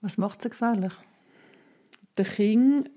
Was 0.01 0.19
macht 0.19 0.43
sie 0.43 0.51
gefährlich? 0.51 0.93
Der 2.17 2.25
Kind, 2.25 2.91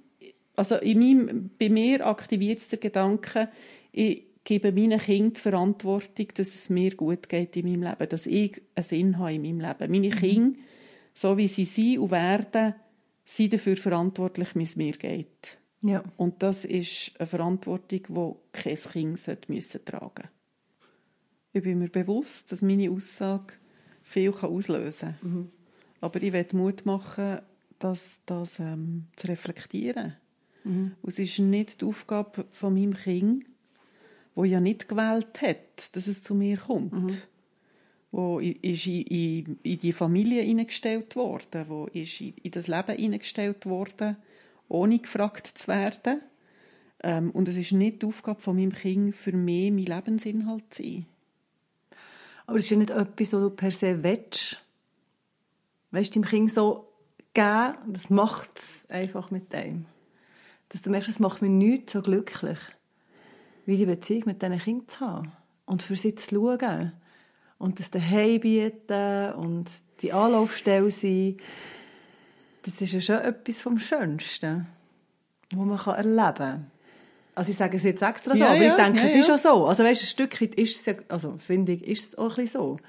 also 0.56 0.76
in 0.76 1.00
meinem, 1.00 1.50
bei 1.58 1.70
mir 1.70 2.06
aktiviert 2.06 2.60
es 2.60 2.70
den 2.70 2.80
Gedanken, 2.80 3.48
ich 3.92 4.24
gebe 4.44 4.72
meinen 4.72 5.00
Kindern 5.00 5.34
die 5.34 5.42
Verantwortung, 5.42 6.28
dass 6.34 6.56
es 6.56 6.70
mir 6.70 6.96
gut 6.96 7.30
geht 7.30 7.56
in 7.56 7.66
meinem 7.66 7.84
Leben, 7.84 8.10
dass 8.10 8.26
ich 8.26 8.62
einen 8.76 8.84
Sinn 8.84 9.18
habe 9.18 9.34
in 9.34 9.42
meinem 9.42 9.60
Leben. 9.60 9.92
Meine 9.92 10.16
mhm. 10.16 10.20
Kinder, 10.20 10.60
so 11.14 11.38
wie 11.38 11.48
sie 11.48 11.66
sind 11.66 12.00
und 12.00 12.12
werden, 12.12 12.76
sind 13.26 13.54
dafür 13.54 13.78
verantwortlich, 13.78 14.56
wie 14.56 14.64
es 14.64 14.76
mir 14.76 14.94
geht. 14.94 15.58
Ja. 15.82 16.04
Und 16.18 16.42
das 16.44 16.66
ist 16.66 17.14
eine 17.20 17.28
Verantwortung, 17.28 18.02
die 18.10 18.60
kein 18.60 18.76
Kind 18.76 19.24
tragen 19.24 19.46
müssen 19.48 19.80
Ich 21.52 21.64
bin 21.64 21.80
mir 21.80 21.90
bewusst, 21.90 22.52
dass 22.52 22.62
meine 22.62 22.92
Aussage 22.92 23.54
viel 24.04 24.32
auslösen 24.32 25.16
kann. 25.22 25.34
Mhm. 25.34 25.50
Aber 26.02 26.22
ich 26.22 26.34
will 26.34 26.46
Mut 26.54 26.86
machen, 26.86 27.40
das, 27.80 28.22
das 28.26 28.60
ähm, 28.60 29.06
zu 29.16 29.28
reflektieren. 29.28 30.16
Mhm. 30.64 30.96
Und 31.02 31.10
es 31.10 31.20
ist 31.20 31.40
nicht 31.40 31.82
die 31.82 31.86
Aufgabe 31.86 32.46
von 32.52 32.74
meinem 32.74 32.94
Kind, 32.94 33.46
wo 34.36 34.44
ja 34.44 34.60
nicht 34.60 34.88
gewählt 34.88 35.42
hat, 35.42 35.96
dass 35.96 36.08
es 36.08 36.24
zu 36.24 36.36
mir 36.36 36.58
kommt. 36.58 36.94
Mhm. 36.94 37.18
Wo 38.12 38.40
ist 38.40 38.88
in, 38.88 39.02
in, 39.02 39.60
in 39.62 39.80
die 39.80 39.94
Familie 39.94 40.42
hineingestellt 40.42 41.16
worden, 41.16 41.66
wo 41.68 41.86
ist 41.88 42.22
in, 42.22 42.34
in 42.42 42.52
das 42.52 42.68
Leben 42.68 42.96
hineingestellt 42.96 43.66
worden, 43.66 44.18
ohne 44.68 45.00
gefragt 45.00 45.48
zu 45.48 45.68
werden. 45.68 46.22
Ähm, 47.04 47.32
und 47.32 47.48
es 47.48 47.58
ist 47.58 47.72
nicht 47.72 48.02
die 48.02 48.08
Aufgabe 48.08 48.42
von 48.42 48.56
meinem 48.56 48.72
Kind, 48.72 49.16
für 49.16 49.32
mich 49.32 49.72
mein 49.72 49.86
Lebensinhalt 49.86 50.74
zu 50.74 50.84
sein. 50.84 51.06
Aber 52.50 52.58
es 52.58 52.64
ist 52.64 52.72
ja 52.72 52.78
nicht 52.78 52.90
etwas, 52.90 53.32
was 53.32 53.42
du 53.42 53.50
per 53.52 53.70
se 53.70 54.04
willst. 54.04 54.60
Weißt 55.92 56.16
du, 56.16 56.20
dem 56.20 56.28
Kind 56.28 56.52
so 56.52 56.92
geben, 57.36 57.76
das 57.86 58.10
macht 58.10 58.58
es 58.58 58.90
einfach 58.90 59.30
mit 59.30 59.54
dem. 59.54 59.86
Dass 60.70 60.82
du 60.82 60.90
merkst, 60.90 61.10
es 61.10 61.20
macht 61.20 61.44
mich 61.44 61.52
nicht 61.52 61.92
so 61.92 62.02
glücklich, 62.02 62.58
wie 63.68 63.78
die 63.78 63.86
Beziehung 63.86 64.24
mit 64.26 64.42
diesen 64.42 64.58
Kindern 64.58 64.88
zu 64.88 65.00
haben. 65.00 65.32
Und 65.68 65.84
für 65.84 65.96
sie 65.96 66.16
zu 66.16 66.28
schauen. 66.34 66.94
Und 67.60 67.78
das 67.78 67.92
daheim 67.92 68.40
bieten 68.40 69.34
und 69.34 69.70
die 70.02 70.12
Anlaufstelle 70.12 70.90
sein. 70.90 71.38
Das 72.64 72.82
ist 72.82 72.94
ja 72.94 73.02
schon 73.02 73.18
etwas 73.18 73.62
vom 73.62 73.78
Schönsten, 73.78 74.66
was 75.56 75.86
man 75.86 75.96
erleben 75.96 76.36
kann. 76.36 76.72
Also 77.40 77.52
ich 77.52 77.58
sage 77.58 77.78
es 77.78 77.84
jetzt 77.84 78.02
extra 78.02 78.36
so, 78.36 78.42
ja, 78.42 78.50
aber 78.50 78.62
ja, 78.62 78.78
ich 78.78 78.84
denke, 78.84 79.00
ja, 79.00 79.06
es 79.08 79.16
ist 79.16 79.32
auch 79.32 79.38
so. 79.38 79.66
Also 79.66 79.86
weißt, 79.86 80.04
ein 80.04 80.08
Stück 80.08 80.42
weit 80.42 80.56
ist 80.56 80.76
es 80.76 80.86
ja, 80.86 80.96
also 81.08 81.38
finde 81.38 81.72
ich, 81.72 81.88
ist 81.88 82.10
es 82.10 82.18
auch 82.18 82.32
ein 82.32 82.44
bisschen 82.44 82.60
so. 82.60 82.80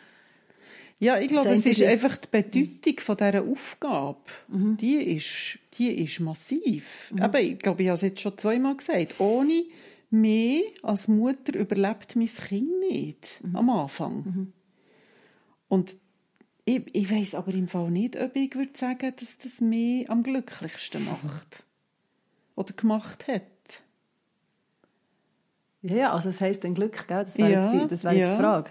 Ja, 0.98 1.20
ich 1.20 1.28
glaube, 1.28 1.50
es 1.50 1.64
ist 1.64 1.80
einfach 1.80 2.16
die 2.16 2.26
Bedeutung 2.32 2.98
von 2.98 3.16
dieser 3.16 3.44
Aufgabe, 3.44 4.18
mhm. 4.48 4.76
die, 4.76 4.96
ist, 5.14 5.60
die 5.78 6.02
ist 6.02 6.18
massiv. 6.18 7.12
Mhm. 7.12 7.22
Aber 7.22 7.40
ich 7.40 7.60
glaube, 7.60 7.84
ich 7.84 7.90
habe 7.90 7.94
es 7.94 8.02
jetzt 8.02 8.20
schon 8.22 8.36
zweimal 8.36 8.76
gesagt. 8.76 9.20
Ohne 9.20 9.66
mich 10.10 10.64
als 10.82 11.06
Mutter 11.06 11.56
überlebt 11.56 12.16
mein 12.16 12.26
Kind 12.26 12.80
nicht 12.90 13.44
mhm. 13.44 13.54
am 13.54 13.70
Anfang. 13.70 14.16
Mhm. 14.16 14.52
Und 15.68 15.96
ich, 16.64 16.82
ich 16.92 17.08
weiß 17.08 17.36
aber 17.36 17.54
im 17.54 17.68
Fall 17.68 17.92
nicht, 17.92 18.20
ob 18.20 18.34
ich 18.34 18.52
würde 18.56 18.76
sagen, 18.76 19.12
dass 19.14 19.38
das 19.38 19.60
mich 19.60 20.10
am 20.10 20.24
glücklichsten 20.24 21.04
macht. 21.04 21.62
Oder 22.56 22.72
gemacht 22.72 23.28
hat. 23.28 23.42
Ja, 25.82 26.12
also 26.12 26.28
es 26.28 26.40
heisst 26.40 26.64
ein 26.64 26.74
Glück, 26.74 27.08
gell? 27.08 27.24
Das 27.24 27.38
wäre 27.38 27.52
ja, 27.52 27.72
jetzt, 27.72 28.02
die, 28.02 28.04
wär 28.04 28.12
ja. 28.12 28.30
die 28.30 28.36
Frage. 28.40 28.70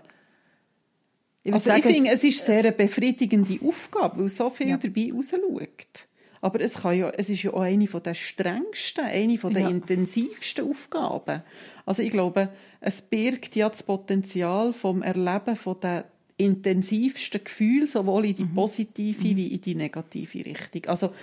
Ich, 1.43 1.53
also 1.53 1.67
sagen, 1.67 1.87
ich 1.87 1.95
finde, 1.95 2.11
es 2.11 2.23
ist 2.23 2.45
sehr 2.45 2.59
eine 2.59 2.71
befriedigende 2.71 3.59
Aufgabe, 3.65 4.21
weil 4.21 4.29
so 4.29 4.49
viel 4.49 4.69
ja. 4.69 4.77
dabei 4.77 5.11
rausschaut. 5.13 6.07
Aber 6.41 6.61
es, 6.61 6.75
kann 6.75 6.97
ja, 6.97 7.09
es 7.09 7.29
ist 7.29 7.43
ja 7.43 7.53
auch 7.53 7.61
eine 7.61 7.85
der 7.85 8.13
strengsten, 8.13 9.05
eine 9.05 9.37
der 9.37 9.61
ja. 9.61 9.69
intensivsten 9.69 10.69
Aufgaben. 10.69 11.43
Also 11.85 12.01
ich 12.01 12.11
glaube, 12.11 12.49
es 12.79 13.01
birgt 13.01 13.55
ja 13.55 13.69
das 13.69 13.83
Potenzial 13.83 14.71
vom 14.71 15.01
Erleben 15.01 15.55
von 15.55 15.79
der 15.81 16.05
intensivsten 16.37 17.43
Gefühl, 17.43 17.87
sowohl 17.87 18.27
in 18.27 18.35
die 18.35 18.43
mhm. 18.43 18.55
positive 18.55 19.27
mhm. 19.27 19.35
wie 19.35 19.47
in 19.47 19.61
die 19.61 19.75
negative 19.75 20.45
Richtung. 20.45 20.85
Also 20.85 21.13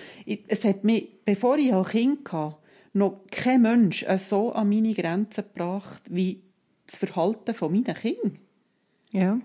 es 0.49 0.65
hat 0.65 0.85
mich, 0.85 1.09
bevor 1.25 1.57
ich 1.57 1.73
ein 1.73 1.85
Kind 1.85 2.33
hatte, 2.33 2.57
noch 2.97 3.21
kein 3.31 3.63
Mensch 3.63 4.05
so 4.19 4.53
an 4.53 4.69
meine 4.69 4.95
Grenzen 4.95 5.45
gebracht 5.45 6.03
wie 6.09 6.41
das 6.87 6.97
Verhalten 6.97 7.55
von 7.55 7.73
meinen 7.73 7.95
Kindern. 7.95 8.39
Ja. 9.13 9.39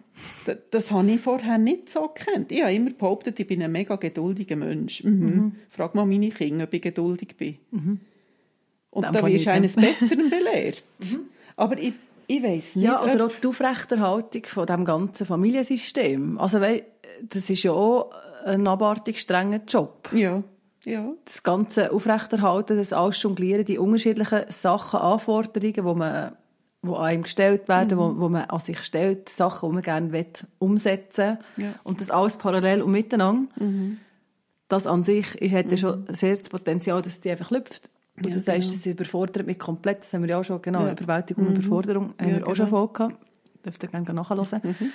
Das, 0.45 0.57
das 0.71 0.91
habe 0.91 1.11
ich 1.11 1.21
vorher 1.21 1.57
nicht 1.57 1.89
so 1.89 2.07
gekannt. 2.07 2.51
Ich 2.51 2.61
habe 2.61 2.73
immer 2.73 2.91
behauptet, 2.91 3.39
ich 3.39 3.47
bin 3.47 3.61
ein 3.61 3.71
mega 3.71 3.95
geduldiger 3.95 4.55
Mensch. 4.55 5.03
Mhm. 5.03 5.11
Mhm. 5.11 5.55
Frag 5.69 5.95
mal 5.95 6.05
meine 6.05 6.29
Kinder, 6.29 6.63
ob 6.63 6.73
ich 6.73 6.81
geduldig 6.81 7.35
bin. 7.37 7.57
Mhm. 7.71 7.99
Und 8.89 9.03
Dann 9.03 9.13
da 9.13 9.25
wirst 9.25 9.45
du 9.45 9.51
eines 9.51 9.75
Besseren 9.77 10.29
belehrt. 10.29 10.83
Mhm. 10.99 11.25
Aber 11.55 11.77
ich, 11.77 11.93
ich 12.27 12.43
weiß 12.43 12.77
nicht. 12.77 12.85
Ja, 12.85 13.03
oder 13.03 13.27
auch 13.27 13.31
die 13.31 13.47
Aufrechterhaltung 13.47 14.45
von 14.45 14.65
dem 14.65 14.83
ganzen 14.83 15.25
Familiensystem. 15.25 16.37
Also, 16.37 16.59
weil, 16.59 16.83
das 17.21 17.49
ist 17.49 17.63
ja 17.63 17.71
auch 17.71 18.11
ein 18.45 18.67
abartig 18.67 19.19
strenger 19.19 19.61
Job. 19.67 20.09
Ja. 20.13 20.43
Ja. 20.83 21.13
Das 21.25 21.43
ganze 21.43 21.91
Aufrechterhalten, 21.91 22.77
das 22.77 22.93
alles 22.93 23.21
jonglieren, 23.21 23.65
die 23.65 23.77
unterschiedlichen 23.77 24.45
Sachen, 24.49 24.99
Anforderungen, 24.99 25.73
die 25.73 25.81
man 25.81 26.35
an 26.83 26.95
einem 26.95 27.23
gestellt 27.23 27.67
werden, 27.67 27.97
mhm. 27.97 28.01
wo, 28.01 28.19
wo 28.21 28.29
man 28.29 28.45
an 28.45 28.59
sich 28.59 28.79
stellt, 28.79 29.29
Sachen, 29.29 29.69
die 29.69 29.75
man 29.75 29.83
gerne 29.83 30.11
will, 30.11 30.25
umsetzen 30.57 31.37
ja. 31.57 31.73
und 31.83 32.01
das 32.01 32.09
alles 32.09 32.37
parallel 32.37 32.81
und 32.81 32.91
miteinander. 32.91 33.51
Mhm. 33.59 33.97
Das 34.67 34.87
an 34.87 35.03
sich 35.03 35.35
ist, 35.35 35.53
hat 35.53 35.69
mhm. 35.69 35.77
schon 35.77 36.05
sehr 36.09 36.37
das 36.37 36.49
Potenzial, 36.49 37.01
dass 37.01 37.19
die 37.19 37.29
einfach 37.29 37.51
lüpft. 37.51 37.89
Und 38.17 38.27
ja, 38.27 38.33
du 38.33 38.39
sagst, 38.39 38.69
genau. 38.69 38.75
das 38.75 38.85
überfordert 38.85 39.45
mich 39.45 39.59
komplett. 39.59 39.99
Das 39.99 40.13
haben 40.13 40.23
wir 40.23 40.29
ja 40.29 40.39
auch 40.39 40.43
schon, 40.43 40.61
genau, 40.61 40.85
ja. 40.85 40.93
Überwältigung 40.93 41.47
und 41.47 41.53
mhm. 41.53 41.59
Überforderung 41.59 42.13
haben 42.19 42.29
ja, 42.29 42.37
wir 42.37 42.47
auch 42.47 42.55
schon 42.55 42.65
genau. 42.65 42.77
vorgehabt. 42.77 43.15
Dürft 43.65 43.83
ihr 43.83 43.89
gerne 43.89 44.13
nachhören. 44.13 44.61
Mhm. 44.63 44.91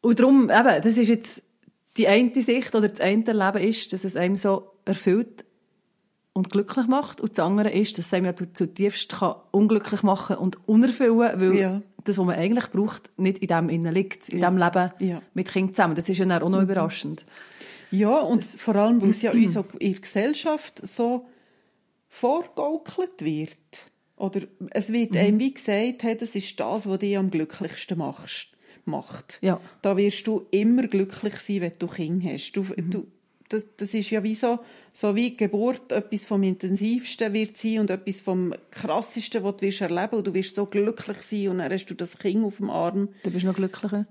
Und 0.00 0.18
darum, 0.18 0.50
eben, 0.50 0.82
das 0.82 0.98
ist 0.98 1.08
jetzt 1.08 1.42
die 1.98 2.08
eine 2.08 2.40
Sicht 2.40 2.74
oder 2.74 2.88
das 2.88 3.00
eine 3.00 3.24
Leben 3.24 3.68
ist, 3.68 3.92
dass 3.92 4.04
es 4.04 4.16
einem 4.16 4.36
so 4.36 4.70
erfüllt 4.84 5.44
und 6.32 6.50
glücklich 6.50 6.86
macht. 6.86 7.20
Und 7.20 7.32
das 7.32 7.44
andere 7.44 7.70
ist, 7.70 7.98
dass 7.98 8.06
es 8.06 8.14
einem 8.14 8.26
ja 8.26 8.34
zutiefst 8.34 9.10
kann 9.10 9.34
unglücklich 9.50 10.02
machen 10.02 10.36
und 10.36 10.68
unerfüllen, 10.68 11.40
weil 11.40 11.54
ja. 11.56 11.82
das, 12.04 12.16
was 12.18 12.24
man 12.24 12.36
eigentlich 12.36 12.68
braucht, 12.70 13.10
nicht 13.18 13.38
in 13.38 13.48
dem 13.48 13.68
innen 13.68 13.92
liegt, 13.92 14.28
in 14.28 14.38
ja. 14.38 14.48
dem 14.48 14.56
Leben 14.56 14.92
ja. 15.00 15.22
mit 15.34 15.50
Kindern 15.50 15.74
zusammen. 15.74 15.94
Das 15.96 16.08
ist 16.08 16.18
ja 16.18 16.24
dann 16.24 16.42
auch 16.42 16.48
noch 16.48 16.58
mhm. 16.58 16.64
überraschend. 16.64 17.26
Ja, 17.90 18.20
und 18.20 18.44
das, 18.44 18.56
vor 18.56 18.76
allem, 18.76 19.02
weil 19.02 19.10
es 19.10 19.22
ja 19.22 19.30
uns 19.32 19.56
in 19.56 19.64
der 19.80 20.00
Gesellschaft 20.00 20.86
so 20.86 21.26
vorgaukelt 22.08 23.22
wird. 23.22 23.58
Oder 24.16 24.42
es 24.70 24.92
wird 24.92 25.12
mhm. 25.12 25.18
einem 25.18 25.40
wie 25.40 25.54
gesagt, 25.54 26.02
hey, 26.02 26.16
das 26.16 26.34
ist 26.34 26.58
das, 26.58 26.88
was 26.88 26.98
dich 26.98 27.16
am 27.16 27.30
glücklichsten 27.30 27.98
machst, 27.98 28.48
macht. 28.88 29.38
Ja. 29.42 29.60
Da 29.82 29.96
wirst 29.96 30.26
du 30.26 30.46
immer 30.50 30.86
glücklich 30.86 31.36
sein, 31.36 31.60
wenn 31.60 31.72
du 31.78 31.86
Kinder 31.86 32.32
hast. 32.32 32.52
Du, 32.52 32.62
mhm. 32.62 32.90
du, 32.90 33.06
das, 33.48 33.64
das 33.76 33.94
ist 33.94 34.10
ja 34.10 34.22
wie 34.22 34.34
so, 34.34 34.58
so 34.92 35.14
wie 35.14 35.36
Geburt 35.36 35.92
etwas 35.92 36.24
vom 36.26 36.42
Intensivsten 36.42 37.32
wird 37.32 37.56
sein 37.56 37.80
und 37.80 37.90
etwas 37.90 38.20
vom 38.20 38.54
Krassesten, 38.70 39.42
was 39.44 39.56
du 39.56 39.62
wirst 39.62 39.80
erleben 39.80 40.16
und 40.16 40.26
du 40.26 40.34
wirst 40.34 40.54
so 40.54 40.66
glücklich 40.66 41.18
sein 41.22 41.48
und 41.48 41.58
dann 41.58 41.72
hast 41.72 41.86
du 41.86 41.94
das 41.94 42.18
Kind 42.18 42.44
auf 42.44 42.56
dem 42.56 42.70
Arm. 42.70 43.08
Dann 43.22 43.32
bist 43.32 43.44
du 43.44 43.48
noch 43.48 43.56
glücklicher. 43.56 44.06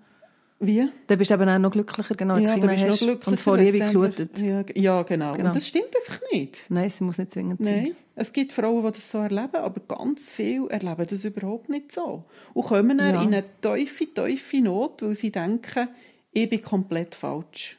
Wie? 0.60 0.90
Dann 1.06 1.18
bist 1.20 1.30
du 1.30 1.36
eben 1.36 1.50
auch 1.50 1.60
noch 1.60 1.72
glücklicher, 1.72 2.16
genau, 2.16 2.38
ja, 2.38 2.58
dann 2.58 2.62
bist 2.62 2.84
hast 2.84 2.90
noch 2.90 2.98
glücklicher, 2.98 3.32
und 3.32 3.40
vor 3.40 3.58
Liebe 3.58 3.78
geflutet. 3.80 4.40
Ja, 4.40 4.63
ja 4.74 5.04
genau. 5.04 5.34
genau. 5.34 5.48
Und 5.50 5.56
das 5.56 5.68
stimmt 5.68 5.96
einfach 5.96 6.20
nicht. 6.32 6.58
Nein, 6.70 6.86
es 6.86 7.00
muss 7.00 7.20
nicht 7.20 7.32
zwingend 7.32 7.63
sein. 7.63 7.96
Es 8.19 8.34
gibt 8.34 8.51
Frauen, 8.51 8.84
die 8.84 8.93
das 8.93 9.12
so 9.12 9.19
erleben, 9.19 9.58
aber 9.58 9.80
ganz 9.88 10.32
viele 10.32 10.71
erleben 10.71 11.06
das 11.08 11.23
überhaupt 11.23 11.69
nicht 11.69 11.91
so. 11.91 12.23
Und 12.56 12.65
kommen 12.65 12.97
dann 12.97 13.13
ja. 13.13 13.21
in 13.21 13.32
eine 13.32 13.43
tiefe, 13.62 14.12
tiefe 14.12 14.60
Not, 14.60 15.03
weil 15.03 15.13
sie 15.13 15.32
denken, 15.32 15.88
ich 16.32 16.49
bin 16.49 16.63
komplett 16.63 17.13
falsch. 17.13 17.78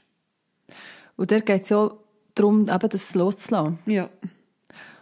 Und 1.17 1.33
da 1.33 1.41
geht 1.41 1.63
es 1.63 1.71
ja 1.71 1.91
darum, 2.37 2.69
eben 2.69 2.89
das 2.89 3.17
loszulassen. 3.17 3.81
Ja. 3.87 4.09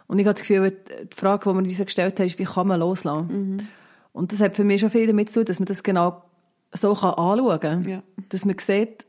Und 0.07 0.17
ich 0.17 0.25
habe 0.25 0.33
das 0.33 0.41
Gefühl, 0.41 0.71
die 0.71 1.15
Frage, 1.15 1.47
die 1.47 1.55
wir 1.55 1.63
uns 1.63 1.85
gestellt 1.85 2.19
haben, 2.19 2.25
ist, 2.25 2.39
wie 2.39 2.43
kann 2.43 2.67
man 2.67 2.79
loslassen? 2.79 3.27
Mhm. 3.27 3.67
Und 4.13 4.31
das 4.31 4.41
hat 4.41 4.55
für 4.55 4.63
mich 4.63 4.81
schon 4.81 4.89
viel 4.89 5.05
damit 5.05 5.29
zu 5.29 5.41
tun, 5.41 5.45
dass 5.45 5.59
man 5.59 5.67
das 5.67 5.83
genau 5.83 6.23
so 6.71 6.93
anschauen 6.93 7.59
kann. 7.59 7.87
Ja. 7.87 8.01
Dass 8.29 8.43
man 8.43 8.57
sieht, 8.57 9.05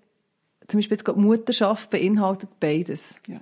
zum 0.66 0.76
Beispiel 0.76 0.98
jetzt 0.98 1.08
die 1.08 1.12
Mutterschaft 1.18 1.88
beinhaltet 1.88 2.50
beides. 2.60 3.16
Ja. 3.26 3.40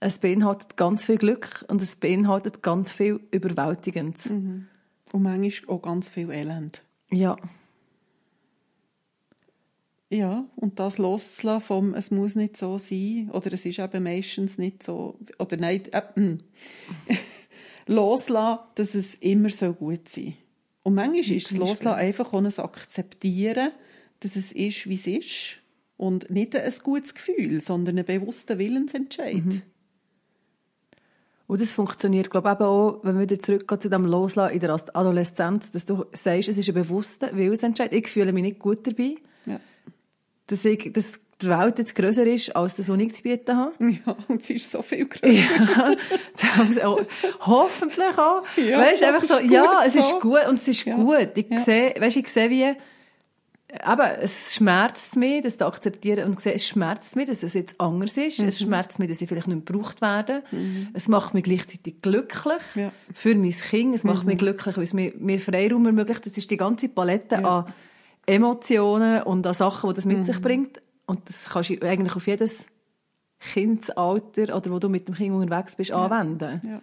Es 0.00 0.18
beinhaltet 0.20 0.76
ganz 0.76 1.04
viel 1.04 1.18
Glück 1.18 1.64
und 1.68 1.82
es 1.82 1.96
beinhaltet 1.96 2.62
ganz 2.62 2.92
viel 2.92 3.20
Überwältigendes. 3.30 4.30
Mhm. 4.30 4.68
Und 5.12 5.22
manchmal 5.22 5.76
auch 5.76 5.82
ganz 5.82 6.08
viel 6.08 6.30
Elend. 6.30 6.82
Ja. 7.10 7.36
Ja, 10.10 10.46
und 10.56 10.78
das 10.78 10.96
loszulassen 10.98 11.66
vom, 11.66 11.94
es 11.94 12.10
muss 12.10 12.34
nicht 12.34 12.56
so 12.56 12.78
sein, 12.78 13.30
oder 13.30 13.52
es 13.52 13.66
ist 13.66 13.78
eben 13.78 14.02
meistens 14.02 14.56
nicht 14.56 14.82
so, 14.82 15.18
oder 15.38 15.58
nein, 15.58 15.82
äh, 15.92 16.02
hm. 16.14 16.38
loslassen, 17.86 18.60
dass 18.76 18.94
es 18.94 19.16
immer 19.16 19.50
so 19.50 19.74
gut 19.74 20.08
sein 20.08 20.34
Und 20.82 20.94
manchmal 20.94 21.36
ist 21.36 21.50
das 21.50 21.58
Loslassen 21.58 21.88
einfach 21.88 22.32
auch 22.32 22.38
ein 22.38 22.46
Akzeptieren, 22.46 23.72
dass 24.20 24.36
es 24.36 24.52
ist, 24.52 24.88
wie 24.88 24.94
es 24.94 25.06
ist. 25.06 25.58
Und 25.98 26.30
nicht 26.30 26.56
ein 26.56 26.72
gutes 26.84 27.14
Gefühl, 27.14 27.60
sondern 27.60 27.98
ein 27.98 28.04
bewusster 28.04 28.58
Willensentscheid. 28.58 29.44
Mhm. 29.44 29.62
Und 31.48 31.62
das 31.62 31.72
funktioniert, 31.72 32.30
glaube 32.30 32.50
ich, 32.50 32.54
eben 32.56 32.64
auch, 32.64 33.00
wenn 33.02 33.14
wir 33.14 33.22
wieder 33.22 33.40
zurückgehen 33.40 33.80
zu 33.80 33.88
dem 33.88 34.04
Loslassen 34.04 34.52
in 34.52 34.60
der 34.60 34.70
Adoleszenz, 34.70 35.70
dass 35.70 35.86
du 35.86 36.04
sagst, 36.12 36.50
es 36.50 36.58
ist 36.58 36.68
ein 36.68 36.74
bewusster 36.74 37.34
Willensentscheid. 37.34 37.90
Ich 37.94 38.08
fühle 38.08 38.34
mich 38.34 38.42
nicht 38.42 38.58
gut 38.58 38.86
dabei. 38.86 39.14
Ja. 39.46 39.58
Dass, 40.46 40.66
ich, 40.66 40.92
dass 40.92 41.20
die 41.40 41.48
Welt 41.48 41.78
jetzt 41.78 41.94
grösser 41.94 42.26
ist, 42.26 42.54
als 42.54 42.76
das, 42.76 42.90
was 42.90 42.98
ich 42.98 43.14
zu 43.14 43.22
bieten 43.22 43.56
habe. 43.56 43.72
Ja, 43.80 44.16
und 44.28 44.42
sie 44.42 44.56
ist 44.56 44.70
so 44.70 44.82
viel 44.82 45.06
grösser. 45.08 45.96
Ja, 46.76 46.96
hoffentlich 47.40 48.18
auch. 48.18 48.42
Ja, 48.58 48.80
weißt, 48.80 49.02
einfach 49.04 49.24
so, 49.24 49.40
ja, 49.40 49.82
es 49.86 49.96
ist 49.96 50.20
gut 50.20 50.46
und 50.48 50.56
es 50.56 50.68
ist 50.68 50.84
ja. 50.84 50.96
gut. 50.96 51.30
Ich 51.34 51.48
ja. 51.48 51.60
sehe, 51.60 51.94
weißt, 51.98 52.18
ich 52.18 52.28
sehe 52.28 52.50
wie, 52.50 52.74
aber 53.82 54.18
es 54.18 54.54
schmerzt 54.54 55.16
mich, 55.16 55.42
das 55.42 55.58
zu 55.58 55.66
akzeptieren 55.66 56.26
und 56.26 56.40
sehe, 56.40 56.54
es 56.54 56.66
schmerzt 56.66 57.16
mich, 57.16 57.26
dass 57.26 57.42
es 57.42 57.52
jetzt 57.52 57.78
anders 57.78 58.16
ist. 58.16 58.40
Mhm. 58.40 58.48
Es 58.48 58.60
schmerzt 58.60 58.98
mich, 58.98 59.10
dass 59.10 59.20
ich 59.20 59.28
vielleicht 59.28 59.46
nicht 59.46 59.66
gebraucht 59.66 60.00
werde. 60.00 60.42
Mhm. 60.50 60.88
Es 60.94 61.06
macht 61.06 61.34
mich 61.34 61.44
gleichzeitig 61.44 62.00
glücklich 62.00 62.62
ja. 62.74 62.90
für 63.12 63.34
mein 63.34 63.50
Kind. 63.50 63.94
Es 63.94 64.04
macht 64.04 64.22
mhm. 64.22 64.28
mich 64.28 64.38
glücklich, 64.38 64.76
weil 64.76 64.84
es 64.84 64.94
mir, 64.94 65.12
mir 65.18 65.38
Freiraum 65.38 65.84
ermöglicht. 65.84 66.24
Das 66.24 66.38
ist 66.38 66.50
die 66.50 66.56
ganze 66.56 66.88
Palette 66.88 67.36
ja. 67.36 67.58
an 67.58 67.74
Emotionen 68.24 69.22
und 69.22 69.46
an 69.46 69.54
Sachen, 69.54 69.90
die 69.90 69.96
das 69.96 70.06
mit 70.06 70.24
sich 70.24 70.38
mhm. 70.38 70.42
bringt. 70.42 70.82
Und 71.04 71.28
das 71.28 71.50
kannst 71.50 71.68
du 71.68 71.82
eigentlich 71.82 72.16
auf 72.16 72.26
jedes 72.26 72.68
Kindsalter 73.38 74.56
oder 74.56 74.70
wo 74.70 74.78
du 74.78 74.88
mit 74.88 75.08
dem 75.08 75.14
Kind 75.14 75.34
unterwegs 75.34 75.76
bist, 75.76 75.90
ja. 75.90 76.06
anwenden. 76.06 76.82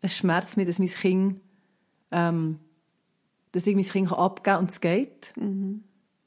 Es 0.00 0.16
schmerzt 0.16 0.56
mich, 0.56 0.66
dass 0.66 0.78
mein 0.78 0.88
Kind 0.88 1.40
ähm, 2.10 2.58
dass 3.52 3.66
ich 3.66 3.74
mein 3.74 3.84
Kind 3.84 4.12
abgeben 4.12 4.42
kann 4.42 4.60
und 4.60 4.70
es 4.70 4.80
geht. 4.80 5.32
Mhm. 5.36 5.84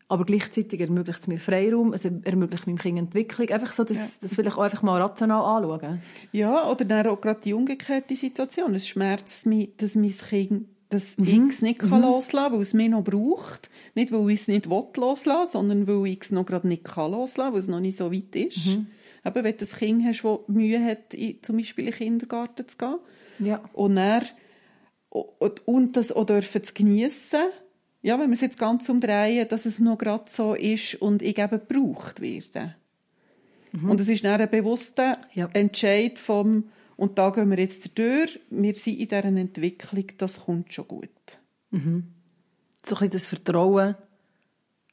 Aber 0.07 0.23
gleichzeitig 0.23 0.79
ermöglicht 0.79 1.21
es 1.21 1.27
mir 1.27 1.39
Freiraum, 1.39 1.93
es 1.93 2.05
ermöglicht 2.05 2.67
meinem 2.67 2.77
Kind 2.77 2.99
Entwicklung. 2.99 3.49
Einfach 3.49 3.71
so, 3.71 3.83
dass, 3.83 3.97
ja. 3.97 4.17
das 4.21 4.35
vielleicht 4.35 4.55
auch 4.55 4.61
einfach 4.61 4.83
mal 4.83 5.01
rational 5.01 5.57
anschauen. 5.57 6.01
Ja, 6.31 6.69
oder 6.69 6.85
dann 6.85 7.07
auch 7.07 7.19
gerade 7.19 7.41
die 7.43 7.53
umgekehrte 7.53 8.15
Situation. 8.15 8.75
Es 8.75 8.87
schmerzt 8.87 9.47
mich, 9.47 9.75
dass 9.77 9.95
mein 9.95 10.11
Kind 10.11 10.67
dass 10.89 11.17
mhm. 11.17 11.27
ich 11.27 11.55
es 11.55 11.61
nicht 11.61 11.81
mhm. 11.81 12.01
loslassen 12.01 12.31
kann, 12.31 12.53
weil 12.53 12.61
es 12.61 12.73
mich 12.73 12.89
noch 12.89 13.03
braucht. 13.03 13.69
Nicht, 13.95 14.11
weil 14.11 14.29
ich 14.29 14.41
es 14.41 14.47
nicht 14.47 14.67
loslassen 14.67 15.25
will, 15.25 15.47
sondern 15.47 15.87
weil 15.87 16.11
ich 16.11 16.21
es 16.21 16.31
noch 16.31 16.45
gerade 16.45 16.67
nicht 16.67 16.83
kann 16.83 17.11
loslassen 17.11 17.53
weil 17.53 17.59
es 17.59 17.67
noch 17.67 17.79
nicht 17.79 17.97
so 17.97 18.13
weit 18.13 18.35
ist. 18.35 18.67
Mhm. 18.67 18.87
Eben, 19.25 19.43
wenn 19.43 19.57
du 19.57 19.65
ein 19.65 19.71
Kind 19.79 20.05
hast, 20.05 20.23
das 20.23 20.39
Mühe 20.47 20.85
hat, 20.85 21.15
zum 21.41 21.57
Beispiel 21.57 21.85
in 21.85 21.91
den 21.91 21.97
Kindergarten 21.97 22.67
zu 22.67 22.77
gehen. 22.77 22.95
Ja. 23.39 23.63
Und 23.73 23.97
er 23.97 24.21
und 25.65 25.95
das 25.95 26.11
auch 26.11 26.25
dürfen 26.25 26.63
zu 26.63 26.73
geniessen. 26.73 27.45
Ja, 28.01 28.19
wenn 28.19 28.29
wir 28.29 28.33
es 28.33 28.41
jetzt 28.41 28.59
ganz 28.59 28.87
umdrehen, 28.89 29.47
dass 29.47 29.65
es 29.65 29.79
noch 29.79 29.97
gerade 29.97 30.25
so 30.27 30.53
ist 30.53 30.95
und 30.95 31.21
ich 31.21 31.37
eben 31.37 31.61
gebraucht 31.67 32.21
werde. 32.21 32.75
Mhm. 33.71 33.89
Und 33.89 33.99
es 33.99 34.09
ist 34.09 34.23
dann 34.23 34.39
ein 34.39 34.49
bewusster 34.49 35.17
ja. 35.33 35.49
Entscheid 35.53 36.19
vom, 36.19 36.65
und 36.97 37.17
da 37.17 37.29
gehen 37.31 37.49
wir 37.49 37.59
jetzt 37.59 37.97
durch, 37.97 38.39
wir 38.49 38.75
sind 38.75 38.99
in 38.99 39.07
dieser 39.07 39.25
Entwicklung, 39.25 40.05
das 40.17 40.45
kommt 40.45 40.73
schon 40.73 40.87
gut. 40.87 41.09
Mhm. 41.71 42.13
So 42.85 42.95
ein 42.95 42.99
bisschen 42.99 43.11
das 43.11 43.25
Vertrauen 43.25 43.95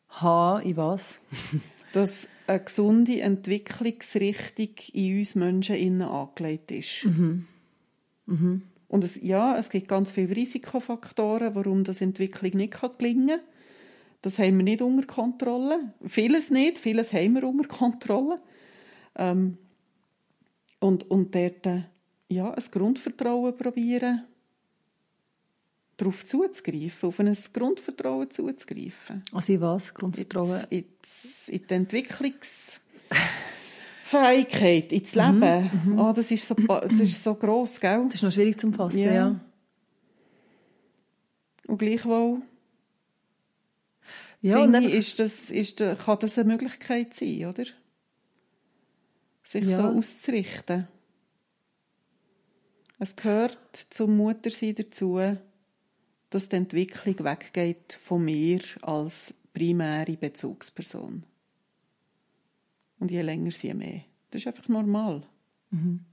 haben 0.09 0.63
in 0.63 0.77
was? 0.77 1.19
dass 1.93 2.29
eine 2.47 2.61
gesunde 2.61 3.21
Entwicklungsrichtung 3.21 4.71
in 4.93 5.19
uns 5.19 5.35
Menschen 5.35 5.77
innen 5.77 6.03
angelegt 6.03 6.71
ist. 6.71 7.05
Mhm. 7.05 7.47
Mhm. 8.27 8.63
Und 8.93 9.05
es, 9.05 9.19
ja, 9.23 9.57
es 9.57 9.71
gibt 9.71 9.89
ganz 9.89 10.11
viele 10.11 10.37
Risikofaktoren, 10.37 11.55
warum 11.55 11.83
das 11.83 12.03
Entwicklung 12.03 12.55
nicht 12.55 12.79
gelingen 12.99 13.27
kann. 13.27 13.41
Das 14.21 14.39
haben 14.39 14.59
wir 14.59 14.65
nicht 14.65 14.83
unter 14.83 15.07
Kontrolle. 15.07 15.95
Vieles 16.05 16.51
nicht, 16.51 16.77
vieles 16.79 17.15
haben 17.15 17.37
wir 17.37 17.49
unter 17.49 17.67
Kontrolle. 17.67 18.39
Ähm, 19.17 19.57
und, 20.79 21.11
und 21.11 21.35
dort, 21.35 21.65
äh, 21.65 21.85
ja, 22.29 22.53
ein 22.53 22.65
Grundvertrauen 22.71 23.57
probieren, 23.57 24.25
darauf 25.97 26.27
zuzugreifen, 26.27 27.09
auf 27.09 27.19
ein 27.19 27.35
Grundvertrauen 27.51 28.31
zuzugreifen. 28.31 29.23
Also 29.33 29.55
in 29.55 29.61
was? 29.63 29.95
Grundvertrauen? 29.95 30.67
In, 30.69 30.85
in, 31.47 31.55
in 31.55 31.67
die 31.67 31.75
Entwicklungs... 31.75 32.82
Fähigkeit 34.13 34.93
ins 34.93 35.15
Leben, 35.15 35.71
mhm, 35.85 35.93
mhm, 35.93 35.99
oh, 35.99 36.13
das, 36.13 36.31
ist 36.31 36.47
so, 36.47 36.55
das 36.55 36.93
ist 36.93 37.25
so 37.25 37.35
gross, 37.35 37.81
gell? 37.81 38.05
Das 38.05 38.17
ist 38.17 38.23
noch 38.23 38.31
schwierig 38.31 38.61
zu 38.61 38.71
fassen, 38.71 38.99
ja. 38.99 39.15
ja. 39.15 39.41
Und 41.67 41.79
gleichwohl 41.79 42.43
ja, 44.43 44.61
finde 44.61 44.81
ich, 44.81 44.93
ist 44.93 45.19
das, 45.19 45.51
ist, 45.51 45.79
kann 45.79 46.19
das 46.21 46.39
eine 46.39 46.53
Möglichkeit 46.53 47.15
sein, 47.15 47.47
oder? 47.47 47.65
Sich 49.45 49.65
ja. 49.65 49.77
so 49.77 49.83
auszurichten. 49.99 50.89
Es 52.99 53.17
gehört 53.17 53.87
zum 53.89 54.17
Muttersein 54.17 54.75
dazu, 54.75 55.21
dass 56.29 56.49
die 56.51 56.57
Entwicklung 56.57 57.25
weggeht 57.25 57.99
von 58.01 58.25
mir 58.25 58.61
als 58.83 59.35
primäre 59.55 60.17
Bezugsperson. 60.17 61.25
Und 63.03 63.11
je 63.11 63.21
länger, 63.21 63.51
je 63.51 63.75
mehr. 63.75 64.03
Das 64.31 64.43
ist 64.43 64.47
einfach 64.47 64.69
normal. 64.69 65.25
Mhm. 65.71 66.05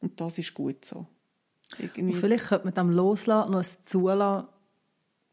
Und 0.00 0.18
das 0.18 0.38
ist 0.38 0.54
gut 0.54 0.86
so. 0.86 1.06
Und 1.98 2.14
vielleicht 2.14 2.46
könnte 2.46 2.64
man 2.64 2.72
dem 2.72 2.88
Loslassen 2.88 3.52
noch 3.52 3.58
ein 3.58 3.66
Zulassen 3.84 4.48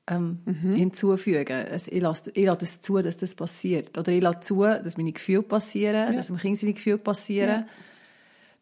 ähm, 0.07 0.39
mhm. 0.43 0.75
hinzufügen. 0.75 1.65
Ich 1.89 2.01
lasse, 2.01 2.31
ich 2.31 2.43
lasse 2.43 2.65
es 2.65 2.81
zu, 2.81 2.97
dass 2.97 3.15
das 3.15 3.35
passiert. 3.35 3.97
Oder 3.97 4.11
ich 4.11 4.21
lasse 4.21 4.41
zu, 4.41 4.63
dass 4.63 4.97
meine 4.97 5.13
Gefühle 5.13 5.43
passieren, 5.43 6.11
ja. 6.11 6.11
dass 6.11 6.29
meinem 6.29 6.39
Kind 6.39 6.57
seine 6.57 6.73
Gefühle 6.73 6.97
passieren. 6.97 7.61
Ja. 7.61 7.67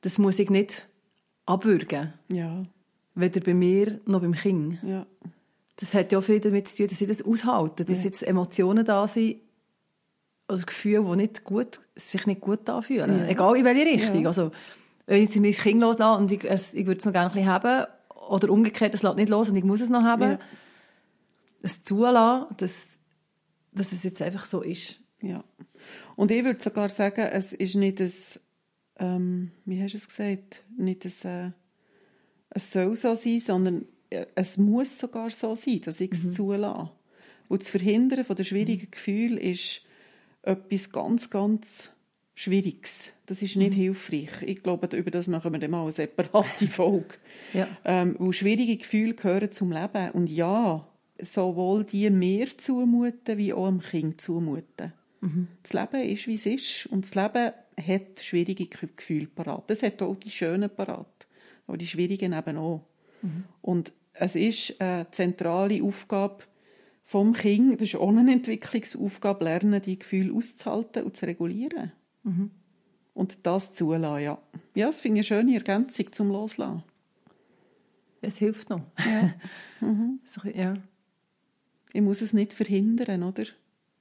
Das 0.01 0.19
muss 0.19 0.37
ich 0.37 0.51
nicht 0.51 0.87
abwürgen. 1.47 2.13
Ja. 2.31 2.61
Weder 3.15 3.41
bei 3.41 3.55
mir 3.55 3.99
noch 4.05 4.21
beim 4.21 4.33
Kind. 4.33 4.77
Ja. 4.83 5.07
Das 5.77 5.95
hat 5.95 6.11
ja 6.11 6.19
auch 6.19 6.23
viel 6.23 6.41
damit 6.41 6.67
zu 6.67 6.77
tun, 6.77 6.89
dass 6.89 7.01
ich 7.01 7.07
das 7.07 7.23
aushalte, 7.23 7.85
dass 7.85 8.03
ja. 8.03 8.05
jetzt 8.05 8.21
Emotionen 8.21 8.85
da 8.85 9.07
sind, 9.07 9.37
also 10.47 10.65
Gefühle, 10.65 11.03
die 11.03 11.15
nicht 11.17 11.43
gut, 11.43 11.81
sich 11.95 12.25
nicht 12.25 12.41
gut 12.41 12.69
anfühlen. 12.69 13.19
Ja. 13.19 13.27
Egal 13.27 13.57
in 13.57 13.65
welche 13.65 13.85
Richtung. 13.85 14.21
Ja. 14.21 14.27
Also, 14.29 14.51
wenn 15.05 15.23
ich 15.23 15.35
mein 15.39 15.51
Kind 15.51 15.81
loslasse 15.81 16.21
und 16.21 16.31
ich, 16.31 16.43
es, 16.43 16.73
ich 16.73 16.85
würde 16.85 16.99
es 16.99 17.05
noch 17.05 17.13
gerne 17.13 17.29
ein 17.29 17.33
bisschen 17.33 17.49
haben, 17.49 17.87
oder 18.29 18.49
umgekehrt, 18.49 18.93
es 18.93 19.03
lässt 19.03 19.17
nicht 19.17 19.29
los 19.29 19.49
und 19.49 19.55
ich 19.55 19.63
muss 19.63 19.81
es 19.81 19.89
noch 19.89 20.03
haben, 20.03 20.31
ja. 20.31 20.39
es 21.61 21.83
zulassen, 21.83 22.55
dass, 22.57 22.89
dass 23.71 23.91
es 23.91 24.03
jetzt 24.03 24.21
einfach 24.21 24.45
so 24.45 24.61
ist. 24.61 24.99
Ja. 25.21 25.43
Und 26.15 26.31
ich 26.31 26.43
würde 26.43 26.61
sogar 26.61 26.89
sagen, 26.89 27.21
es 27.31 27.53
ist 27.53 27.75
nicht 27.75 28.01
ein, 28.01 28.11
ähm, 28.97 29.51
wie 29.65 29.81
hast 29.81 29.93
du 29.93 29.97
es 29.97 30.07
gesagt, 30.07 30.63
nicht 30.77 31.05
ein, 31.05 31.29
äh, 31.29 31.51
es 32.49 32.71
soll 32.71 32.95
so 32.95 33.15
sein, 33.15 33.39
sondern 33.39 33.85
äh, 34.09 34.25
es 34.35 34.57
muss 34.57 34.99
sogar 34.99 35.29
so 35.29 35.55
sein, 35.55 35.81
dass 35.81 36.01
ich 36.01 36.11
es 36.11 36.23
mhm. 36.23 36.33
zulasse. 36.33 36.91
Und 37.47 37.61
das 37.61 37.69
Verhindern 37.69 38.25
von 38.25 38.35
der 38.35 38.43
schwierigen 38.43 38.87
mhm. 38.87 38.91
Gefühle 38.91 39.39
ist, 39.39 39.81
etwas 40.47 40.91
ganz, 40.91 41.29
ganz 41.29 41.91
Schwieriges. 42.35 43.11
Das 43.25 43.41
ist 43.41 43.55
nicht 43.55 43.71
mhm. 43.71 43.81
hilfreich. 43.81 44.29
Ich 44.43 44.61
glaube, 44.61 44.95
über 44.95 45.09
das 45.09 45.27
machen 45.27 45.51
wir 45.53 45.59
dann 45.59 45.71
mal 45.71 45.81
eine 45.81 45.91
separate 45.91 46.67
Folge. 46.67 47.15
ja. 47.51 47.67
ähm, 47.83 48.15
weil 48.19 48.31
schwierige 48.33 48.77
Gefühle 48.77 49.15
gehören 49.15 49.51
zum 49.51 49.71
Leben. 49.71 50.11
Und 50.11 50.27
ja, 50.27 50.87
sowohl 51.19 51.83
die 51.83 52.09
mir 52.11 52.55
zumuten, 52.57 53.39
wie 53.39 53.53
auch 53.53 53.67
dem 53.67 53.81
Kind 53.81 54.21
zumuten. 54.21 54.93
Mhm. 55.21 55.47
Das 55.63 55.73
Leben 55.73 56.07
ist, 56.07 56.27
wie 56.27 56.35
es 56.35 56.45
ist. 56.45 56.85
Und 56.87 57.05
das 57.05 57.15
Leben 57.15 57.53
hat 57.75 58.19
schwierige 58.19 58.67
Gefühle 58.67 59.27
parat. 59.27 59.63
Das 59.67 59.81
hat 59.81 60.01
auch 60.03 60.15
die 60.15 60.29
schönen 60.29 60.69
parat. 60.69 61.27
Aber 61.65 61.77
die 61.77 61.87
schwierigen 61.87 62.33
eben 62.33 62.57
auch. 62.57 62.85
Mhm. 63.23 63.45
Und 63.61 63.93
es 64.13 64.35
ist 64.35 64.79
eine 64.79 65.07
zentrale 65.11 65.83
Aufgabe, 65.83 66.43
vom 67.07 67.31
Kind, 67.31 67.79
das 67.79 67.87
ist 67.87 67.95
auch 67.95 68.09
eine 68.09 68.33
Entwicklungsaufgabe, 68.33 69.45
lernen, 69.45 69.81
die 69.81 69.97
Gefühle 69.97 70.33
auszuhalten 70.33 71.05
und 71.05 71.15
zu 71.15 71.25
regulieren. 71.25 71.93
Mhm. 72.23 72.51
Und 73.13 73.45
das 73.47 73.73
zulassen, 73.73 74.23
ja. 74.23 74.37
Ja, 74.75 74.87
das 74.87 74.99
finde 74.99 75.21
ich 75.21 75.31
eine 75.31 75.41
schöne 75.41 75.55
Ergänzung 75.55 76.11
zum 76.11 76.27
Loslassen. 76.27 76.83
Es 78.19 78.39
hilft 78.39 78.69
noch. 78.69 78.81
Ja. 78.99 79.33
mhm. 79.87 80.19
ja. 80.53 80.73
Ich 81.93 82.01
muss 82.01 82.21
es 82.21 82.33
nicht 82.33 82.53
verhindern, 82.53 83.23
oder? 83.23 83.45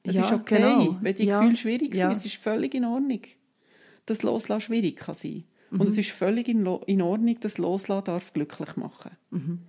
Es 0.03 0.17
ja, 0.17 0.25
ist 0.25 0.33
okay, 0.33 0.57
genau. 0.57 0.99
wenn 1.01 1.15
die 1.15 1.27
ja. 1.27 1.39
Gefühle 1.39 1.57
schwierig 1.57 1.93
sind. 1.93 2.01
Ja. 2.01 2.11
Es 2.11 2.27
ist 2.27 2.35
völlig 2.35 2.75
in 2.75 2.85
Ordnung, 2.85 3.21
dass 4.07 4.25
Loslassen 4.25 4.63
schwierig 4.63 4.97
kann 4.97 5.15
sein. 5.15 5.45
Mhm. 5.71 5.81
Und 5.81 5.87
es 5.87 5.97
ist 5.97 6.11
völlig 6.11 6.49
in, 6.49 6.67
Ordnung, 6.67 7.39
dass 7.39 7.59
Loslassen 7.59 8.05
darf 8.05 8.33
glücklich 8.33 8.75
machen. 8.75 9.13
Mhm. 9.31 9.61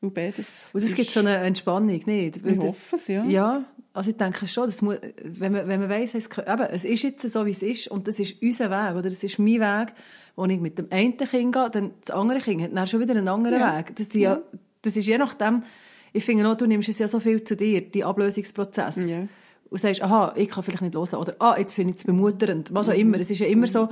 Und 0.00 0.14
beides. 0.14 0.70
Und 0.72 0.84
es 0.84 0.94
gibt 0.94 1.10
so 1.10 1.20
eine 1.20 1.38
Entspannung, 1.38 1.88
nicht? 1.88 2.44
Weil 2.44 2.52
ich 2.52 2.58
hoffe 2.58 2.96
es, 2.96 3.08
ja. 3.08 3.24
Ja, 3.24 3.64
also 3.92 4.10
ich 4.10 4.16
denke 4.16 4.46
schon, 4.46 4.66
das 4.66 4.80
muss, 4.80 4.96
wenn 5.22 5.52
man, 5.52 5.66
wenn 5.66 5.80
man 5.80 5.90
weiss, 5.90 6.14
es, 6.14 6.26
eben, 6.26 6.66
es 6.70 6.84
ist 6.84 7.02
jetzt 7.02 7.28
so, 7.28 7.44
wie 7.44 7.50
es 7.50 7.62
ist 7.62 7.88
und 7.88 8.06
das 8.06 8.20
ist 8.20 8.40
unser 8.40 8.70
Weg, 8.70 8.92
oder 8.92 9.02
das 9.02 9.24
ist 9.24 9.38
mein 9.40 9.60
Weg, 9.60 9.92
wo 10.36 10.44
ich 10.44 10.60
mit 10.60 10.78
dem 10.78 10.86
einen 10.90 11.16
Kind 11.16 11.52
gehe, 11.52 11.70
dann 11.70 11.90
das 12.00 12.12
andere 12.12 12.38
Kind 12.38 12.62
hat 12.62 12.76
dann 12.76 12.86
schon 12.86 13.00
wieder 13.00 13.16
einen 13.16 13.26
anderen 13.26 13.58
ja. 13.58 13.76
Weg. 13.76 13.96
Das, 13.96 14.12
ja. 14.14 14.34
ja. 14.34 14.42
das 14.82 14.96
ist 14.96 15.06
je 15.06 15.18
nachdem, 15.18 15.64
ich 16.12 16.24
finde 16.24 16.48
auch, 16.48 16.56
du 16.56 16.66
nimmst 16.66 16.88
es 16.88 17.00
ja 17.00 17.08
so 17.08 17.18
viel 17.18 17.42
zu 17.42 17.56
dir, 17.56 17.80
die 17.80 18.04
Ablösungsprozess. 18.04 18.96
Ja. 18.96 19.26
Und 19.70 19.78
sagst, 19.78 20.00
aha, 20.00 20.32
ich 20.36 20.48
kann 20.48 20.62
vielleicht 20.62 20.80
nicht 20.80 20.94
loslassen. 20.94 21.20
Oder, 21.20 21.36
ah, 21.40 21.56
jetzt 21.58 21.74
finde 21.74 21.90
ich 21.90 21.98
es 21.98 22.04
bemutternd. 22.04 22.72
Was 22.72 22.88
auch 22.88 22.94
mhm. 22.94 23.00
immer. 23.00 23.20
Es 23.20 23.30
ist 23.30 23.40
ja 23.40 23.46
immer 23.48 23.66
so, 23.66 23.90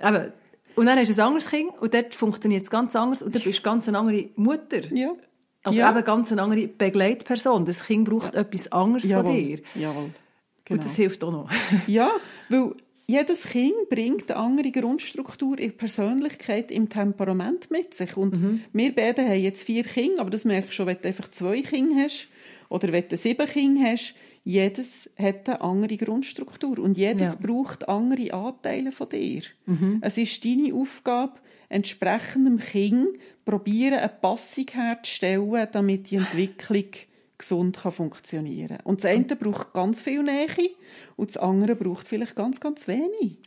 eben, 0.00 0.32
und 0.74 0.86
dann 0.86 0.98
hast 0.98 1.10
du 1.10 1.14
ein 1.14 1.26
anderes 1.26 1.48
Kind 1.48 1.70
und 1.80 1.94
dort 1.94 2.14
funktioniert 2.14 2.64
es 2.64 2.70
ganz 2.70 2.96
anders 2.96 3.22
und 3.22 3.34
dann 3.34 3.42
bist 3.42 3.58
du 3.58 3.62
ganz 3.62 3.86
eine 3.86 3.98
andere 3.98 4.30
Mutter. 4.36 4.80
Ja. 4.92 5.12
Oder 5.64 5.76
ja. 5.76 5.90
eben 5.90 6.04
ganz 6.04 6.32
eine 6.32 6.42
andere 6.42 6.66
Begleitperson. 6.66 7.64
Das 7.64 7.86
Kind 7.86 8.08
braucht 8.08 8.34
ja. 8.34 8.40
etwas 8.40 8.70
anderes 8.72 9.08
Jawohl. 9.08 9.24
von 9.24 9.34
dir. 9.34 9.58
Jawohl. 9.74 10.10
Genau. 10.64 10.78
Und 10.78 10.84
das 10.84 10.96
hilft 10.96 11.22
auch 11.24 11.32
noch. 11.32 11.50
ja, 11.86 12.10
weil 12.48 12.74
jedes 13.06 13.44
Kind 13.44 13.88
bringt 13.90 14.30
eine 14.30 14.40
andere 14.40 14.70
Grundstruktur 14.70 15.58
in 15.58 15.76
Persönlichkeit, 15.76 16.70
im 16.70 16.88
Temperament 16.88 17.70
mit 17.70 17.94
sich. 17.94 18.16
Und 18.16 18.40
mhm. 18.40 18.60
wir 18.72 18.94
beide 18.94 19.24
haben 19.24 19.40
jetzt 19.40 19.64
vier 19.64 19.84
Kinder, 19.84 20.20
aber 20.20 20.30
das 20.30 20.44
merkst 20.44 20.70
du 20.70 20.74
schon, 20.74 20.86
wenn 20.86 20.98
du 21.00 21.08
einfach 21.08 21.30
zwei 21.30 21.62
Kinder 21.62 22.02
hast 22.02 22.28
oder 22.68 22.92
wenn 22.92 23.08
du 23.08 23.16
sieben 23.16 23.46
Kinder 23.46 23.90
hast. 23.90 24.14
Jedes 24.44 25.08
hat 25.16 25.48
eine 25.48 25.60
andere 25.60 25.96
Grundstruktur 25.96 26.80
und 26.80 26.98
jedes 26.98 27.34
ja. 27.34 27.46
braucht 27.46 27.88
andere 27.88 28.34
Anteile 28.34 28.90
von 28.90 29.08
dir. 29.08 29.42
Mhm. 29.66 29.98
Es 30.00 30.18
ist 30.18 30.44
deine 30.44 30.74
Aufgabe, 30.74 31.34
entsprechend 31.72 32.46
dem 32.46 32.58
Kind 32.58 33.18
probieren, 33.44 33.98
eine 33.98 34.08
Passung 34.08 34.66
herzustellen, 34.70 35.68
damit 35.72 36.10
die 36.10 36.16
Entwicklung 36.16 36.86
gesund 37.38 37.78
kann 37.82 37.92
funktionieren 37.92 38.78
kann. 38.78 38.86
Und 38.86 39.02
das 39.02 39.10
eine 39.10 39.36
braucht 39.36 39.72
ganz 39.72 40.00
viel 40.00 40.22
Nähe 40.22 40.46
und 41.16 41.30
das 41.30 41.36
andere 41.36 41.74
braucht 41.74 42.06
vielleicht 42.06 42.36
ganz, 42.36 42.60
ganz 42.60 42.86
wenig. 42.86 43.38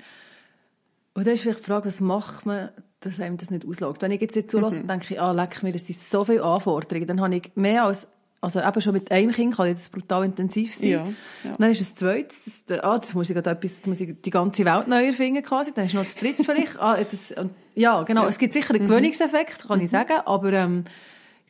Und 1.13 1.25
dann 1.25 1.33
ist 1.33 1.41
vielleicht 1.41 1.59
die 1.59 1.63
Frage, 1.63 1.85
was 1.85 2.01
macht 2.01 2.45
man, 2.45 2.69
dass 2.99 3.19
einem 3.19 3.37
das 3.37 3.49
nicht 3.49 3.65
auslaugt? 3.65 4.01
Wenn 4.01 4.11
ich 4.11 4.19
jetzt 4.19 4.35
nicht 4.35 4.51
zulasse, 4.51 4.83
mhm. 4.83 4.87
denke 4.87 5.13
ich, 5.13 5.21
ah, 5.21 5.31
leck 5.31 5.63
mir, 5.63 5.71
das 5.71 5.87
sind 5.87 5.97
so 5.97 6.25
viele 6.25 6.43
Anforderungen. 6.43 7.07
Dann 7.07 7.21
habe 7.21 7.35
ich 7.35 7.51
mehr 7.55 7.85
als, 7.85 8.07
also 8.45 8.61
eben 8.61 8.79
schon 8.79 8.93
mit 8.93 9.11
einem 9.11 9.31
Kind 9.31 9.55
kann 9.55 9.71
das 9.71 9.89
brutal 9.89 10.23
intensiv 10.23 10.75
sein. 10.75 10.89
Ja, 10.89 11.07
ja. 11.43 11.53
Dann 11.57 11.71
ist 11.71 11.81
es 11.81 11.95
zweites, 11.95 12.63
das, 12.67 12.79
ah, 12.81 12.99
das 12.99 13.15
muss 13.15 13.27
ich 13.29 13.35
gerade 13.35 13.49
etwas, 13.49 13.71
das 13.75 13.87
muss 13.87 13.99
ich 13.99 14.15
die 14.23 14.29
ganze 14.29 14.63
Welt 14.65 14.87
neu 14.87 15.07
erfinden 15.07 15.41
quasi. 15.41 15.73
Dann 15.73 15.85
ist 15.85 15.95
noch 15.95 16.03
das 16.03 16.15
dritte 16.15 16.43
vielleicht. 16.43 16.79
Ah, 16.85 16.97
das, 16.97 17.33
ja, 17.73 18.03
genau. 18.03 18.23
Ja. 18.23 18.29
Es 18.29 18.37
gibt 18.37 18.53
sicher 18.53 18.75
einen 18.75 18.83
mhm. 18.83 18.87
Gewöhnungseffekt, 18.87 19.67
kann 19.67 19.79
mhm. 19.79 19.85
ich 19.85 19.89
sagen, 19.89 20.17
aber 20.25 20.53
ähm, 20.53 20.83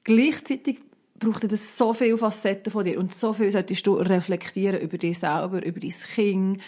gleichzeitig 0.05 0.79
braucht 1.19 1.51
das 1.51 1.77
so 1.77 1.91
viele 1.91 2.17
Facetten 2.17 2.71
von 2.71 2.85
dir 2.85 2.97
und 2.97 3.13
so 3.13 3.33
viel 3.33 3.51
solltest 3.51 3.85
du 3.85 3.95
reflektieren 3.95 4.79
über 4.79 4.97
dich 4.97 5.19
selber, 5.19 5.65
über 5.65 5.79
dein 5.79 5.93
Kind. 6.13 6.61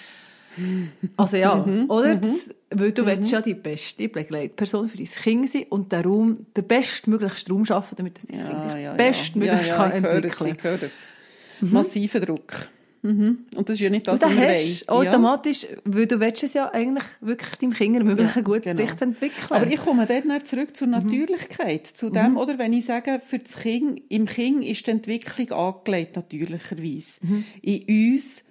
Also 1.16 1.38
ja, 1.38 1.56
mhm, 1.56 1.90
oder? 1.90 2.16
Mhm. 2.16 2.22
Das, 2.22 2.50
weil 2.72 2.92
du 2.92 3.04
mhm. 3.04 3.08
willst 3.08 3.32
ja 3.32 3.42
die 3.42 3.54
beste 3.54 4.10
Begleitperson 4.10 4.88
für 4.88 4.98
dein 4.98 5.06
Kind 5.06 5.52
sein 5.52 5.66
und 5.70 5.92
den 5.92 6.02
Raum, 6.04 6.46
den 6.56 6.68
bestmöglichsten 6.68 7.54
Raum 7.54 7.66
schaffen, 7.66 7.96
damit 7.96 8.18
das 8.18 8.26
dein 8.26 8.40
ja, 8.40 8.48
Kind 8.48 8.62
sich 8.62 8.82
ja, 8.82 8.94
bestmöglichst 8.94 9.72
ja, 9.72 9.78
ja, 9.78 9.90
kann 9.90 9.92
entwickeln 9.92 10.32
kann. 10.32 10.48
Ich 10.48 10.64
höre 10.64 10.84
es. 10.84 11.72
Massiver 11.72 12.20
Druck. 12.20 12.70
Mhm. 13.02 13.46
Und 13.56 13.70
das 13.70 13.76
ist 13.76 13.82
ja 13.82 13.90
nicht 13.90 14.08
das, 14.08 14.22
was 14.22 14.36
wir 14.36 14.50
hast 14.50 14.90
automatisch, 14.90 15.64
ja. 15.64 15.70
weil 15.86 16.08
du 16.08 16.20
willst 16.20 16.44
es 16.44 16.54
ja 16.54 16.72
eigentlich 16.72 17.06
wirklich 17.22 17.56
deinem 17.56 17.74
Kind 17.74 17.96
ermöglichen, 17.96 18.32
ja, 18.36 18.42
gut 18.42 18.64
genau. 18.64 18.76
sich 18.76 18.96
zu 18.96 19.06
entwickeln. 19.06 19.48
Aber 19.50 19.68
ich 19.68 19.78
komme 19.78 20.06
dann 20.06 20.46
zurück 20.46 20.76
zur 20.76 20.88
mhm. 20.88 20.94
Natürlichkeit, 20.94 21.84
mhm. 21.84 21.96
zu 21.96 22.10
dem, 22.10 22.32
mhm. 22.32 22.38
oder 22.38 22.58
wenn 22.58 22.74
ich 22.74 22.86
sage, 22.86 23.22
für 23.26 23.40
das 23.40 23.56
Kind, 23.58 24.02
im 24.10 24.26
Kind 24.26 24.64
ist 24.64 24.88
die 24.88 24.92
Entwicklung 24.92 25.52
angelegt, 25.52 26.16
natürlicherweise. 26.16 27.20
Mhm. 27.22 27.46
In 27.62 28.14
uns 28.14 28.44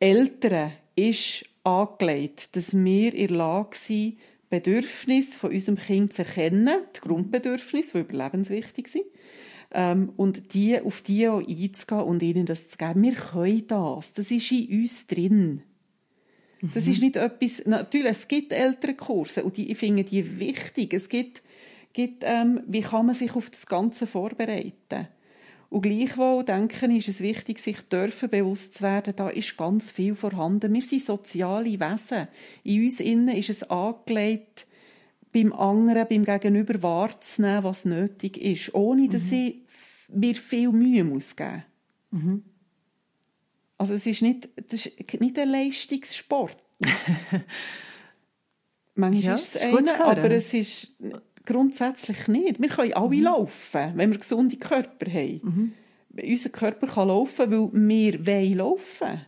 Eltern 0.00 0.72
ist 0.96 1.44
angelegt, 1.64 2.56
dass 2.56 2.74
wir 2.74 3.14
in 3.14 3.28
der 3.28 3.36
Lage 3.36 3.76
sind, 3.76 4.18
Bedürfnisse 4.50 5.38
von 5.38 5.50
unserem 5.50 5.78
Kind 5.78 6.12
zu 6.12 6.22
erkennen, 6.22 6.76
die 6.94 7.00
Grundbedürfnisse, 7.00 7.92
die 7.92 8.00
überlebenswichtig 8.00 8.88
sind, 8.88 9.06
ähm, 9.72 10.12
und 10.16 10.52
die, 10.52 10.78
auf 10.78 11.00
die 11.00 11.26
auch 11.28 11.38
einzugehen 11.38 12.02
und 12.02 12.22
ihnen 12.22 12.46
das 12.46 12.68
zu 12.68 12.76
geben. 12.76 13.02
Wir 13.02 13.14
können 13.14 13.66
das. 13.66 14.12
Das 14.12 14.30
ist 14.30 14.52
in 14.52 14.82
uns 14.82 15.06
drin. 15.06 15.62
Das 16.74 16.86
mhm. 16.86 16.92
ist 16.92 17.02
nicht 17.02 17.16
etwas, 17.16 17.66
natürlich, 17.66 18.10
es 18.10 18.28
gibt 18.28 18.52
ältere 18.52 18.94
Kurse 18.94 19.42
und 19.42 19.56
die, 19.56 19.70
ich 19.70 19.78
finde 19.78 20.04
die 20.04 20.38
wichtig. 20.38 20.92
Es 20.92 21.08
gibt, 21.08 21.42
gibt 21.92 22.22
ähm, 22.24 22.60
wie 22.66 22.82
kann 22.82 23.06
man 23.06 23.14
sich 23.14 23.34
auf 23.34 23.50
das 23.50 23.66
Ganze 23.66 24.06
vorbereiten? 24.06 25.08
Und 25.72 25.80
gleichwohl, 25.80 26.44
denke 26.44 26.86
ich, 26.88 27.08
ist 27.08 27.16
es 27.16 27.22
wichtig, 27.22 27.58
sich 27.58 27.80
dürfen 27.88 28.28
bewusst 28.28 28.74
zu 28.74 28.82
werden, 28.82 29.16
da 29.16 29.30
ist 29.30 29.56
ganz 29.56 29.90
viel 29.90 30.14
vorhanden. 30.14 30.74
Wir 30.74 30.82
sind 30.82 31.02
soziale 31.02 31.80
Wesen. 31.80 32.28
In 32.62 32.84
uns 32.84 33.00
innen 33.00 33.34
ist 33.34 33.48
es 33.48 33.62
angelegt, 33.70 34.66
beim 35.32 35.50
anderen, 35.54 36.06
beim 36.10 36.26
Gegenüber 36.26 36.82
wahrzunehmen, 36.82 37.64
was 37.64 37.86
nötig 37.86 38.36
ist, 38.36 38.74
ohne 38.74 39.08
dass 39.08 39.30
mhm. 39.30 39.32
ich 39.32 39.62
mir 40.08 40.34
viel 40.34 40.72
Mühe 40.72 41.04
muss 41.04 41.36
geben 41.36 41.64
mhm. 42.10 42.44
Also 43.78 43.94
es 43.94 44.06
ist 44.06 44.20
nicht, 44.20 44.50
das 44.70 44.84
ist 44.84 45.20
nicht 45.22 45.38
ein 45.38 45.48
Leistungssport. 45.48 46.62
Manchmal 48.94 49.24
ja, 49.24 49.34
ist 49.36 49.56
es 49.56 49.64
einer, 49.64 50.04
aber 50.04 50.30
es 50.32 50.52
ist 50.52 50.98
grundsätzlich 51.44 52.28
nicht. 52.28 52.60
Wir 52.60 52.68
können 52.68 52.92
alle 52.94 53.16
mhm. 53.16 53.22
laufen, 53.22 53.92
wenn 53.94 54.10
wir 54.10 54.18
gesunde 54.18 54.56
Körper 54.56 55.10
haben. 55.10 55.40
Mhm. 55.42 55.72
Unser 56.30 56.50
Körper 56.50 56.86
kann 56.86 57.08
laufen, 57.08 57.50
weil 57.50 57.70
wir 57.72 58.26
wollen 58.26 58.54
laufen 58.54 59.20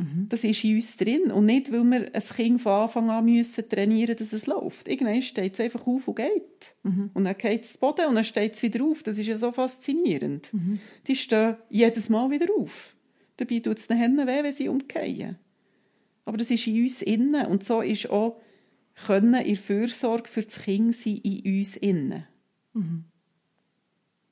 Mhm. 0.00 0.26
Das 0.28 0.44
ist 0.44 0.64
in 0.64 0.76
uns 0.76 0.96
drin. 0.96 1.30
Und 1.30 1.46
nicht, 1.46 1.72
weil 1.72 1.84
wir 1.84 2.14
ein 2.14 2.22
Kind 2.22 2.60
von 2.60 2.72
Anfang 2.72 3.10
an 3.10 3.24
müssen 3.24 3.68
trainieren 3.68 4.16
dass 4.16 4.32
es 4.32 4.46
läuft. 4.46 4.88
Irgendwann 4.88 5.22
steht 5.22 5.54
es 5.54 5.60
einfach 5.60 5.86
auf 5.86 6.08
und 6.08 6.16
geht. 6.16 6.74
Mhm. 6.82 7.10
Und 7.14 7.24
dann 7.24 7.36
geht 7.36 7.64
es 7.64 7.74
zu 7.74 7.78
Boden 7.80 8.06
und 8.06 8.14
dann 8.14 8.24
steht 8.24 8.54
es 8.54 8.62
wieder 8.62 8.84
auf. 8.84 9.02
Das 9.02 9.18
ist 9.18 9.26
ja 9.26 9.36
so 9.36 9.52
faszinierend. 9.52 10.52
Mhm. 10.52 10.80
Die 11.06 11.16
stehen 11.16 11.56
jedes 11.68 12.08
Mal 12.08 12.30
wieder 12.30 12.46
auf. 12.58 12.94
Dabei 13.36 13.58
tut 13.58 13.78
es 13.78 13.88
den 13.88 13.98
Händen 13.98 14.26
weh, 14.26 14.42
wenn 14.42 14.54
sie 14.54 14.68
umkehren. 14.68 15.38
Aber 16.24 16.36
das 16.36 16.50
ist 16.50 16.66
in 16.66 16.82
uns 16.82 17.02
innen. 17.02 17.46
Und 17.46 17.64
so 17.64 17.80
ist 17.80 18.10
auch 18.10 18.40
können 19.06 19.34
in 19.34 19.56
Fürsorge 19.56 20.28
für 20.28 20.42
das 20.42 20.62
Kind 20.62 20.94
sein 20.94 21.16
in 21.18 21.58
uns 21.58 21.76
innen. 21.76 22.26
Mhm. 22.72 23.04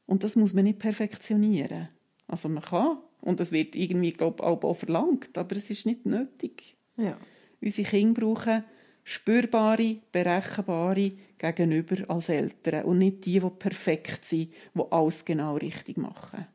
Und 0.07 0.25
das 0.25 0.37
muss 0.37 0.55
man 0.55 0.64
nicht 0.64 0.79
perfektionieren. 0.79 1.89
Also 2.27 2.49
man 2.49 2.62
kann 2.62 2.99
und 3.21 3.41
das 3.41 3.53
wird 3.53 3.75
irgendwie, 3.75 4.12
glaube 4.12 4.37
ich, 4.39 4.45
auch 4.45 4.75
verlangt, 4.75 5.37
aber 5.37 5.57
es 5.57 5.71
ist 5.71 5.87
nicht 5.87 6.07
nötig. 6.07 6.77
Ja. 6.97 7.16
Unsere 7.61 7.89
Kinder 7.89 8.21
brauchen 8.21 8.64
spürbare, 9.05 9.97
berechenbare 10.12 11.12
Gegenüber 11.39 12.11
als 12.11 12.29
Eltern 12.29 12.85
und 12.85 12.99
nicht 12.99 13.25
die, 13.25 13.41
die 13.41 13.51
perfekt 13.51 14.25
sind, 14.25 14.53
die 14.75 14.83
alles 14.91 15.25
genau 15.25 15.57
richtig 15.57 15.97
machen. 15.97 16.47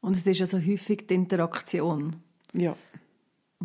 Und 0.00 0.16
es 0.16 0.26
ist 0.26 0.40
also 0.40 0.58
häufig 0.58 1.06
die 1.06 1.14
Interaktion. 1.14 2.16
Ja. 2.52 2.76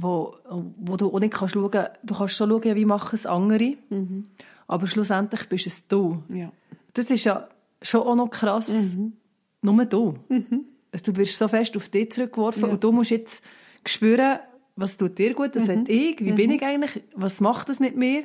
Wo, 0.02 0.36
wo 0.78 0.96
du 0.96 1.14
auch 1.14 1.20
nicht 1.20 1.34
kannst 1.34 1.56
schauen, 1.56 1.72
du 2.04 2.14
kannst 2.14 2.36
schon 2.36 2.50
schauen, 2.50 2.76
wie 2.76 2.86
machen 2.86 3.16
es 3.16 3.26
andere, 3.26 3.76
mhm. 3.90 4.28
aber 4.68 4.88
schlussendlich 4.88 5.50
bist 5.50 5.68
es 5.68 5.88
du. 5.88 6.24
Ja. 6.30 6.52
Das 6.94 7.10
ist 7.10 7.26
ja 7.26 7.50
schon 7.82 8.02
auch 8.02 8.16
noch 8.16 8.30
krass. 8.30 8.70
Mhm. 8.70 9.14
Nur 9.62 9.86
du. 9.86 10.16
Mhm. 10.30 10.66
Also, 10.92 11.12
du 11.12 11.18
wirst 11.18 11.38
so 11.38 11.48
fest 11.48 11.76
auf 11.76 11.90
dich 11.90 12.12
zurückgeworfen 12.12 12.64
ja. 12.64 12.70
und 12.70 12.84
du 12.84 12.92
musst 12.92 13.12
jetzt 13.12 13.44
spüren, 13.86 14.40
was 14.76 14.98
tut 14.98 15.18
dir 15.18 15.34
gut, 15.34 15.56
was 15.56 15.68
mhm. 15.68 15.84
ich, 15.88 16.20
wie 16.20 16.32
mhm. 16.32 16.36
bin 16.36 16.52
ich 16.52 16.64
eigentlich, 16.64 17.04
was 17.16 17.42
macht 17.42 17.70
das 17.70 17.80
mit 17.80 17.96
mir? 17.96 18.24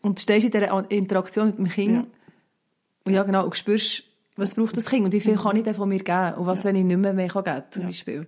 Und 0.00 0.18
du 0.18 0.22
stehst 0.22 0.46
in 0.46 0.50
dieser 0.50 0.90
Interaktion 0.90 1.48
mit 1.48 1.58
dem 1.58 1.68
Kind 1.68 1.96
ja. 1.96 2.02
und 3.04 3.12
ja 3.12 3.22
genau, 3.24 3.44
und 3.44 3.56
spürst, 3.56 4.04
was 4.36 4.54
braucht 4.54 4.76
das 4.76 4.86
Kind 4.86 5.04
und 5.04 5.12
wie 5.12 5.20
viel 5.20 5.34
mhm. 5.34 5.40
kann 5.40 5.56
ich 5.56 5.64
denn 5.64 5.74
von 5.74 5.88
mir 5.88 5.98
geben 5.98 6.34
und 6.38 6.46
was, 6.46 6.60
ja. 6.60 6.64
wenn 6.66 6.76
ich 6.76 6.84
nicht 6.84 6.98
mehr 6.98 7.12
mehr 7.12 7.28
geben 7.28 7.44
kann, 7.44 7.64
zum 7.70 7.84
Beispiel. 7.84 8.26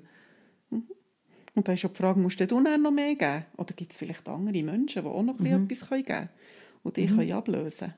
Und 1.60 1.68
dann 1.68 1.74
ist 1.74 1.84
auch 1.84 1.90
die 1.90 1.98
Frage, 1.98 2.18
musst 2.18 2.40
du 2.40 2.46
dann 2.46 2.80
noch 2.80 2.90
mehr 2.90 3.14
geben? 3.14 3.44
Oder 3.58 3.74
gibt 3.74 3.92
es 3.92 3.98
vielleicht 3.98 4.26
andere 4.30 4.62
Menschen, 4.62 5.02
die 5.02 5.08
auch 5.10 5.22
noch 5.22 5.38
mhm. 5.38 5.68
etwas 5.70 5.90
geben 5.90 6.04
können 6.04 6.28
und 6.82 6.96
die 6.96 7.06
mhm. 7.06 7.16
können 7.18 7.32
ablösen 7.32 7.78
können? 7.78 7.94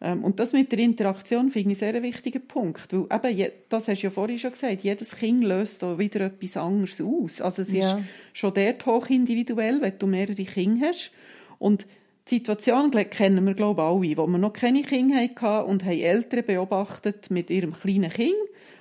Ähm, 0.00 0.24
und 0.24 0.40
das 0.40 0.52
mit 0.52 0.72
der 0.72 0.80
Interaktion 0.80 1.50
finde 1.50 1.70
ich 1.70 1.78
sehr 1.78 1.90
einen 1.90 2.02
wichtigen 2.02 2.44
Punkt. 2.48 2.92
Weil 2.92 3.38
eben, 3.38 3.52
das 3.68 3.86
hast 3.86 4.02
du 4.02 4.08
ja 4.08 4.10
vorhin 4.10 4.40
schon 4.40 4.50
gesagt, 4.50 4.82
jedes 4.82 5.14
Kind 5.14 5.44
löst 5.44 5.84
da 5.84 6.00
wieder 6.00 6.22
etwas 6.22 6.56
anderes 6.56 7.00
aus. 7.00 7.40
Also 7.40 7.62
es 7.62 7.72
ja. 7.72 7.98
ist 7.98 8.04
schon 8.32 8.54
dort 8.54 8.86
hoch 8.86 9.08
individuell, 9.08 9.80
wenn 9.80 9.96
du 9.96 10.08
mehrere 10.08 10.34
Kinder 10.34 10.88
hast. 10.88 11.12
Und 11.60 11.86
die 12.28 12.38
Situation 12.38 12.90
kennen 12.90 13.44
wir, 13.46 13.54
glaube 13.54 13.82
ich, 13.82 13.86
alle, 13.86 14.16
wo 14.16 14.26
wir 14.26 14.38
noch 14.38 14.52
keine 14.52 14.82
Kinder 14.82 15.14
hatten 15.14 15.70
und 15.70 15.84
haben 15.84 16.00
Eltern 16.00 16.44
beobachtet 16.44 17.30
mit 17.30 17.50
ihrem 17.50 17.72
kleinen 17.72 18.10
Kind 18.10 18.34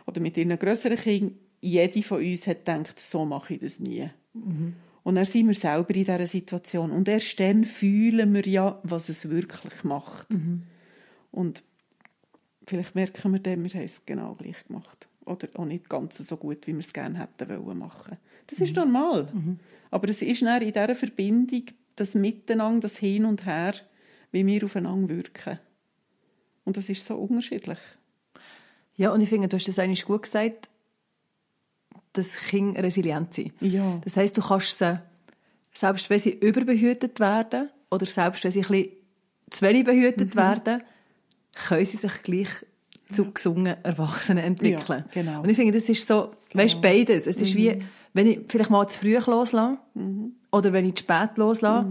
oder 0.07 0.19
mit 0.19 0.35
ihrem 0.35 0.57
größeren 0.57 0.97
Kind. 0.97 1.33
Jede 1.63 2.03
von 2.03 2.19
uns 2.19 2.45
hat 2.45 2.65
gedacht, 2.65 2.99
so 2.99 3.23
mache 3.23 3.53
ich 3.53 3.61
das 3.61 3.79
nie. 3.79 4.09
Mhm. 4.33 4.73
Und 5.03 5.15
dann 5.15 5.25
sind 5.25 5.47
wir 5.47 5.53
selber 5.53 5.89
in 5.95 6.03
dieser 6.03 6.27
Situation. 6.27 6.91
Und 6.91 7.07
erst 7.07 7.39
dann 7.39 7.63
fühlen 7.63 8.33
wir 8.33 8.45
ja, 8.45 8.79
was 8.83 9.07
es 9.07 9.29
wirklich 9.29 9.83
macht. 9.83 10.29
Mhm. 10.29 10.63
Und 11.31 11.63
vielleicht 12.65 12.95
merken 12.95 13.31
wir 13.31 13.39
dann, 13.39 13.63
wir 13.63 13.71
haben 13.71 13.85
es 13.85 14.05
genau 14.05 14.35
gleich 14.35 14.65
gemacht. 14.67 15.07
Oder 15.25 15.47
auch 15.55 15.65
nicht 15.65 15.89
ganz 15.89 16.17
so 16.17 16.35
gut, 16.35 16.67
wie 16.67 16.73
wir 16.73 16.79
es 16.79 16.91
gerne 16.91 17.19
hätten 17.19 17.65
wollen 17.65 17.77
machen. 17.77 18.17
Das 18.47 18.59
ist 18.59 18.75
mhm. 18.75 18.83
normal. 18.83 19.29
Mhm. 19.33 19.59
Aber 19.89 20.09
es 20.09 20.21
ist 20.21 20.41
dann 20.41 20.61
in 20.61 20.73
dieser 20.73 20.95
Verbindung 20.95 21.63
das 21.95 22.15
Miteinander, 22.15 22.81
das 22.81 22.97
Hin 22.97 23.23
und 23.23 23.45
Her, 23.45 23.73
wie 24.31 24.45
wir 24.45 24.65
aufeinander 24.65 25.15
wirken. 25.15 25.59
Und 26.65 26.75
das 26.75 26.89
ist 26.89 27.05
so 27.05 27.15
unterschiedlich. 27.15 27.79
Ja, 28.95 29.13
und 29.13 29.21
ich 29.21 29.29
finde, 29.29 29.47
du 29.47 29.55
hast 29.55 29.67
das 29.67 29.79
eigentlich 29.79 30.05
gut 30.05 30.23
gesagt, 30.23 30.69
dass 32.13 32.35
Kinder 32.35 32.83
resilient 32.83 33.33
sind. 33.33 33.51
Ja. 33.59 33.99
Das 34.03 34.15
heisst, 34.17 34.37
du 34.37 34.41
kannst 34.41 34.77
sie, 34.77 34.99
selbst 35.73 36.09
wenn 36.09 36.19
sie 36.19 36.31
überbehütet 36.31 37.19
werden 37.19 37.69
oder 37.89 38.05
selbst 38.05 38.43
wenn 38.43 38.51
sie 38.51 38.61
ein 38.61 38.67
bisschen 38.67 38.89
zu 39.49 39.65
wenig 39.65 39.85
behütet 39.85 40.35
werden, 40.35 40.81
können 41.67 41.85
sie 41.85 41.97
sich 41.97 42.23
gleich 42.23 42.47
zu 43.11 43.31
gesungen 43.31 43.75
Erwachsenen 43.83 44.43
entwickeln. 44.43 45.05
Ja, 45.13 45.21
genau. 45.21 45.41
Und 45.41 45.49
ich 45.49 45.55
finde, 45.57 45.73
das 45.73 45.87
ist 45.89 46.07
so, 46.07 46.31
weißt 46.53 46.81
beides. 46.81 47.27
Es 47.27 47.35
ist 47.35 47.55
wie, 47.55 47.83
wenn 48.13 48.27
ich 48.27 48.39
vielleicht 48.47 48.69
mal 48.69 48.87
zu 48.87 48.99
früh 48.99 49.17
loslasse 49.17 49.77
oder 50.51 50.73
wenn 50.73 50.85
ich 50.87 50.95
zu 50.95 51.03
spät 51.03 51.37
loslasse. 51.37 51.87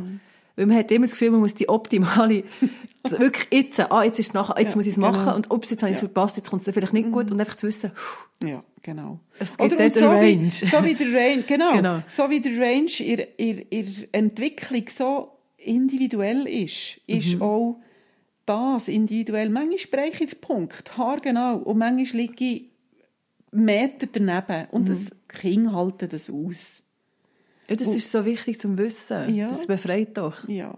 Weil 0.56 0.66
man 0.66 0.76
hat 0.76 0.90
immer 0.90 1.06
das 1.06 1.12
Gefühl, 1.12 1.30
man 1.30 1.40
muss 1.40 1.54
die 1.54 1.68
optimale, 1.68 2.44
also 3.02 3.18
wirklich 3.18 3.46
jetzt, 3.50 3.80
ah, 3.80 4.02
jetzt 4.04 4.18
ist 4.20 4.28
es 4.28 4.34
nachher, 4.34 4.60
jetzt 4.60 4.72
Ja, 4.72 4.76
muss 4.76 4.86
ich 4.86 4.92
es 4.92 4.98
machen 4.98 5.24
genau. 5.24 5.34
und 5.36 5.50
ups, 5.50 5.70
jetzt 5.70 5.82
habe 5.82 5.90
ich 5.90 5.96
es 5.96 6.02
Ja. 6.02 6.08
verpasst, 6.08 6.36
jetzt 6.36 6.50
kommt 6.50 6.66
es 6.66 6.74
vielleicht 6.74 6.92
nicht 6.92 7.10
gut 7.10 7.30
und 7.30 7.40
einfach 7.40 7.56
zu 7.56 7.66
wissen, 7.66 7.90
pff, 7.90 8.26
Ja, 8.44 8.62
genau. 8.82 9.20
Es 9.38 9.56
gibt 9.56 9.72
Oder 9.72 9.84
und 9.84 9.94
so 9.94 10.08
eine 10.08 10.20
wie, 10.26 10.34
Range. 10.34 10.50
so 10.50 10.84
wie 10.84 10.94
der 10.94 11.12
Range, 11.12 11.42
genau, 11.46 11.72
Genau. 11.74 12.02
so 12.08 12.28
wie 12.30 12.40
der 12.40 12.58
Range 12.60 12.90
in 13.00 13.26
ihr, 13.38 13.72
ihr 13.72 13.86
Entwicklung 14.12 14.84
so 14.88 15.32
individuell 15.56 16.46
ist, 16.46 17.00
ist 17.06 17.34
Mhm. 17.36 17.42
auch 17.42 17.80
das 18.46 18.88
individuell. 18.88 19.48
Manchmal 19.50 19.78
spreche 19.78 20.24
ich 20.24 20.30
den 20.30 20.40
Punkt, 20.40 20.96
haargenau, 20.98 21.58
und 21.58 21.78
manchmal 21.78 22.22
liege 22.22 22.44
ich 22.44 22.64
Meter 23.52 24.06
daneben. 24.12 24.66
Und 24.70 24.82
Mhm. 24.88 24.92
das 24.92 25.10
Kind 25.28 25.72
halten 25.72 26.08
das 26.08 26.30
aus. 26.30 26.82
ja, 27.68 27.76
das 27.76 27.94
ist 27.94 28.10
so 28.10 28.24
wichtig 28.24 28.58
zum 28.60 28.76
Wissen. 28.78 29.34
Ja. 29.34 29.48
Das 29.48 29.66
befreit 29.66 30.16
doch. 30.16 30.46
Ja, 30.48 30.74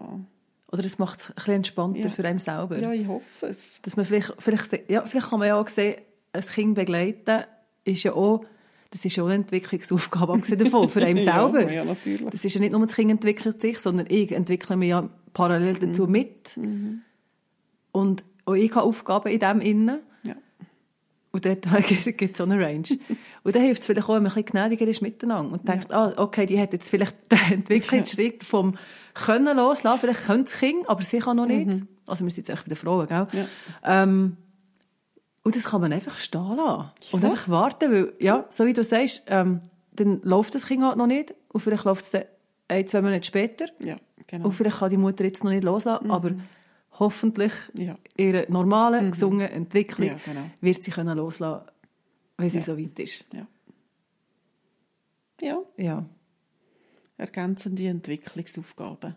Oder 0.71 0.83
es 0.83 0.99
macht 0.99 1.21
es 1.21 1.29
ein 1.29 1.35
bisschen 1.35 1.53
entspannter 1.55 1.99
Ja. 2.01 2.09
für 2.09 2.25
einen 2.25 2.39
selber. 2.39 2.77
ja 2.79 2.91
ich 2.91 3.07
hoffe 3.07 3.47
es. 3.47 3.79
Dass 3.81 3.95
man 3.95 4.05
vielleicht, 4.05 4.33
vielleicht, 4.39 4.89
ja, 4.91 5.05
vielleicht 5.05 5.29
kann 5.29 5.39
man 5.39 5.47
ja 5.47 5.55
auch 5.59 5.67
sehen, 5.69 5.95
ein 6.33 6.41
Kind 6.41 6.75
begleiten 6.75 7.45
ist 7.85 8.03
ja 8.03 8.13
auch, 8.13 8.43
das 8.91 9.05
ist 9.05 9.17
auch 9.19 9.25
eine 9.25 9.35
Entwicklungsaufgabe, 9.35 10.33
abgesehen 10.33 10.59
davon, 10.59 10.89
für 10.89 11.03
einen 11.05 11.19
selber. 11.31 11.61
Ja, 11.63 11.71
ja, 11.71 11.85
natürlich. 11.85 12.29
Das 12.29 12.43
ist 12.43 12.53
ja 12.53 12.59
nicht 12.61 12.71
nur 12.71 12.85
das 12.85 12.95
Kind 12.95 13.11
entwickelt 13.11 13.61
sich, 13.61 13.79
sondern 13.79 14.07
ich 14.09 14.31
entwickle 14.31 14.75
mich 14.75 14.89
ja 14.89 15.09
parallel 15.33 15.73
Mhm. 15.73 15.79
dazu 15.79 16.07
mit. 16.07 16.57
Und 17.91 18.25
auch 18.45 18.53
ich 18.53 18.71
habe 18.75 18.83
Aufgaben 18.85 19.29
in 19.29 19.39
dem 19.39 19.61
innen. 19.61 19.99
Ja. 20.23 20.35
Und 21.31 21.45
dort 21.45 21.65
gibt 22.17 22.31
es 22.31 22.37
so 22.37 22.43
eine 22.43 22.59
Range. 22.63 22.83
Und 23.43 23.55
dann 23.55 23.63
hilft 23.63 23.81
es 23.81 23.87
vielleicht 23.87 24.07
auch, 24.07 24.15
wenn 24.15 24.23
man 24.23 24.31
ein 24.31 24.43
bisschen 24.43 24.59
gnädiger 24.61 24.87
ist 24.87 25.01
miteinander 25.01 25.51
und 25.53 25.67
denkt, 25.67 25.91
ah, 25.91 26.13
okay, 26.17 26.45
die 26.45 26.59
hat 26.59 26.73
jetzt 26.73 26.89
vielleicht 26.89 27.15
den 27.31 27.53
Entwicklungsschritt 27.59 28.43
vom 28.43 28.75
Können 29.13 29.55
loslassen, 29.57 29.99
vielleicht 29.99 30.25
könnte 30.25 30.43
das 30.51 30.59
Kind, 30.59 30.87
aber 30.89 31.01
sie 31.03 31.19
kann 31.19 31.37
noch 31.37 31.45
nicht. 31.47 31.83
Also 32.07 32.23
wir 32.23 32.31
sind 32.31 32.47
jetzt 32.47 32.49
echt 32.49 32.63
bei 32.65 32.69
den 32.69 32.77
Frauen, 32.77 33.07
gell? 33.07 33.27
Ja. 33.33 34.03
Ähm, 34.03 34.37
und 35.45 35.55
das 35.55 35.63
kann 35.65 35.79
man 35.79 35.93
einfach 35.93 36.17
stehen 36.17 36.57
lassen. 36.57 36.91
Und 37.13 37.23
Ja. 37.23 37.29
einfach 37.29 37.47
warten, 37.47 37.91
weil, 37.93 38.13
ja, 38.19 38.45
so 38.49 38.65
wie 38.65 38.73
du 38.73 38.83
sagst, 38.83 39.23
ähm, 39.27 39.61
dann 39.93 40.21
läuft 40.23 40.53
das 40.55 40.65
Kind 40.65 40.83
halt 40.83 40.97
noch 40.97 41.07
nicht 41.07 41.33
und 41.53 41.61
vielleicht 41.61 41.85
läuft 41.85 42.03
es 42.03 42.11
dann 42.11 42.23
ein, 42.67 42.85
zwei 42.87 43.01
Monate 43.01 43.23
später 43.25 43.67
Ja, 43.79 43.95
genau. 44.27 44.47
und 44.47 44.51
vielleicht 44.51 44.79
kann 44.79 44.89
die 44.89 44.97
Mutter 44.97 45.23
jetzt 45.23 45.43
noch 45.43 45.51
nicht 45.51 45.63
loslassen, 45.63 46.11
aber 46.11 46.31
hoffentlich 46.99 47.53
Ja. 47.73 47.95
ihre 48.17 48.45
normale, 48.49 49.09
gesunde 49.11 49.49
Entwicklung 49.49 50.09
Ja, 50.09 50.17
genau. 50.25 50.49
wird 50.61 50.83
sie 50.83 50.91
können 50.91 51.15
loslassen, 51.17 51.67
wenn 52.37 52.49
sie 52.49 52.57
Ja. 52.59 52.63
so 52.63 52.77
weit 52.77 52.99
ist. 52.99 53.23
Ja. 53.31 53.47
Ja, 55.41 55.59
Ja. 55.77 56.05
ergänzende 57.17 57.87
Entwicklungsaufgaben. 57.87 59.15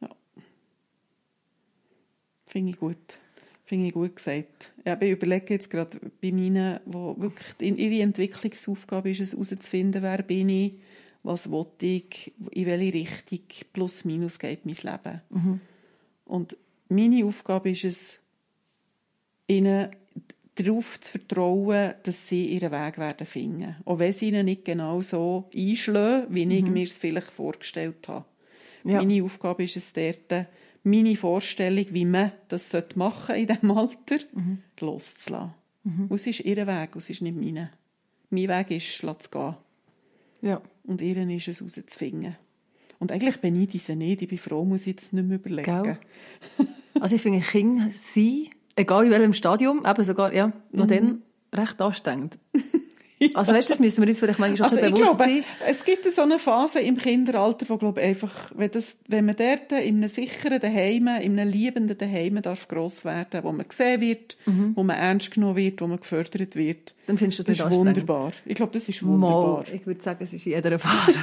Ja. 0.00 0.08
Finde 2.46 2.70
ich 2.70 2.78
gut. 2.78 2.96
Finde 3.68 3.88
ich 3.88 3.92
gut 3.92 4.16
gesagt. 4.16 4.72
Ja, 4.86 4.96
ich 4.98 5.10
überlege 5.10 5.52
jetzt 5.52 5.68
gerade 5.68 5.98
bei 6.22 6.32
meinen, 6.32 6.80
wo 6.86 7.14
wirklich 7.18 7.48
in 7.58 7.76
ihre 7.76 8.02
Entwicklungsaufgabe 8.02 9.10
ist 9.10 9.20
es 9.20 9.32
herauszufinden, 9.32 10.02
wer 10.02 10.22
bin 10.22 10.48
ich, 10.48 10.72
was 11.22 11.52
will 11.52 11.66
ich, 11.82 12.32
in 12.52 12.64
welche 12.64 12.94
Richtung 12.94 13.40
plus 13.74 14.06
minus 14.06 14.38
geht 14.38 14.64
mein 14.64 14.74
Leben. 14.74 15.60
Und 16.24 16.56
meine 16.88 17.26
Aufgabe 17.26 17.68
ist 17.68 17.84
es, 17.84 18.20
ihnen 19.48 19.90
darauf 20.54 20.98
zu 21.00 21.18
vertrauen, 21.18 21.92
dass 22.04 22.26
sie 22.26 22.46
ihren 22.46 22.72
Weg 22.72 22.96
werden 22.96 23.26
finden. 23.26 23.76
Auch 23.84 23.98
wenn 23.98 24.12
sie 24.12 24.28
ihnen 24.28 24.46
nicht 24.46 24.64
genau 24.64 25.02
so 25.02 25.50
einschlagen, 25.54 26.34
wie 26.34 26.44
ich 26.44 26.64
mir 26.64 26.84
es 26.84 26.96
vielleicht 26.96 27.32
vorgestellt 27.32 28.08
habe. 28.08 28.24
Ja. 28.84 29.02
Meine 29.02 29.22
Aufgabe 29.22 29.64
ist 29.64 29.76
es 29.76 29.92
dort, 29.92 30.46
meine 30.84 31.16
Vorstellung, 31.16 31.86
wie 31.90 32.04
man 32.04 32.32
das 32.48 32.76
machen 32.94 33.34
in 33.36 33.46
diesem 33.46 33.70
Alter, 33.72 34.18
loszulassen. 34.80 35.54
Und 35.84 36.12
es 36.12 36.26
ist 36.26 36.40
ihr 36.40 36.66
Weg, 36.66 36.96
es 36.96 37.08
ist 37.10 37.22
nicht 37.22 37.36
meine. 37.36 37.70
Mein 38.30 38.48
Weg 38.48 38.70
ist, 38.72 39.02
lass 39.02 39.16
es 39.20 39.30
gehen. 39.30 39.54
Ja. 40.42 40.60
Und 40.84 41.00
ihren 41.00 41.30
ist 41.30 41.48
es 41.48 41.60
herauszufinden. 41.60 42.36
Und 42.98 43.12
eigentlich 43.12 43.38
beneide 43.40 43.74
ich 43.76 43.82
sie 43.84 43.96
nicht. 43.96 44.20
Ich 44.22 44.28
bin 44.28 44.38
froh, 44.38 44.64
muss 44.64 44.82
ich 44.82 44.88
jetzt 44.88 45.12
nicht 45.12 45.26
mehr 45.26 45.38
überlegen. 45.38 45.82
Gell? 45.82 45.98
Also 47.00 47.14
ich 47.14 47.22
finde, 47.22 47.40
Kinder 47.40 47.88
sein, 47.94 48.48
egal 48.76 49.04
in 49.06 49.10
welchem 49.12 49.32
Stadium, 49.34 49.84
eben 49.86 50.04
sogar, 50.04 50.32
ja, 50.34 50.52
noch 50.72 50.86
Mhm. 50.86 50.88
dann 50.88 51.22
recht 51.54 51.80
anstrengend. 51.80 52.38
Also 53.34 53.52
weißt 53.52 53.68
das 53.70 53.80
müssen 53.80 54.00
wir 54.02 54.08
uns 54.08 54.20
vielleicht 54.20 54.38
manchmal 54.38 54.68
auch 54.68 54.72
Also 54.72 54.82
bewusst 54.84 55.02
glaube, 55.02 55.24
sein. 55.24 55.44
es 55.66 55.84
gibt 55.84 56.04
so 56.10 56.22
eine 56.22 56.38
Phase 56.38 56.80
im 56.80 56.96
Kinderalter, 56.96 57.66
wo 57.68 57.76
glaube 57.76 58.00
ich, 58.00 58.06
einfach, 58.08 58.32
wenn, 58.54 58.70
das, 58.70 58.96
wenn 59.08 59.26
man 59.26 59.36
dort 59.36 59.72
in 59.72 59.96
einem 59.96 60.08
sicheren 60.08 60.60
Daheim, 60.60 61.08
in 61.20 61.38
einem 61.38 61.50
liebenden 61.50 61.98
Daheim 61.98 62.40
darf 62.42 62.68
gross 62.68 63.04
werden, 63.04 63.42
wo 63.42 63.52
man 63.52 63.66
gesehen 63.66 64.00
wird, 64.00 64.36
Mhm. 64.46 64.72
wo 64.76 64.82
man 64.82 64.96
ernst 64.96 65.30
genommen 65.32 65.56
wird, 65.56 65.80
wo 65.80 65.86
man 65.86 65.98
gefördert 66.00 66.54
wird. 66.56 66.94
Dann 67.06 67.18
findest 67.18 67.38
du 67.40 67.42
Das 67.44 67.56
das 67.56 67.66
ist 67.66 67.70
nicht 67.70 67.78
anstrengend. 67.78 67.96
wunderbar. 68.08 68.32
Ich 68.44 68.54
glaube, 68.54 68.72
das 68.72 68.88
ist 68.88 69.02
wunderbar. 69.04 69.56
Mal, 69.58 69.64
ich 69.74 69.86
würde 69.86 70.02
sagen, 70.02 70.18
es 70.22 70.32
ist 70.32 70.46
in 70.46 70.52
jeder 70.52 70.78
Phase. 70.78 71.18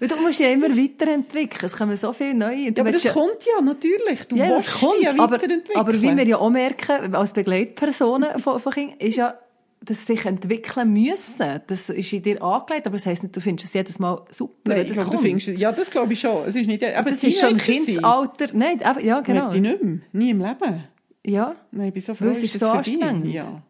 Weil 0.00 0.08
du 0.08 0.16
musst 0.16 0.40
ja 0.40 0.48
immer 0.50 0.70
weiterentwickeln. 0.74 1.66
Es 1.66 1.76
kommen 1.76 1.96
so 1.96 2.12
viele 2.12 2.34
neue. 2.34 2.68
Und 2.68 2.78
Ja, 2.78 2.82
aber 2.84 2.92
das 2.92 3.04
kommt 3.12 3.44
ja 3.44 3.60
natürlich. 3.62 4.24
Du 4.28 4.36
ja, 4.36 4.48
das 4.48 4.66
willst 4.66 4.80
kommt. 4.80 4.94
dich 4.96 5.02
ja 5.04 5.10
aber, 5.12 5.32
weiterentwickeln. 5.34 5.78
aber 5.78 5.92
wie 6.00 6.16
wir 6.16 6.26
ja 6.26 6.38
auch 6.38 6.50
merken, 6.50 7.14
als 7.14 7.32
Begleitpersonen 7.34 8.38
von, 8.38 8.58
von 8.60 8.72
Kindern, 8.72 8.96
ist 8.98 9.16
ja, 9.16 9.34
dass 9.82 10.06
sie 10.06 10.14
sich 10.16 10.26
entwickeln 10.26 10.92
müssen. 10.92 11.60
Das 11.66 11.88
ist 11.88 12.12
in 12.12 12.22
dir 12.22 12.42
angelegt, 12.42 12.86
aber 12.86 12.96
das 12.96 13.06
heisst 13.06 13.22
nicht, 13.22 13.34
du 13.34 13.40
findest 13.40 13.68
es 13.68 13.74
jedes 13.74 13.98
Mal 13.98 14.22
super, 14.30 14.74
Nein, 14.74 14.86
das 14.86 14.94
glaube, 14.96 15.10
kommt. 15.10 15.22
findest, 15.22 15.48
es- 15.48 15.58
ja, 15.60 15.72
das 15.72 15.90
glaube 15.90 16.12
ich 16.12 16.20
schon. 16.20 16.44
Es 16.46 16.54
ist 16.54 16.66
nicht, 16.66 16.84
aber 16.84 17.08
das 17.08 17.24
ist 17.24 17.40
schon 17.40 17.50
im 17.52 17.56
Kindesalter. 17.58 18.48
Nein, 18.52 18.80
eben, 18.80 19.06
ja, 19.06 19.20
genau. 19.20 19.42
möchte 19.44 19.56
ich 19.56 19.62
nicht 19.62 19.82
mehr. 19.82 19.98
Nie 20.12 20.30
im 20.30 20.40
Leben. 20.40 20.84
Ja, 21.26 21.54
Nein, 21.70 21.88
ich 21.88 21.94
bin 21.94 22.02
so 22.02 22.14
froh, 22.14 22.26
Weil 22.26 22.32
es 22.32 22.42
ist 22.42 22.54
das 22.54 22.60
so 22.60 22.68
anstrengend. 22.70 23.26
Ja. 23.32 23.62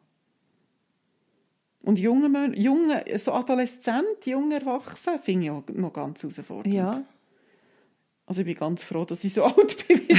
Und 1.83 1.99
junge, 1.99 2.53
junge, 2.57 3.05
so 3.19 3.33
Adoleszent, 3.33 4.05
junge 4.27 4.57
Erwachsene, 4.57 5.19
finde 5.19 5.45
ich 5.47 5.51
auch 5.51 5.63
noch 5.75 5.93
ganz 5.93 6.23
herausfordernd. 6.23 6.75
ja. 6.75 7.03
Also 8.27 8.43
ich 8.43 8.47
bin 8.47 8.55
ganz 8.55 8.85
froh, 8.85 9.05
dass 9.05 9.25
ich 9.25 9.33
so 9.35 9.43
alt 9.45 9.89
bin 9.89 10.01
wie 10.09 10.15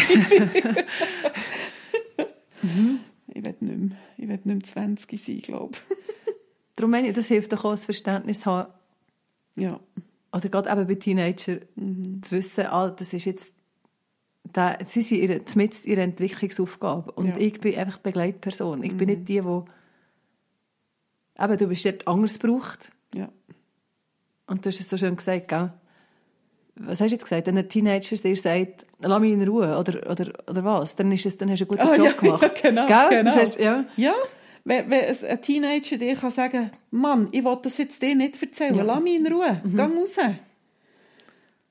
ich. 3.33 3.37
Ich 3.37 3.43
will 3.45 3.55
nicht 3.59 3.61
mehr, 3.79 3.97
ich 4.17 4.27
will 4.27 4.35
nicht 4.35 4.45
mehr 4.45 4.59
20 4.59 5.21
sein, 5.23 5.39
glaube 5.41 5.77
Darum 6.75 6.91
meine 6.91 7.09
ich, 7.09 7.13
das 7.13 7.27
hilft 7.27 7.51
doch 7.53 7.65
auch, 7.65 7.71
das 7.71 7.85
Verständnis 7.85 8.41
zu 8.41 8.45
haben, 8.47 8.71
ich. 9.55 9.63
Ja. 9.63 9.79
oder 10.33 10.49
gerade 10.49 10.69
eben 10.71 10.87
bei 10.87 10.95
Teenager, 10.95 11.57
Mhm. 11.75 12.23
zu 12.23 12.35
wissen, 12.35 12.65
ah, 12.67 12.89
das 12.89 13.13
ist 13.13 13.25
jetzt, 13.25 13.53
der, 14.55 14.79
sie 14.85 15.01
sind 15.01 15.19
ihre, 15.19 15.43
zumindest 15.45 15.85
ihre 15.85 16.01
Entwicklungsaufgabe. 16.01 17.11
Und 17.11 17.27
Ja. 17.27 17.35
Mhm. 17.35 17.41
ich 17.41 17.59
bin 17.59 17.75
einfach 17.77 17.97
Begleitperson. 17.99 18.83
Ich 18.83 18.95
bin 18.95 19.07
nicht 19.09 19.27
die, 19.27 19.41
die, 19.41 19.63
eben, 21.43 21.57
du 21.57 21.67
bist 21.67 21.85
dort 21.85 22.07
anders 22.07 22.39
gebraucht. 22.39 22.91
ja. 23.13 23.29
Und 24.47 24.65
du 24.65 24.69
hast 24.69 24.79
es 24.81 24.89
so 24.89 24.97
schön 24.97 25.15
gesagt, 25.15 25.47
gell? 25.47 25.71
Was 26.85 26.99
hast 27.01 27.09
du 27.09 27.15
jetzt 27.15 27.23
gesagt? 27.23 27.47
Wenn 27.47 27.57
ein 27.57 27.67
Teenager 27.69 28.15
dir 28.15 28.35
sagt, 28.35 28.85
lass 28.99 29.19
mich 29.21 29.33
in 29.33 29.47
Ruhe, 29.47 29.77
oder, 29.77 30.09
oder, 30.09 30.31
oder 30.47 30.63
was? 30.63 30.95
Dann, 30.95 31.11
ist 31.11 31.25
es, 31.25 31.37
dann 31.37 31.49
hast 31.51 31.59
du 31.61 31.65
einen 31.65 31.69
guten 31.77 31.81
Ah, 31.89 31.95
Job 31.95 32.05
ja, 32.05 32.11
gemacht. 32.21 32.41
ja, 32.63 32.69
genau, 32.69 32.85
Gell? 32.87 33.09
genau. 33.19 33.35
Hast, 33.35 33.59
ja. 33.59 33.85
Ja, 33.97 34.13
wenn, 34.63 34.89
wenn 34.89 35.03
ein 35.25 35.41
Teenager 35.41 35.97
dir 35.97 36.15
kann 36.15 36.31
sagen 36.31 36.71
Mann, 36.91 37.29
ich 37.31 37.43
will 37.43 37.57
das 37.63 37.77
jetzt 37.77 38.01
dir 38.01 38.15
nicht 38.15 38.41
erzählen, 38.41 38.75
Ja. 38.75 38.81
Mhm. 38.83 38.87
lass 38.87 39.01
mich 39.01 39.15
in 39.15 39.27
Ruhe, 39.33 39.61
geh 39.65 39.81
raus. 39.81 40.15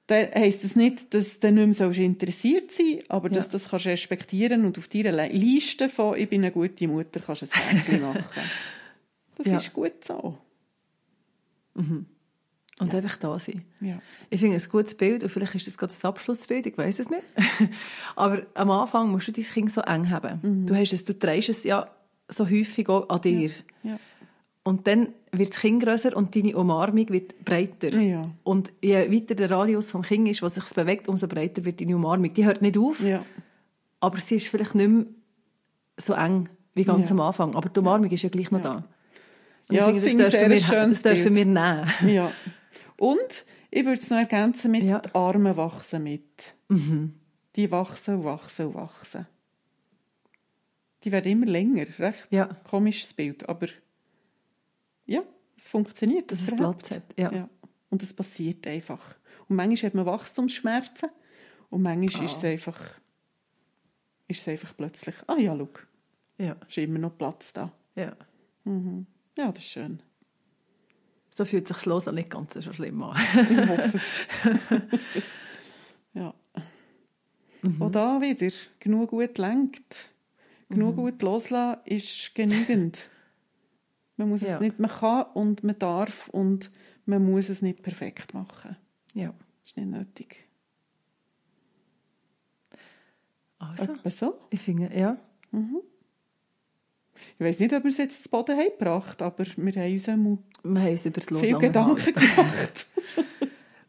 Dann 0.07 0.27
heisst 0.35 0.65
das 0.65 0.75
nicht, 0.75 1.15
dass 1.15 1.39
du 1.39 1.53
nicht 1.53 1.65
mehr 1.67 1.73
sollst 1.75 2.01
interessiert 2.01 2.73
sein 2.73 2.99
aber 3.09 3.29
dass 3.29 3.47
Ja. 3.47 3.53
du 3.53 3.59
das 3.59 3.69
kannst 3.71 3.87
respektieren 3.87 4.65
und 4.65 4.77
auf 4.77 4.89
deiner 4.89 5.29
Liste 5.29 5.89
von 5.89 6.17
«Ich 6.19 6.29
bin 6.29 6.41
eine 6.43 6.51
gute 6.51 6.89
Mutter» 6.89 7.21
kannst 7.25 7.43
du 7.43 7.47
ein 7.47 7.77
Häkchen 7.79 8.01
machen. 8.03 8.25
Das 9.37 9.47
Ja. 9.47 9.57
ist 9.59 9.73
gut 9.73 10.05
so. 10.05 10.37
Und 12.81 12.95
einfach 12.95 13.17
da 13.17 13.39
sein. 13.39 13.63
Ja. 13.81 14.01
Ich 14.31 14.41
finde 14.41 14.57
es 14.57 14.65
ein 14.67 14.71
gutes 14.71 14.95
Bild, 14.95 15.23
und 15.23 15.29
vielleicht 15.29 15.55
ist 15.55 15.67
das 15.67 15.77
gerade 15.79 15.93
das 15.93 16.05
Abschlussbild, 16.05 16.67
ich 16.67 16.77
weiß 16.79 16.99
es 16.99 17.11
nicht. 17.11 17.23
Aber 18.17 18.43
am 18.55 18.71
Anfang 18.71 19.11
musst 19.11 19.29
du 19.29 19.33
dein 19.33 19.45
Kind 19.45 19.71
so 19.71 19.83
eng 19.83 20.09
haben. 20.11 20.65
Du, 20.67 20.75
hast 20.75 20.93
es, 20.93 21.05
du 21.05 21.17
trägst 21.19 21.51
es 21.51 21.65
ja 21.65 21.89
so 22.29 22.49
häufig 22.49 22.89
auch 22.89 23.09
an 23.09 23.21
dir. 23.21 23.51
Ja. 23.83 23.99
Und 24.63 24.87
dann 24.87 25.09
wird 25.33 25.51
das 25.51 25.61
Kind 25.61 25.83
grösser 25.83 26.17
und 26.17 26.35
deine 26.37 26.57
Umarmung 26.57 27.09
wird 27.09 27.45
breiter. 27.45 27.95
Ja. 27.95 28.23
Und 28.45 28.73
je 28.83 29.11
weiter 29.13 29.35
der 29.35 29.51
Radius 29.51 29.91
vom 29.91 30.03
Kind 30.03 30.29
ist, 30.29 30.43
was 30.43 30.55
sich 30.55 30.65
bewegt, 30.75 31.09
umso 31.09 31.29
breiter 31.29 31.65
wird 31.65 31.81
deine 31.81 31.97
Umarmung. 31.97 32.33
Die 32.33 32.45
hört 32.45 32.63
nicht 32.63 32.77
auf, 32.79 33.01
Ja. 33.01 33.25
aber 34.01 34.21
sie 34.21 34.37
ist 34.37 34.49
vielleicht 34.49 34.75
nicht 34.75 34.89
mehr 34.89 35.05
so 35.99 36.13
eng 36.15 36.49
wie 36.75 36.85
ganz 36.85 37.09
Ja. 37.11 37.15
am 37.17 37.21
Anfang. 37.21 37.55
Aber 37.57 37.69
die 37.69 37.81
Umarmung 37.81 38.11
ist 38.11 38.23
ja 38.23 38.29
gleich 38.29 38.51
noch 38.51 38.61
Ja. 38.63 38.65
da. 38.65 38.85
Und 39.69 39.77
Ja, 39.77 39.89
ich 39.89 39.97
das 39.97 40.05
finde, 40.05 40.25
das, 40.25 40.33
sehr 40.33 40.49
dürfen 40.49 40.71
wir, 40.71 40.87
das 40.89 41.03
dürfen 41.03 41.35
wir 41.35 41.45
nehmen. 41.45 42.29
Und 43.01 43.47
ich 43.71 43.85
würde 43.87 44.01
es 44.03 44.11
noch 44.11 44.19
ergänzen 44.19 44.73
mit 44.73 44.83
Ja. 44.83 44.99
die 44.99 45.15
Arme 45.15 45.57
wachsen 45.57 46.03
mit. 46.03 46.55
Die 47.57 47.71
wachsen 47.71 48.17
und 48.17 48.25
wachsen 48.25 48.67
und 48.67 48.75
wachsen. 48.75 49.27
Die 51.03 51.11
werden 51.11 51.33
immer 51.33 51.47
länger. 51.47 51.87
Recht 51.99 52.29
Ja. 52.31 52.47
komisches 52.69 53.15
Bild, 53.15 53.49
aber 53.49 53.69
ja, 55.07 55.23
es 55.57 55.69
funktioniert. 55.71 56.31
Dass 56.31 56.43
es. 56.43 56.55
Platz 56.55 56.91
hat. 56.91 57.03
Ja. 57.19 57.33
Ja. 57.33 57.49
Und 57.89 58.03
es 58.03 58.13
passiert 58.13 58.67
einfach. 58.67 59.17
Und 59.49 59.57
manchmal 59.57 59.87
hat 59.89 59.95
man 59.95 60.05
Wachstumsschmerzen 60.07 61.09
und 61.71 61.81
manchmal 61.83 62.27
ist 62.27 62.37
es 62.37 62.45
Ah. 62.45 62.49
einfach 62.49 62.79
ist 64.29 64.43
es 64.43 64.49
einfach 64.49 64.77
plötzlich, 64.77 65.15
ah 65.27 65.37
ja, 65.39 65.57
schau, 65.57 65.69
Ja. 66.39 66.57
ist 66.69 66.77
immer 66.79 66.99
noch 67.01 67.17
Platz 67.17 67.53
da. 67.55 67.73
ja. 67.97 68.15
Ja, 69.39 69.51
das 69.53 69.65
ist 69.65 69.71
schön. 69.71 70.03
So 71.41 71.47
fühlt 71.47 71.67
sich 71.67 71.75
das 71.79 71.87
Losen 71.87 72.17
nicht 72.17 72.29
ganz 72.29 72.53
so 72.53 72.71
schlimm 72.71 73.03
an. 73.03 73.17
Ich 73.33 73.67
hoffe 73.67 73.91
es. 73.95 74.27
ja. 76.13 76.35
Mhm. 77.63 77.81
Auch 77.81 77.91
da 77.91 78.21
wieder, 78.21 78.55
genug 78.79 79.09
gut 79.09 79.39
lenkt. 79.39 80.11
Genug 80.69 80.97
gut 80.97 81.23
loslassen 81.23 81.81
ist 81.87 82.35
genügend. 82.35 83.09
Man 84.19 84.29
muss 84.29 84.43
Ja. 84.43 84.57
es 84.57 84.61
nicht, 84.61 84.79
man 84.79 84.91
kann 84.91 85.29
und 85.33 85.65
man 85.65 85.79
darf 85.79 86.29
und 86.29 86.71
man 87.07 87.25
muss 87.25 87.49
es 87.49 87.63
nicht 87.63 87.83
perfekt 87.83 88.35
machen. 88.35 88.77
ja. 89.15 89.29
Das 89.63 89.71
ist 89.71 89.77
nicht 89.79 89.89
nötig. 89.89 90.47
Also, 93.59 93.95
Etwa 93.95 94.11
so. 94.11 94.39
ich 94.51 94.61
finde, 94.61 94.91
ja. 94.95 95.17
Ich 97.39 97.47
weiß 97.47 97.59
nicht, 97.61 97.73
ob 97.73 97.85
wir 97.85 97.91
es 97.91 97.99
jetzt 97.99 98.25
zu 98.25 98.29
Boden 98.31 98.57
haben 98.57 98.71
gebracht, 98.79 99.23
aber 99.23 99.45
wir 99.57 99.73
haben 99.83 99.93
uns 99.93 100.09
einmal 100.09 100.39
Wir 100.63 100.81
haben 100.83 100.91
uns 100.91 101.07
über 101.07 101.21
das 101.21 101.27
viel 101.27 101.35
Loslassen 101.35 101.61
Gedanken 101.61 102.15
gemacht. 102.15 102.87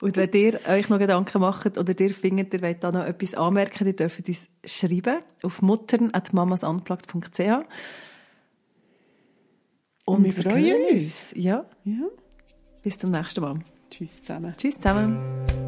Und 0.01 0.17
wenn 0.17 0.31
ihr 0.33 0.59
euch 0.67 0.89
noch 0.89 0.97
Gedanken 0.97 1.41
macht 1.41 1.77
oder 1.77 1.99
ihr 1.99 2.09
findet, 2.09 2.53
ihr 2.53 2.61
wollt 2.63 2.83
da 2.83 2.91
noch 2.91 3.05
etwas 3.05 3.35
anmerken, 3.35 3.85
ihr 3.85 3.95
dürft 3.95 4.27
uns 4.27 4.47
schreiben 4.65 5.19
auf 5.43 5.61
muttern.mamasunplugged.ch 5.61 7.39
Und 10.05 10.23
wir 10.23 10.31
freuen 10.31 10.65
hören 10.65 10.91
uns. 10.91 11.33
Ja, 11.35 11.65
ja. 11.83 12.07
bis 12.81 12.97
zum 12.97 13.11
nächsten 13.11 13.41
Mal. 13.41 13.59
Tschüss 13.91 14.23
zusammen. 14.23 14.55
Tschüss 14.57 14.75
zusammen. 14.75 15.60